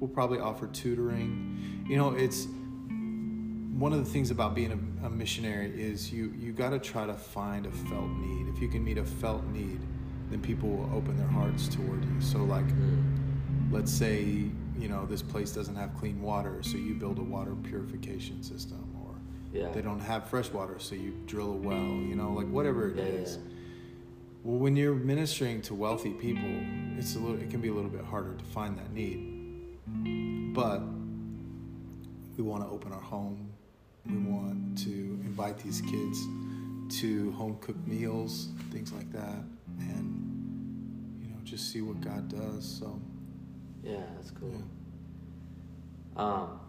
we'll 0.01 0.09
probably 0.11 0.39
offer 0.41 0.67
tutoring. 0.69 1.85
You 1.89 1.97
know 1.97 2.11
it's 2.15 2.47
one 3.79 3.93
of 3.93 4.05
the 4.05 4.11
things 4.11 4.31
about 4.31 4.55
being 4.55 4.73
a, 5.03 5.07
a 5.07 5.11
missionary 5.11 5.71
is 5.81 6.13
you 6.13 6.35
you 6.37 6.53
got 6.53 6.71
to 6.71 6.79
try 6.79 7.07
to 7.07 7.15
find 7.15 7.67
a 7.67 7.71
felt 7.71 8.11
need. 8.11 8.49
If 8.49 8.61
you 8.61 8.69
can 8.69 8.85
meet 8.85 8.99
a 8.99 9.05
felt 9.05 9.45
need 9.47 9.81
then 10.31 10.41
people 10.41 10.69
will 10.69 10.91
open 10.97 11.17
their 11.17 11.27
hearts 11.29 11.69
toward 11.69 12.05
you 12.05 12.21
so 12.21 12.39
like 12.39 12.65
Mm. 12.67 13.73
let's 13.73 13.93
say 13.93 14.23
you 14.79 14.89
know 14.89 15.05
this 15.07 15.23
place 15.23 15.53
doesn't 15.53 15.77
have 15.77 15.95
clean 15.97 16.21
water 16.23 16.63
so 16.63 16.77
you 16.77 16.95
build 16.95 17.19
a 17.19 17.23
water 17.23 17.55
purification 17.63 18.43
system 18.43 18.83
or 19.05 19.15
yeah 19.53 19.69
they 19.73 19.83
don't 19.83 20.01
have 20.01 20.29
fresh 20.29 20.51
water 20.51 20.79
so 20.79 20.95
you 20.95 21.13
drill 21.27 21.53
a 21.53 21.57
well 21.57 21.77
you 22.11 22.15
know 22.15 22.33
like 22.33 22.49
whatever 22.49 22.89
it 22.89 22.97
yeah, 22.97 23.03
is. 23.05 23.37
yeah. 23.37 23.43
well 24.45 24.59
when 24.59 24.77
you're 24.77 24.95
ministering 24.95 25.61
to 25.63 25.75
wealthy 25.75 26.11
people 26.13 26.49
it's 26.99 27.15
a 27.17 27.19
little 27.19 27.41
it 27.41 27.51
can 27.51 27.61
be 27.61 27.69
a 27.69 27.73
little 27.75 27.91
bit 27.91 28.05
harder 28.05 28.35
to 28.35 28.45
find 28.47 28.77
that 28.79 28.91
need 28.93 29.19
but 30.55 30.81
we 32.37 32.43
want 32.45 32.63
to 32.65 32.69
open 32.71 32.93
our 32.93 33.01
home 33.01 33.51
we 34.07 34.17
want 34.17 34.79
to 34.79 34.91
invite 35.25 35.59
these 35.59 35.81
kids 35.83 36.19
to 37.01 37.31
home 37.33 37.57
cooked 37.61 37.87
meals 37.87 38.49
things 38.73 38.93
like 38.93 39.11
that 39.13 39.43
and 39.81 41.21
you 41.23 41.29
know 41.29 41.37
just 41.45 41.73
see 41.73 41.81
what 41.81 42.01
god 42.01 42.29
does 42.29 42.65
so 42.81 43.01
Yeah, 43.83 44.05
that's 44.17 44.31
cool. 44.31 44.53
Yeah. 46.17 46.23
Um, 46.23 46.61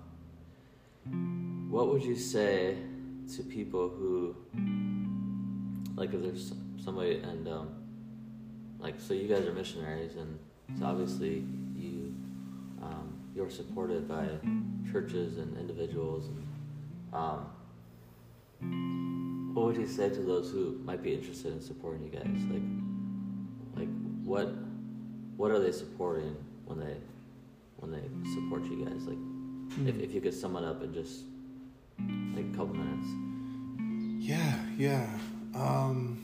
what 1.69 1.87
would 1.89 2.03
you 2.03 2.15
say 2.15 2.77
to 3.35 3.43
people 3.43 3.89
who, 3.89 4.35
like, 5.95 6.13
if 6.13 6.21
there's 6.21 6.53
somebody 6.83 7.15
and, 7.17 7.47
um, 7.47 7.69
like, 8.79 8.95
so 8.99 9.13
you 9.13 9.27
guys 9.27 9.45
are 9.45 9.53
missionaries, 9.53 10.15
and 10.15 10.39
so 10.79 10.85
obviously 10.85 11.43
you, 11.75 12.13
um, 12.81 13.13
you're 13.35 13.49
supported 13.49 14.07
by 14.07 14.27
churches 14.91 15.37
and 15.37 15.57
individuals, 15.57 16.29
and, 16.29 16.47
um, 17.13 17.45
what 19.53 19.65
would 19.65 19.77
you 19.77 19.87
say 19.87 20.09
to 20.09 20.21
those 20.21 20.49
who 20.51 20.79
might 20.85 21.03
be 21.03 21.13
interested 21.13 21.51
in 21.51 21.61
supporting 21.61 22.03
you 22.03 22.09
guys? 22.09 22.25
Like, 22.25 22.61
like 22.61 22.90
what, 24.31 24.47
what 25.35 25.51
are 25.51 25.59
they 25.59 25.73
supporting 25.73 26.33
when 26.65 26.79
they, 26.79 26.95
when 27.77 27.91
they 27.91 28.01
support 28.33 28.63
you 28.63 28.85
guys? 28.85 29.05
Like, 29.05 29.17
if, 29.87 30.01
if 30.01 30.13
you 30.13 30.21
could 30.21 30.33
sum 30.33 30.55
it 30.55 30.63
up 30.63 30.81
in 30.81 30.93
just 30.93 31.23
like 32.33 32.45
a 32.45 32.57
couple 32.57 32.75
minutes. 32.75 33.07
Yeah, 34.25 34.55
yeah. 34.77 35.19
Um, 35.53 36.17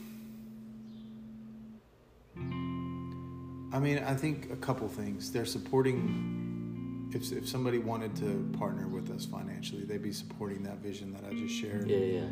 I 3.74 3.78
mean, 3.78 3.98
I 3.98 4.14
think 4.14 4.50
a 4.50 4.56
couple 4.56 4.88
things. 4.88 5.30
They're 5.30 5.44
supporting. 5.44 7.10
If 7.12 7.32
if 7.32 7.48
somebody 7.48 7.78
wanted 7.78 8.14
to 8.16 8.50
partner 8.58 8.86
with 8.86 9.10
us 9.10 9.26
financially, 9.26 9.84
they'd 9.84 10.02
be 10.02 10.12
supporting 10.12 10.62
that 10.62 10.78
vision 10.78 11.12
that 11.12 11.24
I 11.28 11.34
just 11.34 11.54
shared. 11.54 11.88
Yeah, 11.88 11.98
yeah, 11.98 12.26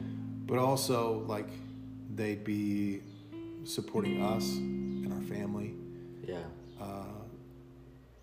But 0.47 0.59
also, 0.59 1.25
like, 1.27 1.49
they'd 2.15 2.45
be 2.45 3.01
supporting 3.65 4.23
us 4.23 4.59
family. 5.29 5.75
Yeah, 6.27 6.39
uh, 6.81 7.05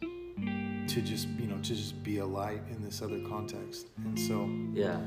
to 0.02 1.02
just 1.02 1.28
you 1.40 1.48
know 1.48 1.58
to 1.58 1.76
just 1.76 2.04
be 2.04 2.18
a 2.20 2.26
light 2.26 2.62
in 2.70 2.84
this 2.84 3.02
other 3.02 3.20
context. 3.28 3.88
And 3.98 4.20
so, 4.20 4.50
yeah, 4.74 5.00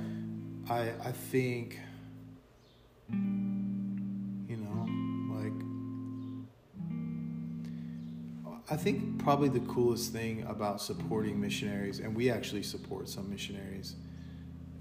I 0.69 0.93
I 1.05 1.13
think 1.13 1.79
you 3.09 4.57
know 4.57 4.87
like 5.35 5.53
I 8.71 8.77
think 8.77 9.19
probably 9.23 9.49
the 9.49 9.61
coolest 9.61 10.13
thing 10.13 10.45
about 10.49 10.81
supporting 10.81 11.41
missionaries 11.41 12.01
and 12.01 12.17
we 12.17 12.31
actually 12.31 12.65
support 12.65 13.09
some 13.09 13.31
missionaries 13.31 13.95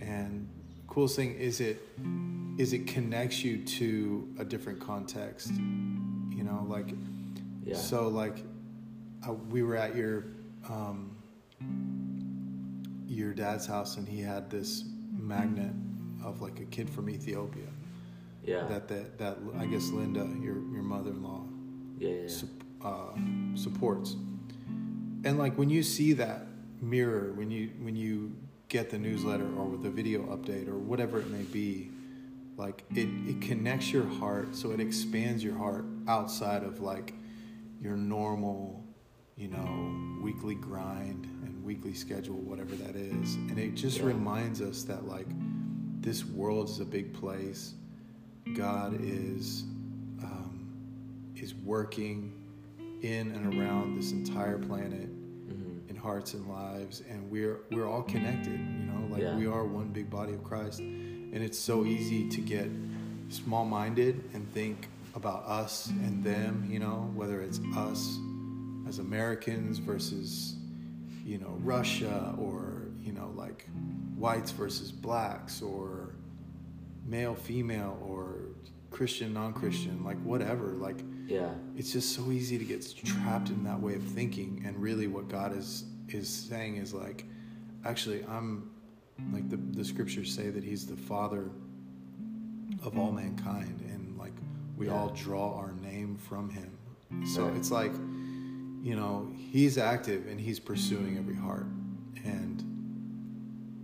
and 0.01 0.49
coolest 0.87 1.15
thing 1.15 1.35
is 1.35 1.59
it 1.61 1.81
is 2.57 2.73
it 2.73 2.87
connects 2.87 3.43
you 3.43 3.63
to 3.63 4.27
a 4.39 4.45
different 4.45 4.79
context 4.79 5.51
know 6.45 6.65
like 6.69 6.89
yeah. 7.63 7.75
so 7.75 8.07
like 8.07 8.37
uh, 9.27 9.33
we 9.33 9.63
were 9.63 9.75
at 9.75 9.95
your 9.95 10.25
um, 10.69 11.15
your 13.07 13.33
dad's 13.33 13.65
house 13.65 13.97
and 13.97 14.07
he 14.07 14.21
had 14.21 14.49
this 14.49 14.83
magnet 15.11 15.71
of 16.23 16.41
like 16.41 16.59
a 16.59 16.65
kid 16.65 16.89
from 16.89 17.09
Ethiopia 17.09 17.67
Yeah. 18.43 18.65
that 18.67 18.87
that 18.87 19.17
that 19.17 19.37
I 19.57 19.65
guess 19.65 19.89
Linda, 19.89 20.25
your 20.41 20.55
your 20.73 20.83
mother-in-law, 20.83 21.43
yeah, 21.99 22.09
yeah, 22.09 22.27
sup- 22.27 22.63
uh, 22.83 23.13
supports. 23.55 24.15
And 25.23 25.37
like 25.39 25.57
when 25.57 25.69
you 25.69 25.81
see 25.83 26.13
that 26.13 26.41
mirror, 26.81 27.31
when 27.33 27.49
you 27.51 27.71
when 27.81 27.95
you 27.95 28.35
get 28.67 28.89
the 28.89 28.97
newsletter 28.97 29.45
or 29.57 29.65
with 29.65 29.83
the 29.83 29.89
video 29.89 30.21
update 30.35 30.67
or 30.67 30.77
whatever 30.77 31.19
it 31.19 31.29
may 31.29 31.43
be, 31.43 31.89
like 32.57 32.83
it 32.91 33.07
it 33.27 33.41
connects 33.41 33.91
your 33.91 34.05
heart, 34.05 34.55
so 34.55 34.71
it 34.71 34.79
expands 34.79 35.43
your 35.43 35.57
heart 35.57 35.85
outside 36.07 36.63
of 36.63 36.79
like 36.81 37.13
your 37.81 37.97
normal, 37.97 38.83
you 39.35 39.47
know, 39.49 40.21
weekly 40.23 40.55
grind 40.55 41.25
and 41.43 41.63
weekly 41.63 41.93
schedule, 41.93 42.35
whatever 42.35 42.75
that 42.75 42.95
is, 42.95 43.35
and 43.35 43.57
it 43.59 43.75
just 43.75 43.99
Yeah. 43.99 44.05
reminds 44.05 44.61
us 44.61 44.83
that 44.83 45.05
like 45.07 45.27
this 46.01 46.23
world 46.25 46.69
is 46.69 46.79
a 46.79 46.85
big 46.85 47.13
place. 47.13 47.73
God 48.53 48.97
is 49.01 49.63
um, 50.23 50.69
is 51.35 51.53
working 51.55 52.31
in 53.01 53.31
and 53.31 53.53
around 53.59 53.95
this 53.97 54.11
entire 54.13 54.57
planet 54.57 55.09
Mhm. 55.49 55.89
in 55.89 55.95
hearts 55.95 56.33
and 56.33 56.47
lives, 56.47 57.01
and 57.09 57.29
we're 57.29 57.59
we're 57.71 57.85
all 57.87 58.03
connected. 58.03 58.59
You 58.59 58.85
know, 58.85 59.07
like 59.11 59.21
Yeah. 59.21 59.37
we 59.37 59.45
are 59.45 59.65
one 59.65 59.89
big 59.89 60.09
body 60.09 60.33
of 60.33 60.43
Christ, 60.43 60.81
and 61.33 61.43
it's 61.43 61.59
so 61.59 61.85
easy 61.85 62.29
to 62.29 62.41
get 62.41 62.69
small-minded 63.29 64.23
and 64.33 64.51
think 64.53 64.87
about 65.15 65.45
us 65.45 65.87
and 65.87 66.23
them. 66.23 66.67
You 66.69 66.79
know, 66.79 67.11
whether 67.15 67.41
it's 67.41 67.59
us 67.75 68.17
as 68.87 68.99
Americans 68.99 69.79
versus 69.79 70.55
you 71.25 71.37
know 71.37 71.57
Russia 71.61 72.35
or 72.37 72.87
you 73.01 73.11
know 73.11 73.31
like 73.35 73.67
whites 74.17 74.51
versus 74.51 74.91
blacks 74.91 75.61
or 75.61 76.15
male 77.05 77.35
female 77.35 77.97
or 78.01 78.35
Christian 78.91 79.33
non-Christian 79.33 80.03
like 80.03 80.17
whatever 80.23 80.67
like 80.73 81.03
yeah, 81.27 81.49
it's 81.75 81.91
just 81.91 82.15
so 82.15 82.29
easy 82.31 82.57
to 82.57 82.63
get 82.63 82.85
trapped 83.03 83.49
in 83.49 83.63
that 83.63 83.79
way 83.79 83.95
of 83.95 84.03
thinking 84.03 84.63
and 84.65 84.79
really 84.79 85.07
what 85.07 85.27
god 85.27 85.57
is 85.57 85.85
is 86.07 86.29
saying 86.29 86.77
is 86.77 86.93
like 86.93 87.25
actually 87.83 88.23
i'm 88.29 88.69
like 89.31 89.49
the, 89.49 89.57
the 89.57 89.83
scriptures 89.85 90.33
say 90.33 90.49
that 90.49 90.63
he's 90.63 90.85
the 90.85 90.95
father 90.95 91.49
of 92.83 92.97
all 92.97 93.11
mankind 93.11 93.81
and 93.91 94.17
like 94.17 94.33
we 94.77 94.87
Yeah. 94.87 94.93
all 94.93 95.09
draw 95.09 95.55
our 95.57 95.73
name 95.73 96.17
from 96.17 96.49
him 96.49 96.77
so 97.25 97.45
Right. 97.47 97.55
it's 97.57 97.71
like 97.71 97.93
you 98.83 98.95
know 98.95 99.31
he's 99.35 99.77
active 99.77 100.27
and 100.27 100.39
he's 100.39 100.59
pursuing 100.59 101.17
every 101.17 101.35
heart 101.35 101.65
and 102.23 102.61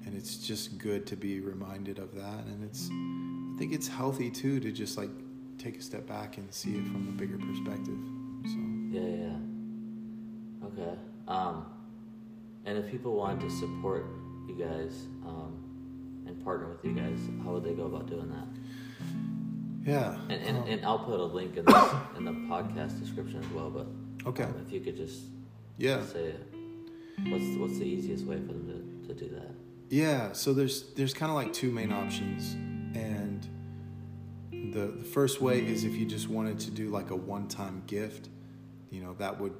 and 0.06 0.16
it's 0.16 0.38
just 0.38 0.78
good 0.78 1.06
to 1.08 1.16
be 1.16 1.40
reminded 1.40 1.98
of 2.00 2.14
that 2.16 2.46
and 2.46 2.64
it's 2.64 2.90
i 2.92 3.58
think 3.58 3.74
it's 3.74 3.88
healthy 3.88 4.30
too 4.30 4.60
to 4.60 4.72
just 4.72 4.98
like 4.98 5.10
take 5.58 5.78
a 5.78 5.82
step 5.82 6.06
back 6.08 6.38
and 6.38 6.54
see 6.54 6.72
it 6.76 6.84
from 6.88 7.08
a 7.08 7.12
bigger 7.12 7.38
perspective 7.38 7.98
so 8.46 8.58
yeah, 8.92 9.02
yeah, 9.02 9.28
yeah. 9.28 10.68
Okay. 10.68 10.98
Um, 11.28 11.66
and 12.66 12.78
if 12.78 12.90
people 12.92 13.14
want 13.16 13.40
to 13.42 13.50
support 13.50 14.06
you 14.48 14.56
guys 14.56 15.06
um, 15.26 16.24
and 16.28 16.44
partner 16.44 16.70
with 16.70 16.84
you 16.86 16.94
guys, 16.94 17.20
how 17.44 17.52
would 17.52 17.64
they 17.64 17.74
go 17.74 17.84
about 17.86 18.08
doing 18.08 18.30
that? 18.30 18.48
yeah 19.84 20.16
And, 20.30 20.42
and, 20.44 20.58
um, 20.58 20.64
and 20.68 20.86
I'll 20.86 21.00
put 21.00 21.20
a 21.20 21.24
link 21.24 21.58
in 21.58 21.66
the, 21.66 22.00
in 22.18 22.26
the 22.26 22.32
podcast 22.32 23.00
description 23.00 23.40
as 23.44 23.50
well. 23.50 23.70
But 23.70 23.88
okay 24.28 24.44
um, 24.44 24.56
if 24.66 24.72
you 24.72 24.80
could 24.80 24.96
just 24.96 25.22
yeah 25.78 26.06
say 26.06 26.36
what's 27.30 27.46
what's 27.58 27.78
the 27.80 27.86
easiest 27.86 28.26
way 28.26 28.38
for 28.38 28.54
them 28.54 29.02
to, 29.08 29.14
to 29.14 29.20
do 29.20 29.34
that? 29.36 29.50
Yeah, 29.90 30.32
so 30.34 30.54
there's 30.54 30.94
there's 30.94 31.14
kind 31.14 31.30
of 31.32 31.36
like 31.36 31.52
two 31.52 31.72
main 31.72 31.92
options, 31.92 32.54
and 32.96 33.46
the 34.74 34.88
the 35.00 35.04
first 35.04 35.42
way 35.42 35.60
is 35.66 35.84
if 35.84 35.94
you 35.96 36.06
just 36.06 36.30
wanted 36.30 36.60
to 36.60 36.72
do 36.72 36.90
like 36.90 37.10
a 37.10 37.16
one 37.16 37.48
time 37.48 37.84
gift, 37.88 38.30
you 38.90 39.02
know 39.02 39.16
that 39.20 39.40
would 39.40 39.54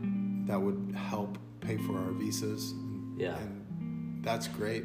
that 0.48 0.62
would 0.62 0.94
help 0.96 1.38
pay 1.60 1.78
for 1.78 1.98
our 1.98 2.12
visas, 2.12 2.72
and, 2.72 3.20
Yeah. 3.20 3.38
and 3.40 3.61
that's 4.22 4.48
great. 4.48 4.84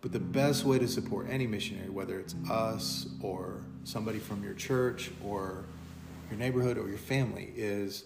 But 0.00 0.12
the 0.12 0.20
best 0.20 0.64
way 0.64 0.78
to 0.78 0.86
support 0.86 1.26
any 1.28 1.46
missionary, 1.46 1.88
whether 1.90 2.18
it's 2.20 2.34
us 2.50 3.06
or 3.22 3.62
somebody 3.84 4.18
from 4.18 4.42
your 4.44 4.54
church 4.54 5.10
or 5.24 5.64
your 6.30 6.38
neighborhood 6.38 6.76
or 6.78 6.88
your 6.88 6.98
family, 6.98 7.52
is 7.56 8.04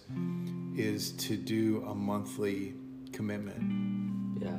is 0.75 1.11
to 1.13 1.35
do 1.35 1.83
a 1.87 1.93
monthly 1.93 2.73
commitment 3.11 4.41
Yeah. 4.41 4.55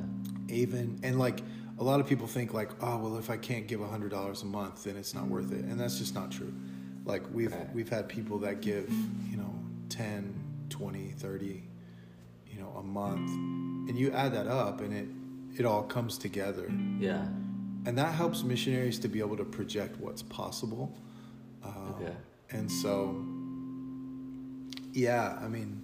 even 0.49 1.01
and 1.03 1.19
like 1.19 1.41
a 1.79 1.83
lot 1.83 2.01
of 2.01 2.07
people 2.07 2.27
think 2.27 2.53
like 2.53 2.71
oh 2.83 2.99
well 2.99 3.17
if 3.17 3.31
i 3.31 3.37
can't 3.39 3.67
give 3.67 3.81
$100 3.81 4.43
a 4.43 4.45
month 4.47 4.85
then 4.85 4.97
it's 4.99 5.15
not 5.15 5.27
worth 5.27 5.51
it 5.53 5.65
and 5.65 5.81
that's 5.81 5.97
just 5.99 6.15
not 6.15 6.31
true 6.31 6.53
like 7.07 7.23
we've 7.33 7.51
Right. 7.53 7.75
we've 7.75 7.89
had 7.89 8.09
people 8.11 8.39
that 8.41 8.61
give 8.61 8.91
you 9.31 9.39
know 9.39 9.55
10 9.89 10.35
20 10.69 11.13
30 11.13 11.63
you 12.47 12.61
know 12.61 12.69
a 12.77 12.83
month 12.83 13.31
and 13.89 13.99
you 13.99 14.13
add 14.13 14.35
that 14.35 14.47
up 14.47 14.83
and 14.83 14.93
it 14.93 15.09
it 15.59 15.65
all 15.65 15.83
comes 15.83 16.19
together 16.19 16.71
Yeah. 16.99 17.27
and 17.87 17.97
that 17.99 18.15
helps 18.15 18.43
missionaries 18.43 18.99
to 19.01 19.09
be 19.09 19.21
able 19.21 19.37
to 19.37 19.45
project 19.45 19.99
what's 20.01 20.23
possible 20.23 20.97
um, 21.65 21.95
Okay. 22.01 22.13
and 22.51 22.71
so 22.71 23.15
yeah 24.93 25.39
i 25.43 25.49
mean 25.49 25.81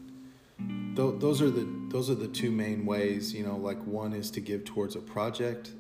th- 0.97 1.15
those 1.19 1.41
are 1.41 1.51
the 1.51 1.67
those 1.89 2.11
are 2.11 2.15
the 2.15 2.29
two 2.29 2.51
main 2.51 2.85
ways 2.85 3.33
you 3.35 3.45
know 3.45 3.57
like 3.57 3.83
one 3.87 4.13
is 4.13 4.31
to 4.31 4.41
give 4.41 4.65
towards 4.65 4.97
a 4.97 5.01
project 5.01 5.73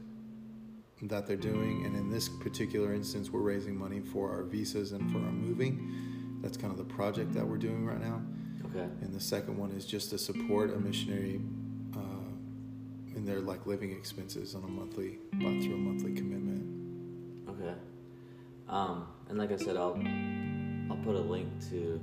that 1.03 1.26
they're 1.26 1.36
doing 1.36 1.84
and 1.84 1.95
in 1.95 2.11
this 2.11 2.28
particular 2.28 2.93
instance 2.95 3.30
we're 3.30 3.41
raising 3.41 3.76
money 3.76 4.01
for 4.01 4.30
our 4.30 4.43
visas 4.43 4.93
and 4.93 5.11
for 5.12 5.18
our 5.18 5.32
moving 5.32 6.39
that's 6.43 6.57
kind 6.57 6.72
of 6.72 6.78
the 6.78 6.84
project 6.95 7.32
that 7.32 7.47
we're 7.47 7.59
doing 7.59 7.84
right 7.86 8.01
now 8.01 8.20
Okay. 8.70 8.86
and 9.03 9.14
the 9.14 9.20
second 9.20 9.57
one 9.57 9.70
is 9.70 9.86
just 9.86 10.11
to 10.11 10.18
support 10.18 10.74
a 10.74 10.78
missionary 10.78 11.41
in 13.19 13.25
their 13.27 13.41
like 13.41 13.66
living 13.66 13.91
expenses 13.91 14.55
on 14.55 14.62
a 14.64 14.69
monthly 14.69 15.19
about 15.35 15.61
through 15.62 15.75
a 15.75 15.79
monthly 15.79 16.12
commitment 16.14 16.64
Okay. 17.51 17.75
Um, 18.69 19.07
and 19.29 19.37
like 19.39 19.51
I 19.51 19.57
said, 19.57 19.77
I'll 19.77 19.99
I'll 20.91 20.97
put 21.05 21.14
a 21.16 21.21
link 21.21 21.49
to. 21.71 22.01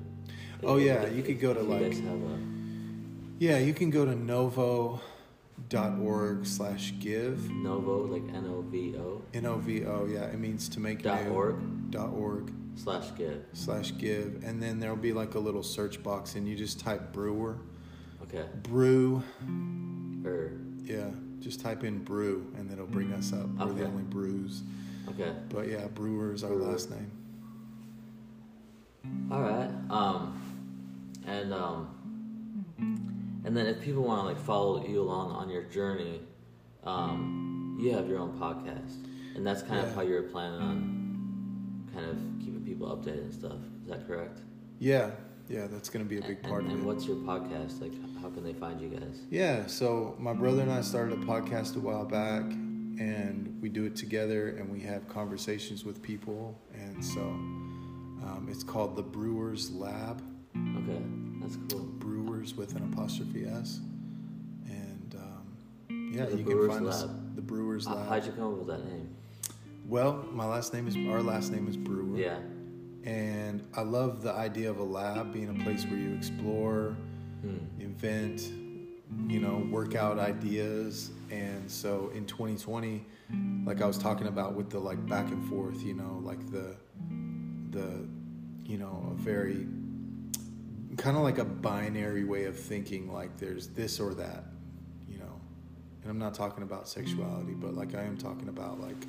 Oh, 0.64 0.78
yeah, 0.78 1.04
if- 1.04 1.16
you 1.16 1.22
could 1.24 1.40
go 1.40 1.54
to, 1.54 1.62
like- 1.62 1.94
a 1.94 2.40
Yeah, 3.40 3.58
you 3.60 3.74
can 3.74 3.90
go 3.92 4.04
to 4.06 4.16
novo.org 4.16 5.00
slash 6.46 6.94
give. 7.00 7.50
Novo 7.52 8.06
like 8.08 8.24
N 8.34 8.46
O 8.48 8.62
V 8.64 8.96
O 8.98 9.22
N 9.34 9.46
O 9.46 9.58
V 9.58 9.86
O, 9.86 10.06
yeah, 10.08 10.26
it 10.26 10.40
means 10.40 10.68
to 10.70 10.80
make 10.80 11.04
dot 11.04 11.24
new. 11.26 11.32
org 11.32 11.56
Dot 11.92 12.10
org 12.12 12.52
slash 12.76 13.16
give. 13.18 13.44
slash 13.54 13.94
give. 13.98 14.44
And 14.44 14.62
then 14.62 14.80
there'll 14.80 14.96
be 14.98 15.14
like 15.14 15.36
a 15.36 15.40
little 15.40 15.64
search 15.64 16.02
box 16.04 16.36
and 16.36 16.48
you 16.48 16.56
just 16.56 16.80
type 16.80 17.14
brewer. 17.14 17.58
Okay. 18.24 18.46
Brew. 18.64 19.22
Or 20.26 20.52
Yeah, 20.86 21.10
just 21.40 21.62
type 21.62 21.84
in 21.84 22.04
brew 22.04 22.52
and 22.58 22.72
it'll 22.72 22.86
bring 22.88 23.12
us 23.14 23.34
up. 23.34 23.48
We're 23.50 23.74
the 23.74 23.86
only 23.86 24.04
brews. 24.04 24.62
okay. 25.10 25.34
But 25.50 25.68
yeah, 25.68 25.88
brewer 25.88 26.32
is 26.34 26.44
our 26.44 26.52
Brewer. 26.52 26.72
last 26.72 26.90
name. 26.92 27.12
All 29.32 29.42
right. 29.42 29.70
Um, 29.90 30.42
and 31.28 31.54
um, 31.54 31.90
and 33.46 33.56
then 33.58 33.66
if 33.68 33.82
people 33.82 34.04
want 34.04 34.22
to 34.22 34.26
like 34.28 34.40
follow 34.40 34.86
you 34.86 35.02
along 35.02 35.32
on 35.32 35.50
your 35.50 35.64
journey, 35.64 36.22
um, 36.84 37.78
you 37.82 37.92
have 37.94 38.08
your 38.08 38.20
own 38.20 38.38
podcast, 38.40 38.96
and 39.36 39.46
that's 39.46 39.62
kind 39.62 39.76
Yeah. 39.82 39.88
of 39.90 39.96
how 39.96 40.02
you're 40.02 40.24
planning 40.24 40.62
on 40.62 41.90
kind 41.94 42.06
of 42.10 42.18
keeping 42.44 42.64
people 42.64 42.88
updated 42.96 43.24
and 43.24 43.34
stuff. 43.34 43.58
Is 43.84 43.90
that 43.90 44.08
correct? 44.08 44.40
Yeah, 44.80 45.12
yeah, 45.48 45.68
that's 45.68 45.90
going 45.90 46.04
to 46.04 46.10
be 46.10 46.18
a 46.18 46.22
big 46.22 46.40
and, 46.40 46.48
part 46.48 46.64
and, 46.64 46.72
of 46.72 46.78
and 46.80 46.84
it. 46.84 46.88
what's 46.88 47.06
your 47.06 47.18
podcast 47.18 47.82
like? 47.82 47.94
How 48.22 48.30
can 48.30 48.44
they 48.44 48.54
find 48.54 48.80
you 48.82 48.90
guys? 48.90 49.22
Yeah, 49.30 49.68
so 49.68 50.16
my 50.20 50.34
brother 50.34 50.62
and 50.62 50.72
I 50.72 50.82
started 50.82 51.14
a 51.20 51.22
podcast 51.26 51.76
a 51.76 51.80
while 51.80 52.06
back, 52.06 52.44
and 52.44 53.58
we 53.62 53.70
do 53.70 53.86
it 53.86 53.96
together, 53.96 54.50
and 54.50 54.72
we 54.72 54.80
have 54.82 55.08
conversations 55.08 55.84
with 55.86 56.02
people, 56.02 56.60
and 56.74 57.04
so 57.04 57.22
um, 57.22 58.48
it's 58.50 58.64
called 58.64 58.96
the 58.96 59.04
Brewers 59.04 59.72
Lab, 59.72 60.22
Okay, 60.56 61.02
that's 61.42 61.58
cool. 61.70 61.82
Brewers 62.00 62.56
with 62.56 62.76
an 62.76 62.92
apostrophe 62.94 63.46
s, 63.46 63.80
and 64.68 65.16
um, 65.16 66.12
yeah, 66.14 66.26
The 66.26 66.38
you 66.38 66.44
Brewers 66.46 66.68
can 66.70 66.78
find 66.78 66.88
us 66.88 67.06
the 67.36 67.42
Brewers 67.42 67.86
How- 67.86 67.96
Lab. 67.96 68.08
How'd 68.10 68.26
you 68.26 68.32
come 68.32 68.54
up 68.54 68.58
with 68.60 68.68
that 68.68 68.86
name? 68.86 69.10
well, 69.88 70.26
my 70.32 70.46
last 70.46 70.74
name 70.74 70.88
is 70.88 70.96
our 70.96 71.22
last 71.22 71.52
name 71.52 71.68
is 71.68 71.78
Brewer. 71.78 72.18
Yeah. 72.18 72.40
And 73.06 73.66
I 73.76 73.82
love 73.82 74.22
the 74.22 74.34
idea 74.34 74.70
of 74.70 74.80
a 74.80 74.84
lab 74.84 75.32
being 75.32 75.50
a 75.50 75.64
place 75.64 75.86
where 75.86 76.00
you 76.00 76.14
explore, 76.16 76.96
Hmm. 77.42 77.58
invent, 77.80 78.42
you 79.28 79.40
know, 79.40 79.68
work 79.70 79.94
out 79.94 80.18
ideas. 80.18 81.12
And 81.30 81.70
so 81.70 82.10
in 82.16 82.26
2020, 82.26 83.06
like 83.66 83.82
I 83.82 83.86
was 83.86 83.98
talking 84.00 84.28
about 84.28 84.56
with 84.56 84.70
the 84.72 84.80
like 84.80 85.06
back 85.08 85.30
and 85.30 85.48
forth, 85.48 85.84
you 85.84 85.94
know, 85.94 86.20
like 86.24 86.50
the, 86.52 86.76
the, 87.70 88.08
you 88.64 88.78
know, 88.80 89.12
a 89.12 89.14
very 89.14 89.68
kind 90.98 91.18
of 91.18 91.24
like 91.24 91.38
a 91.38 91.46
binary 91.46 92.24
way 92.24 92.46
of 92.46 92.58
thinking, 92.58 93.12
like 93.12 93.38
there's 93.38 93.68
this 93.68 94.00
or 94.00 94.16
that, 94.16 94.46
you 95.08 95.20
know, 95.20 95.40
and 96.02 96.10
I'm 96.10 96.18
not 96.18 96.34
talking 96.34 96.64
about 96.64 96.88
sexuality, 96.88 97.54
but 97.54 97.76
like 97.76 97.94
I 97.94 98.04
am 98.04 98.18
talking 98.18 98.50
about 98.50 98.80
like 98.80 99.06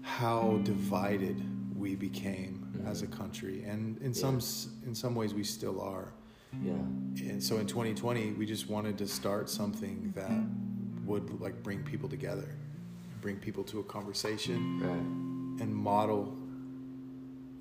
how 0.00 0.60
divided 0.62 1.42
we 1.76 1.96
became 1.96 2.65
Mhm. 2.78 2.86
as 2.86 3.02
a 3.02 3.06
country, 3.06 3.62
and 3.64 3.98
in 3.98 4.12
Yeah. 4.12 4.12
some 4.12 4.38
in 4.86 4.94
some 4.94 5.14
ways 5.14 5.34
we 5.34 5.44
still 5.44 5.80
are. 5.80 6.12
Yeah. 6.62 6.72
And 7.30 7.42
so 7.42 7.58
in 7.58 7.66
2020, 7.66 8.32
we 8.32 8.46
just 8.46 8.68
wanted 8.70 8.96
to 8.98 9.06
start 9.06 9.50
something 9.50 10.12
that 10.14 10.46
would 11.04 11.40
like 11.40 11.62
bring 11.62 11.82
people 11.82 12.08
together, 12.08 12.48
bring 13.20 13.36
people 13.36 13.62
to 13.64 13.80
a 13.80 13.84
conversation, 13.84 14.80
Right. 14.80 15.62
and 15.62 15.74
model. 15.74 16.36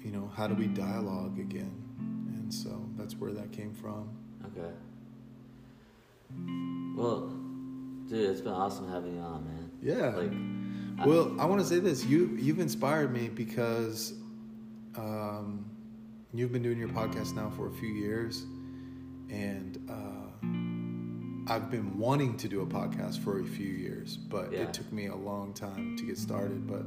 You 0.04 0.12
know, 0.12 0.28
how 0.36 0.48
do 0.48 0.54
we 0.56 0.68
dialogue 0.68 1.40
again? 1.40 1.72
And 2.38 2.54
so 2.54 2.70
that's 2.98 3.16
where 3.20 3.34
that 3.34 3.52
came 3.52 3.74
from. 3.74 4.08
Okay. 4.46 4.72
Well, 6.96 7.28
dude, 8.08 8.30
it's 8.30 8.42
been 8.42 8.54
awesome 8.54 8.88
having 8.90 9.16
you 9.16 9.20
on, 9.22 9.44
man. 9.46 9.70
Yeah. 9.82 10.16
Like, 10.16 10.32
Well, 11.08 11.40
I 11.40 11.46
want 11.46 11.60
to 11.62 11.68
say 11.68 11.80
this: 11.80 12.06
you 12.06 12.38
you've 12.40 12.60
inspired 12.60 13.12
me 13.12 13.28
because 13.30 14.14
um, 14.98 15.66
you've 16.34 16.52
been 16.52 16.64
doing 16.64 16.78
your 16.80 16.90
podcast 16.90 17.36
now 17.36 17.50
for 17.56 17.68
a 17.68 17.72
few 17.72 17.90
years, 17.90 18.44
and 19.30 19.78
uh, 19.90 21.52
I've 21.54 21.70
been 21.70 21.98
wanting 21.98 22.38
to 22.38 22.48
do 22.48 22.62
a 22.62 22.66
podcast 22.66 23.20
for 23.24 23.40
a 23.40 23.44
few 23.46 23.68
years, 23.68 24.18
but 24.18 24.52
Yeah. 24.52 24.62
it 24.64 24.74
took 24.74 24.92
me 24.92 25.08
a 25.08 25.16
long 25.16 25.54
time 25.54 25.96
to 25.98 26.04
get 26.06 26.18
started. 26.18 26.68
But 26.68 26.86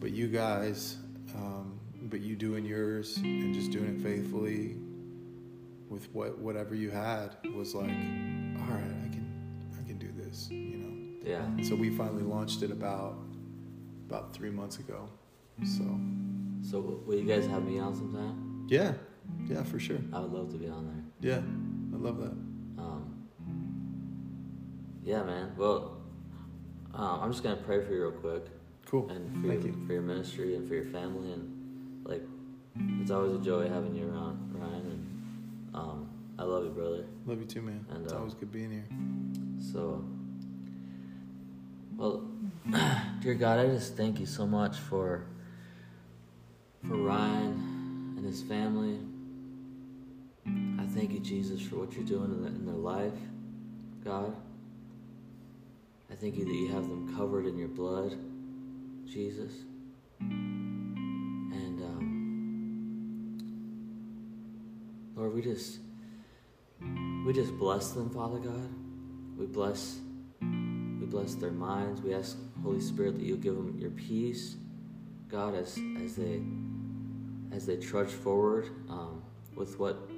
but 0.00 0.10
you 0.12 0.28
guys, 0.28 0.96
um, 1.34 1.78
but 2.02 2.20
you 2.20 2.36
doing 2.36 2.64
yours 2.64 3.16
and 3.18 3.54
just 3.54 3.70
doing 3.70 3.96
it 3.96 4.02
faithfully 4.02 4.76
with 5.88 6.08
what 6.12 6.38
whatever 6.38 6.74
you 6.74 6.90
had 6.90 7.36
was 7.54 7.74
like, 7.74 7.88
all 7.88 8.74
right, 8.74 8.94
I 9.04 9.08
can 9.08 9.26
I 9.80 9.86
can 9.86 9.98
do 9.98 10.10
this, 10.16 10.48
you 10.50 10.78
know. 10.78 10.94
yeah. 11.24 11.62
So 11.68 11.74
we 11.76 11.90
finally 11.90 12.22
launched 12.24 12.62
it 12.62 12.70
about 12.70 13.16
about 14.06 14.32
three 14.34 14.50
months 14.50 14.78
ago. 14.78 15.08
So 15.64 15.84
So, 16.70 17.00
will 17.06 17.14
you 17.16 17.24
guys 17.24 17.46
have 17.46 17.64
me 17.64 17.78
on 17.78 17.94
sometime? 17.94 18.66
yeah, 18.68 18.92
yeah, 19.48 19.62
for 19.62 19.78
sure. 19.78 19.98
I 20.12 20.20
would 20.20 20.32
love 20.32 20.50
to 20.50 20.56
be 20.58 20.68
on 20.68 20.86
there. 21.20 21.32
Yeah, 21.32 21.40
I 21.94 22.02
love 22.02 22.18
that. 22.18 22.32
Um, 22.82 23.28
yeah, 25.04 25.22
man. 25.22 25.52
Well, 25.56 25.98
um, 26.94 27.20
I'm 27.22 27.30
just 27.30 27.42
gonna 27.44 27.56
pray 27.56 27.84
for 27.84 27.92
you 27.92 28.02
real 28.02 28.12
quick, 28.12 28.46
Cool. 28.86 29.08
and 29.10 29.32
for 29.42 29.48
Thank 29.48 29.64
your, 29.64 29.74
you. 29.74 29.86
for 29.86 29.92
your 29.92 30.02
ministry 30.02 30.56
and 30.56 30.66
for 30.66 30.74
your 30.74 30.86
family, 30.86 31.32
and 31.32 32.04
like, 32.04 32.22
it's 33.00 33.10
always 33.10 33.32
a 33.32 33.38
joy 33.44 33.68
having 33.68 33.94
you 33.94 34.08
around, 34.08 34.52
Ryan. 34.52 34.74
And 34.74 35.74
um, 35.74 36.08
I 36.38 36.42
love 36.42 36.64
you, 36.64 36.70
brother. 36.70 37.04
Love 37.26 37.38
you 37.38 37.46
too, 37.46 37.62
man. 37.62 37.86
And, 37.90 38.04
it's 38.04 38.12
uh, 38.12 38.18
always 38.18 38.34
good 38.34 38.50
being 38.50 38.70
here. 38.72 38.86
So, 39.72 40.04
well, 41.96 42.28
dear 43.22 43.34
God, 43.34 43.60
I 43.60 43.66
just 43.68 43.96
thank 43.96 44.18
you 44.18 44.26
so 44.26 44.46
much 44.46 44.76
for 44.78 45.26
for 46.88 46.96
Ryan 46.96 48.14
and 48.16 48.24
his 48.24 48.42
family. 48.42 48.98
I 50.80 50.86
thank 50.94 51.12
you, 51.12 51.20
Jesus, 51.20 51.60
for 51.60 51.76
what 51.76 51.92
you're 51.94 52.04
doing 52.04 52.32
in, 52.32 52.42
the, 52.42 52.48
in 52.48 52.66
their 52.66 52.74
life, 52.74 53.18
God. 54.04 54.34
I 56.10 56.14
thank 56.14 56.36
you 56.36 56.44
that 56.44 56.54
you 56.54 56.68
have 56.68 56.88
them 56.88 57.14
covered 57.16 57.46
in 57.46 57.58
your 57.58 57.68
blood, 57.68 58.16
Jesus. 59.04 59.52
And 60.20 61.82
um, 61.82 62.06
Lord, 65.16 65.34
we 65.34 65.42
just 65.42 65.80
we 67.26 67.32
just 67.32 67.58
bless 67.58 67.90
them, 67.90 68.10
Father 68.10 68.38
God. 68.38 68.70
We 69.36 69.46
bless 69.46 69.98
we 70.40 71.06
bless 71.06 71.34
their 71.34 71.50
minds. 71.50 72.00
We 72.00 72.14
ask 72.14 72.36
Holy 72.62 72.80
Spirit 72.80 73.18
that 73.18 73.24
you'll 73.24 73.38
give 73.38 73.56
them 73.56 73.76
your 73.76 73.90
peace, 73.90 74.54
God, 75.28 75.56
as 75.56 75.76
as 76.02 76.14
they 76.14 76.40
as 77.56 77.66
they 77.66 77.76
trudge 77.76 78.10
forward 78.10 78.68
um, 78.88 79.22
with 79.54 79.78
what 79.78 80.08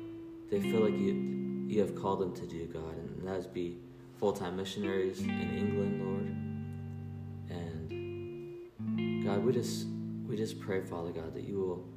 they 0.51 0.61
feel 0.61 0.81
like 0.81 0.99
you 0.99 1.37
you 1.67 1.81
have 1.81 1.95
called 1.95 2.21
them 2.21 2.35
to 2.35 2.47
do, 2.47 2.67
God, 2.67 2.97
and 2.97 3.29
that 3.29 3.37
is 3.37 3.47
be 3.47 3.77
full 4.19 4.33
time 4.33 4.57
missionaries 4.57 5.21
in 5.21 5.31
England, 5.31 6.03
Lord. 6.03 6.27
And 7.59 9.25
God, 9.25 9.45
we 9.45 9.53
just 9.53 9.87
we 10.27 10.37
just 10.37 10.59
pray, 10.61 10.83
Father 10.83 11.11
God, 11.11 11.35
that 11.35 11.45
you 11.45 11.59
will 11.59 11.89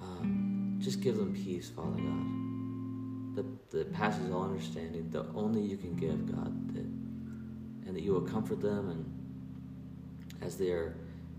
um, 0.00 0.78
just 0.80 1.00
give 1.00 1.16
them 1.16 1.32
peace, 1.34 1.70
Father 1.70 1.96
God 1.96 2.40
that, 3.34 3.70
that 3.70 3.92
passes 3.92 4.30
all 4.30 4.44
understanding, 4.44 5.08
that 5.10 5.24
only 5.34 5.62
you 5.62 5.76
can 5.76 5.94
give, 5.96 6.26
God, 6.30 6.74
that, 6.74 6.84
and 7.86 7.96
that 7.96 8.02
you 8.02 8.12
will 8.12 8.20
comfort 8.20 8.60
them 8.60 8.90
and 8.90 10.42
as 10.42 10.56
they 10.56 10.70
are 10.70 10.96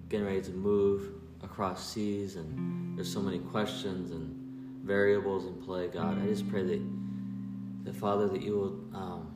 getting 0.10 0.26
ready 0.26 0.42
to 0.42 0.52
move 0.52 1.12
across 1.44 1.94
seas 1.94 2.36
and 2.36 2.98
there's 2.98 3.12
so 3.12 3.22
many 3.22 3.40
questions 3.40 4.12
and 4.12 4.36
variables 4.84 5.46
in 5.46 5.54
play, 5.62 5.88
God, 5.88 6.22
I 6.22 6.26
just 6.26 6.50
pray 6.50 6.64
that, 6.64 6.82
that 7.84 7.96
Father, 7.96 8.28
that 8.28 8.42
you 8.42 8.54
will 8.54 9.00
um, 9.00 9.32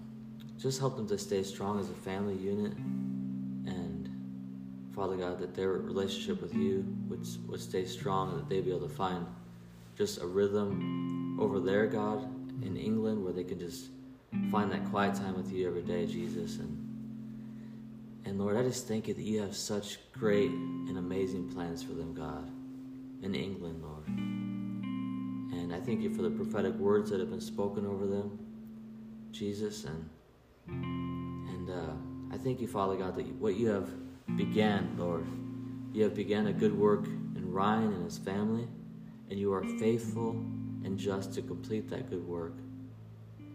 just 0.58 0.80
help 0.80 0.96
them 0.96 1.08
to 1.08 1.18
stay 1.18 1.44
strong 1.44 1.80
as 1.80 1.90
a 1.90 1.94
family 1.94 2.36
unit 2.36 2.74
and 2.74 4.10
Father 4.96 5.18
God, 5.18 5.40
that 5.40 5.54
their 5.54 5.74
relationship 5.74 6.42
with 6.42 6.54
you 6.54 6.86
would, 7.08 7.26
would 7.48 7.60
stay 7.60 7.86
strong 7.86 8.32
and 8.32 8.40
that 8.40 8.50
they'd 8.50 8.66
be 8.66 8.72
able 8.72 8.88
to 8.88 8.94
find 8.94 9.26
just 9.98 10.22
a 10.22 10.26
rhythm 10.26 11.38
over 11.40 11.60
there, 11.60 11.88
God, 11.88 12.24
in 12.64 12.78
England, 12.78 13.24
where 13.24 13.34
they 13.34 13.44
can 13.44 13.60
just 13.60 13.88
find 14.52 14.72
that 14.72 14.86
quiet 14.90 15.16
time 15.16 15.36
with 15.36 15.52
you 15.52 15.68
every 15.68 15.82
day, 15.82 16.06
Jesus. 16.06 16.60
And 16.60 16.85
and 18.26 18.40
Lord, 18.40 18.58
I 18.58 18.64
just 18.64 18.88
thank 18.88 19.08
you 19.08 19.14
that 19.14 19.22
you 19.22 19.40
have 19.42 19.56
such 19.56 20.00
great 20.12 20.50
and 20.50 20.98
amazing 20.98 21.48
plans 21.50 21.84
for 21.84 21.94
them, 21.94 22.14
God, 22.14 22.50
in 23.24 23.36
England, 23.36 23.84
Lord. 23.84 24.08
And 24.08 25.74
I 25.74 25.80
thank 25.80 26.02
you 26.02 26.14
for 26.14 26.24
the 26.24 26.32
prophetic 26.32 26.74
words 26.76 27.12
that 27.12 27.20
have 27.20 27.30
been 27.30 27.40
spoken 27.40 27.86
over 27.86 28.08
them, 28.08 28.40
Jesus. 29.32 29.86
And 29.86 30.10
and 30.68 31.70
uh, 31.70 32.34
I 32.34 32.38
thank 32.38 32.60
you, 32.60 32.68
Father 32.68 32.96
God, 32.96 33.16
that 33.16 33.28
what 33.36 33.56
you 33.56 33.68
have 33.68 33.90
began, 34.36 34.96
Lord, 34.98 35.26
you 35.94 36.04
have 36.04 36.16
began 36.16 36.48
a 36.48 36.54
good 36.54 36.78
work 36.78 37.06
in 37.06 37.52
Ryan 37.52 37.94
and 37.94 38.06
his 38.06 38.18
family, 38.18 38.68
and 39.30 39.40
you 39.40 39.54
are 39.54 39.64
faithful 39.80 40.32
and 40.84 40.98
just 40.98 41.34
to 41.36 41.42
complete 41.42 41.90
that 41.90 42.10
good 42.10 42.28
work 42.28 42.54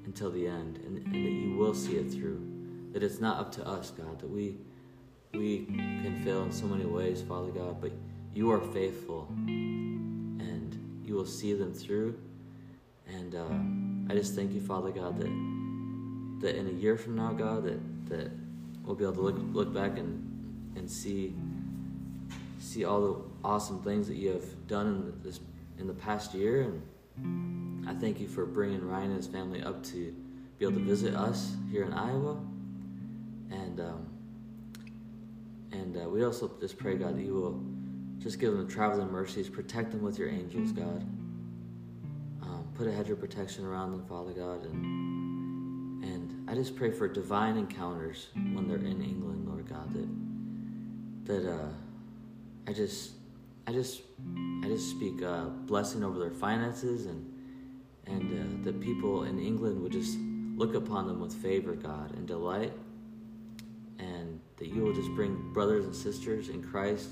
until 0.05 0.31
the 0.31 0.47
end, 0.47 0.79
and, 0.79 0.99
and 0.99 1.15
that 1.15 1.31
you 1.31 1.57
will 1.57 1.75
see 1.75 1.97
it 1.97 2.11
through. 2.11 2.50
That 2.93 3.03
it's 3.03 3.21
not 3.21 3.39
up 3.39 3.53
to 3.53 3.67
us, 3.67 3.91
God, 3.91 4.19
that 4.21 4.29
we 4.29 4.57
we 5.33 5.67
can 5.67 6.23
fail 6.25 6.43
in 6.43 6.53
so 6.53 6.67
many 6.67 6.85
ways, 6.85 7.23
Father 7.23 7.51
God, 7.51 7.81
but 7.81 7.93
you 8.35 8.51
are 8.51 8.61
faithful, 8.61 9.29
and 9.47 11.01
you 11.05 11.15
will 11.15 11.27
see 11.27 11.53
them 11.53 11.73
through. 11.73 12.19
And 13.07 13.35
uh, 13.35 14.13
I 14.13 14.17
just 14.17 14.35
thank 14.35 14.53
you, 14.53 14.61
Father 14.61 14.91
God, 14.91 15.19
that 15.19 15.31
that 16.41 16.57
in 16.57 16.67
a 16.67 16.73
year 16.73 16.97
from 16.97 17.17
now, 17.17 17.33
God, 17.33 17.65
that 17.65 18.09
that 18.09 18.31
we'll 18.83 18.97
be 18.97 19.05
able 19.05 19.15
to 19.15 19.21
look 19.21 19.37
look 19.53 19.75
back 19.75 19.99
and 19.99 20.75
and 20.77 20.91
see 20.91 21.35
see 22.59 22.85
all 22.85 23.01
the 23.01 23.17
awesome 23.45 23.83
things 23.83 24.07
that 24.09 24.17
you 24.17 24.31
have 24.31 24.67
done 24.67 24.87
in 24.87 25.23
this 25.23 25.41
in 25.79 25.87
the 25.87 25.95
past 25.95 26.35
year 26.35 26.63
and 26.63 27.89
I 27.89 27.95
thank 27.95 28.21
you 28.21 28.29
for 28.29 28.47
bringing 28.47 28.87
Ryan 28.87 29.07
and 29.07 29.17
his 29.17 29.27
family 29.27 29.63
up 29.63 29.83
to 29.87 30.15
be 30.59 30.65
able 30.65 30.77
to 30.77 30.85
visit 30.85 31.15
us 31.15 31.55
here 31.71 31.85
in 31.85 31.93
Iowa 31.93 32.37
and 33.51 33.81
um, 33.81 34.07
and 35.73 35.97
uh, 35.97 36.09
we 36.09 36.25
also 36.25 36.51
just 36.61 36.79
pray 36.79 36.97
God 36.97 37.17
that 37.17 37.23
you 37.23 37.35
will 37.35 37.63
just 38.19 38.39
give 38.39 38.53
them 38.53 38.69
traveling 38.69 39.09
mercies. 39.09 39.49
Protect 39.49 39.93
them 39.93 40.03
with 40.03 40.19
your 40.19 40.29
angels 40.29 40.73
God. 40.73 41.03
Um, 42.43 42.69
put 42.75 42.87
a 42.87 42.93
hedge 42.93 43.11
of 43.11 43.21
protection 43.21 43.65
around 43.65 43.93
them 43.93 44.05
Father 44.07 44.33
God. 44.33 44.65
And 44.65 46.05
and 46.05 46.51
I 46.51 46.55
just 46.55 46.77
pray 46.77 46.91
for 46.91 47.09
divine 47.09 47.57
encounters 47.57 48.29
when 48.35 48.67
they're 48.69 48.79
in 48.79 49.03
England 49.03 49.47
Lord 49.49 49.69
God 49.69 49.93
that 49.93 50.09
that 51.25 51.51
uh, 51.51 51.69
I 52.67 52.73
just 52.73 53.13
I 53.67 53.73
just 53.73 54.03
I 54.65 54.67
just 54.67 54.91
speak 54.91 55.23
uh, 55.23 55.45
blessing 55.45 56.03
over 56.03 56.19
their 56.19 56.31
finances 56.31 57.07
and 57.07 57.27
and 58.07 58.33
uh, 58.33 58.65
that 58.65 58.81
people 58.81 59.25
in 59.25 59.39
England 59.39 59.81
would 59.83 59.93
just 59.93 60.19
look 60.57 60.75
upon 60.75 61.07
them 61.07 61.21
with 61.21 61.33
favor, 61.33 61.75
God, 61.75 62.15
and 62.17 62.27
delight, 62.27 62.73
and 64.01 64.41
that 64.57 64.69
you 64.69 64.83
will 64.83 64.95
just 64.95 65.11
bring 65.15 65.53
brothers 65.53 65.85
and 65.85 65.95
sisters 65.95 66.49
in 66.49 66.63
Christ 66.63 67.11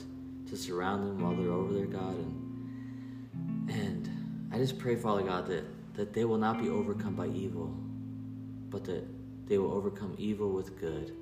to 0.49 0.57
surround 0.57 1.07
them 1.07 1.23
while 1.23 1.37
they're 1.37 1.53
over 1.53 1.73
there, 1.73 1.87
God, 1.87 2.15
and 2.15 3.69
and 3.71 4.49
I 4.53 4.57
just 4.57 4.79
pray, 4.79 4.97
Father 4.97 5.23
God, 5.23 5.47
that 5.49 5.65
that 5.95 6.13
they 6.13 6.25
will 6.25 6.39
not 6.39 6.61
be 6.61 6.69
overcome 6.69 7.15
by 7.15 7.27
evil, 7.27 7.75
but 8.71 8.85
that 8.85 9.05
they 9.47 9.59
will 9.59 9.73
overcome 9.73 10.15
evil 10.19 10.51
with 10.51 10.79
good, 10.79 11.13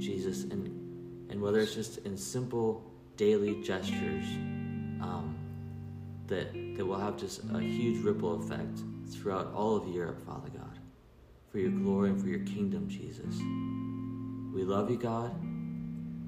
Jesus, 0.00 0.44
and 0.44 1.30
and 1.30 1.40
whether 1.40 1.60
it's 1.60 1.74
just 1.74 1.98
in 1.98 2.16
simple 2.16 2.82
daily 3.16 3.62
gestures 3.62 4.24
um, 5.00 5.36
that 6.26 6.52
that 6.76 6.86
will 6.86 6.98
have 6.98 7.16
just 7.16 7.42
a 7.52 7.60
huge 7.60 8.02
ripple 8.02 8.40
effect 8.42 8.80
throughout 9.08 9.52
all 9.54 9.76
of 9.76 9.88
Europe, 9.88 10.24
Father 10.26 10.48
God, 10.50 10.78
for 11.50 11.58
your 11.58 11.70
glory 11.70 12.10
and 12.10 12.20
for 12.20 12.28
your 12.28 12.40
kingdom, 12.40 12.88
Jesus. 12.88 13.34
We 14.56 14.64
love 14.64 14.90
you, 14.90 14.96
God. 14.96 15.34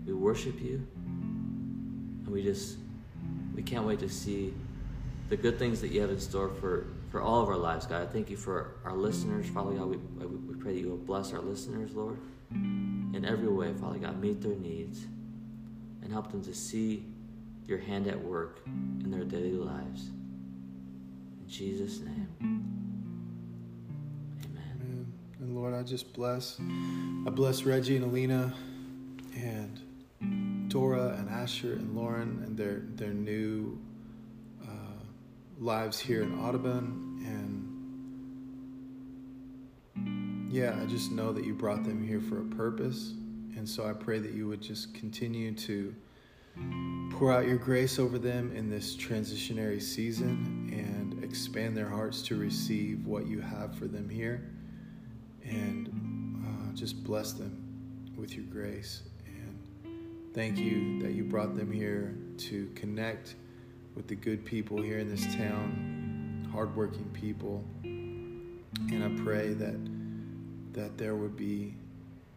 We 0.05 0.13
worship 0.13 0.61
you. 0.61 0.87
And 1.07 2.29
we 2.29 2.43
just, 2.43 2.77
we 3.55 3.63
can't 3.63 3.87
wait 3.87 4.01
to 4.01 4.09
see 4.11 4.53
the 5.31 5.37
good 5.39 5.59
things 5.59 5.81
that 5.81 5.89
you 5.89 6.03
have 6.03 6.11
in 6.11 6.21
store 6.21 6.51
for, 6.51 6.89
for 7.11 7.23
all 7.23 7.43
of 7.43 7.49
our 7.49 7.57
lives, 7.57 7.87
God. 7.87 8.03
I 8.03 8.07
thank 8.07 8.29
you 8.29 8.37
for 8.37 8.75
our 8.85 8.93
listeners, 8.93 9.49
Father 9.49 9.73
God. 9.73 9.89
We, 9.89 9.97
we 10.27 10.55
pray 10.57 10.75
that 10.75 10.79
you 10.79 10.91
will 10.91 10.99
bless 10.99 11.33
our 11.33 11.41
listeners, 11.41 11.95
Lord, 11.95 12.19
in 12.51 13.25
every 13.27 13.49
way, 13.49 13.73
Father 13.73 13.99
God. 13.99 14.21
Meet 14.21 14.43
their 14.43 14.57
needs 14.57 15.07
and 16.03 16.13
help 16.13 16.31
them 16.31 16.45
to 16.45 16.55
see 16.55 17.07
your 17.65 17.79
hand 17.79 18.09
at 18.09 18.23
work 18.23 18.61
in 18.67 19.11
their 19.11 19.25
daily 19.25 19.53
lives. 19.53 20.09
In 20.09 21.49
Jesus' 21.49 22.01
name. 22.01 22.78
And 25.49 25.57
Lord, 25.57 25.73
I 25.73 25.83
just 25.83 26.13
bless, 26.13 26.61
I 27.27 27.31
bless 27.31 27.63
Reggie 27.63 27.97
and 27.97 28.05
Alina 28.05 28.53
and 29.35 30.69
Dora 30.69 31.17
and 31.19 31.31
Asher 31.31 31.73
and 31.73 31.97
Lauren 31.97 32.43
and 32.45 32.55
their 32.55 32.83
their 32.97 33.15
new 33.15 33.81
uh, 34.63 35.01
lives 35.59 35.99
here 35.99 36.23
in 36.23 36.39
Audubon. 36.39 37.25
And 39.97 40.53
yeah, 40.53 40.79
I 40.83 40.85
just 40.85 41.11
know 41.13 41.33
that 41.33 41.47
you 41.47 41.55
brought 41.55 41.83
them 41.83 42.07
here 42.07 42.21
for 42.21 42.43
a 42.43 42.45
purpose. 42.55 43.15
And 43.57 43.67
so 43.67 43.89
I 43.89 43.95
pray 43.95 44.19
that 44.19 44.33
you 44.33 44.49
would 44.49 44.61
just 44.61 44.93
continue 44.93 45.55
to 45.55 45.95
pour 47.13 47.33
out 47.33 47.47
your 47.47 47.57
grace 47.57 47.99
over 47.99 48.19
them 48.19 48.55
in 48.55 48.69
this 48.69 48.95
transitionary 48.95 49.81
season 49.81 50.69
and 50.75 51.25
expand 51.25 51.75
their 51.75 51.89
hearts 51.89 52.21
to 52.25 52.37
receive 52.37 53.07
what 53.07 53.27
you 53.27 53.41
have 53.41 53.75
for 53.75 53.87
them 53.87 54.11
here. 54.11 54.43
And 55.49 56.45
uh, 56.45 56.75
just 56.75 57.03
bless 57.05 57.33
them 57.33 57.63
with 58.17 58.35
your 58.35 58.45
grace. 58.47 59.03
And 59.27 60.35
thank 60.35 60.59
you 60.59 61.01
that 61.03 61.13
you 61.13 61.25
brought 61.25 61.57
them 61.57 61.73
here 61.73 62.17
to 62.39 62.71
connect 62.75 63.35
with 63.95 64.07
the 64.07 64.15
good 64.15 64.45
people 64.45 64.81
here 64.81 64.99
in 64.99 65.09
this 65.09 65.25
town, 65.35 66.49
hardworking 66.53 67.11
people. 67.13 67.65
And 67.83 69.03
I 69.05 69.23
pray 69.25 69.55
that 69.55 69.79
that 70.73 70.97
there 70.97 71.17
would 71.17 71.37
be 71.37 71.75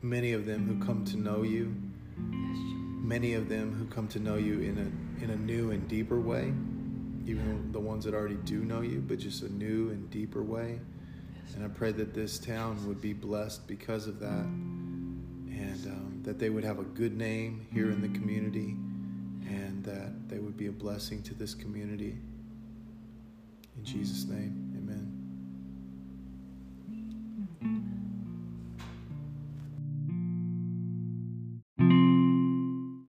many 0.01 0.34
of 0.34 0.45
them 0.45 0.66
who 0.66 0.84
come 0.84 1.05
to 1.05 1.18
know 1.18 1.43
you, 1.43 1.76
many 2.18 3.34
of 3.36 3.49
them 3.49 3.74
who 3.74 3.86
come 3.86 4.07
to 4.07 4.20
know 4.20 4.36
you 4.36 4.59
in 4.62 4.78
a 4.78 5.24
in 5.24 5.30
a 5.30 5.36
new 5.36 5.72
and 5.72 5.88
deeper 5.88 6.20
way, 6.20 6.53
even 7.26 7.70
the 7.72 7.80
ones 7.80 8.05
that 8.05 8.14
already 8.14 8.39
do 8.45 8.64
know 8.64 8.82
you, 8.82 9.03
but 9.07 9.20
just 9.20 9.43
a 9.43 9.53
new 9.53 9.89
and 9.89 10.09
deeper 10.09 10.41
way. 10.41 10.80
And 11.56 11.66
I 11.66 11.68
pray 11.68 11.92
that 11.92 12.14
this 12.14 12.39
town 12.39 12.88
would 12.88 13.02
be 13.02 13.14
blessed 13.14 13.68
because 13.68 14.08
of 14.08 14.20
that 14.20 14.28
and 14.28 15.86
um, 15.88 16.22
that 16.24 16.39
they 16.39 16.50
would 16.50 16.64
have 16.64 16.80
a 16.80 16.84
good 16.84 17.18
name 17.18 17.68
here 17.74 17.92
in 17.92 18.02
the 18.02 18.20
community 18.20 18.76
and 19.48 19.84
that 19.84 20.30
they 20.30 20.39
would 20.39 20.58
be 20.58 20.68
a 20.68 20.72
blessing 20.72 21.22
to 21.24 21.34
this 21.34 21.54
community. 21.54 22.18
In 23.78 23.84
Jesus' 23.84 24.26
name, 24.26 24.74
amen. 24.78 25.12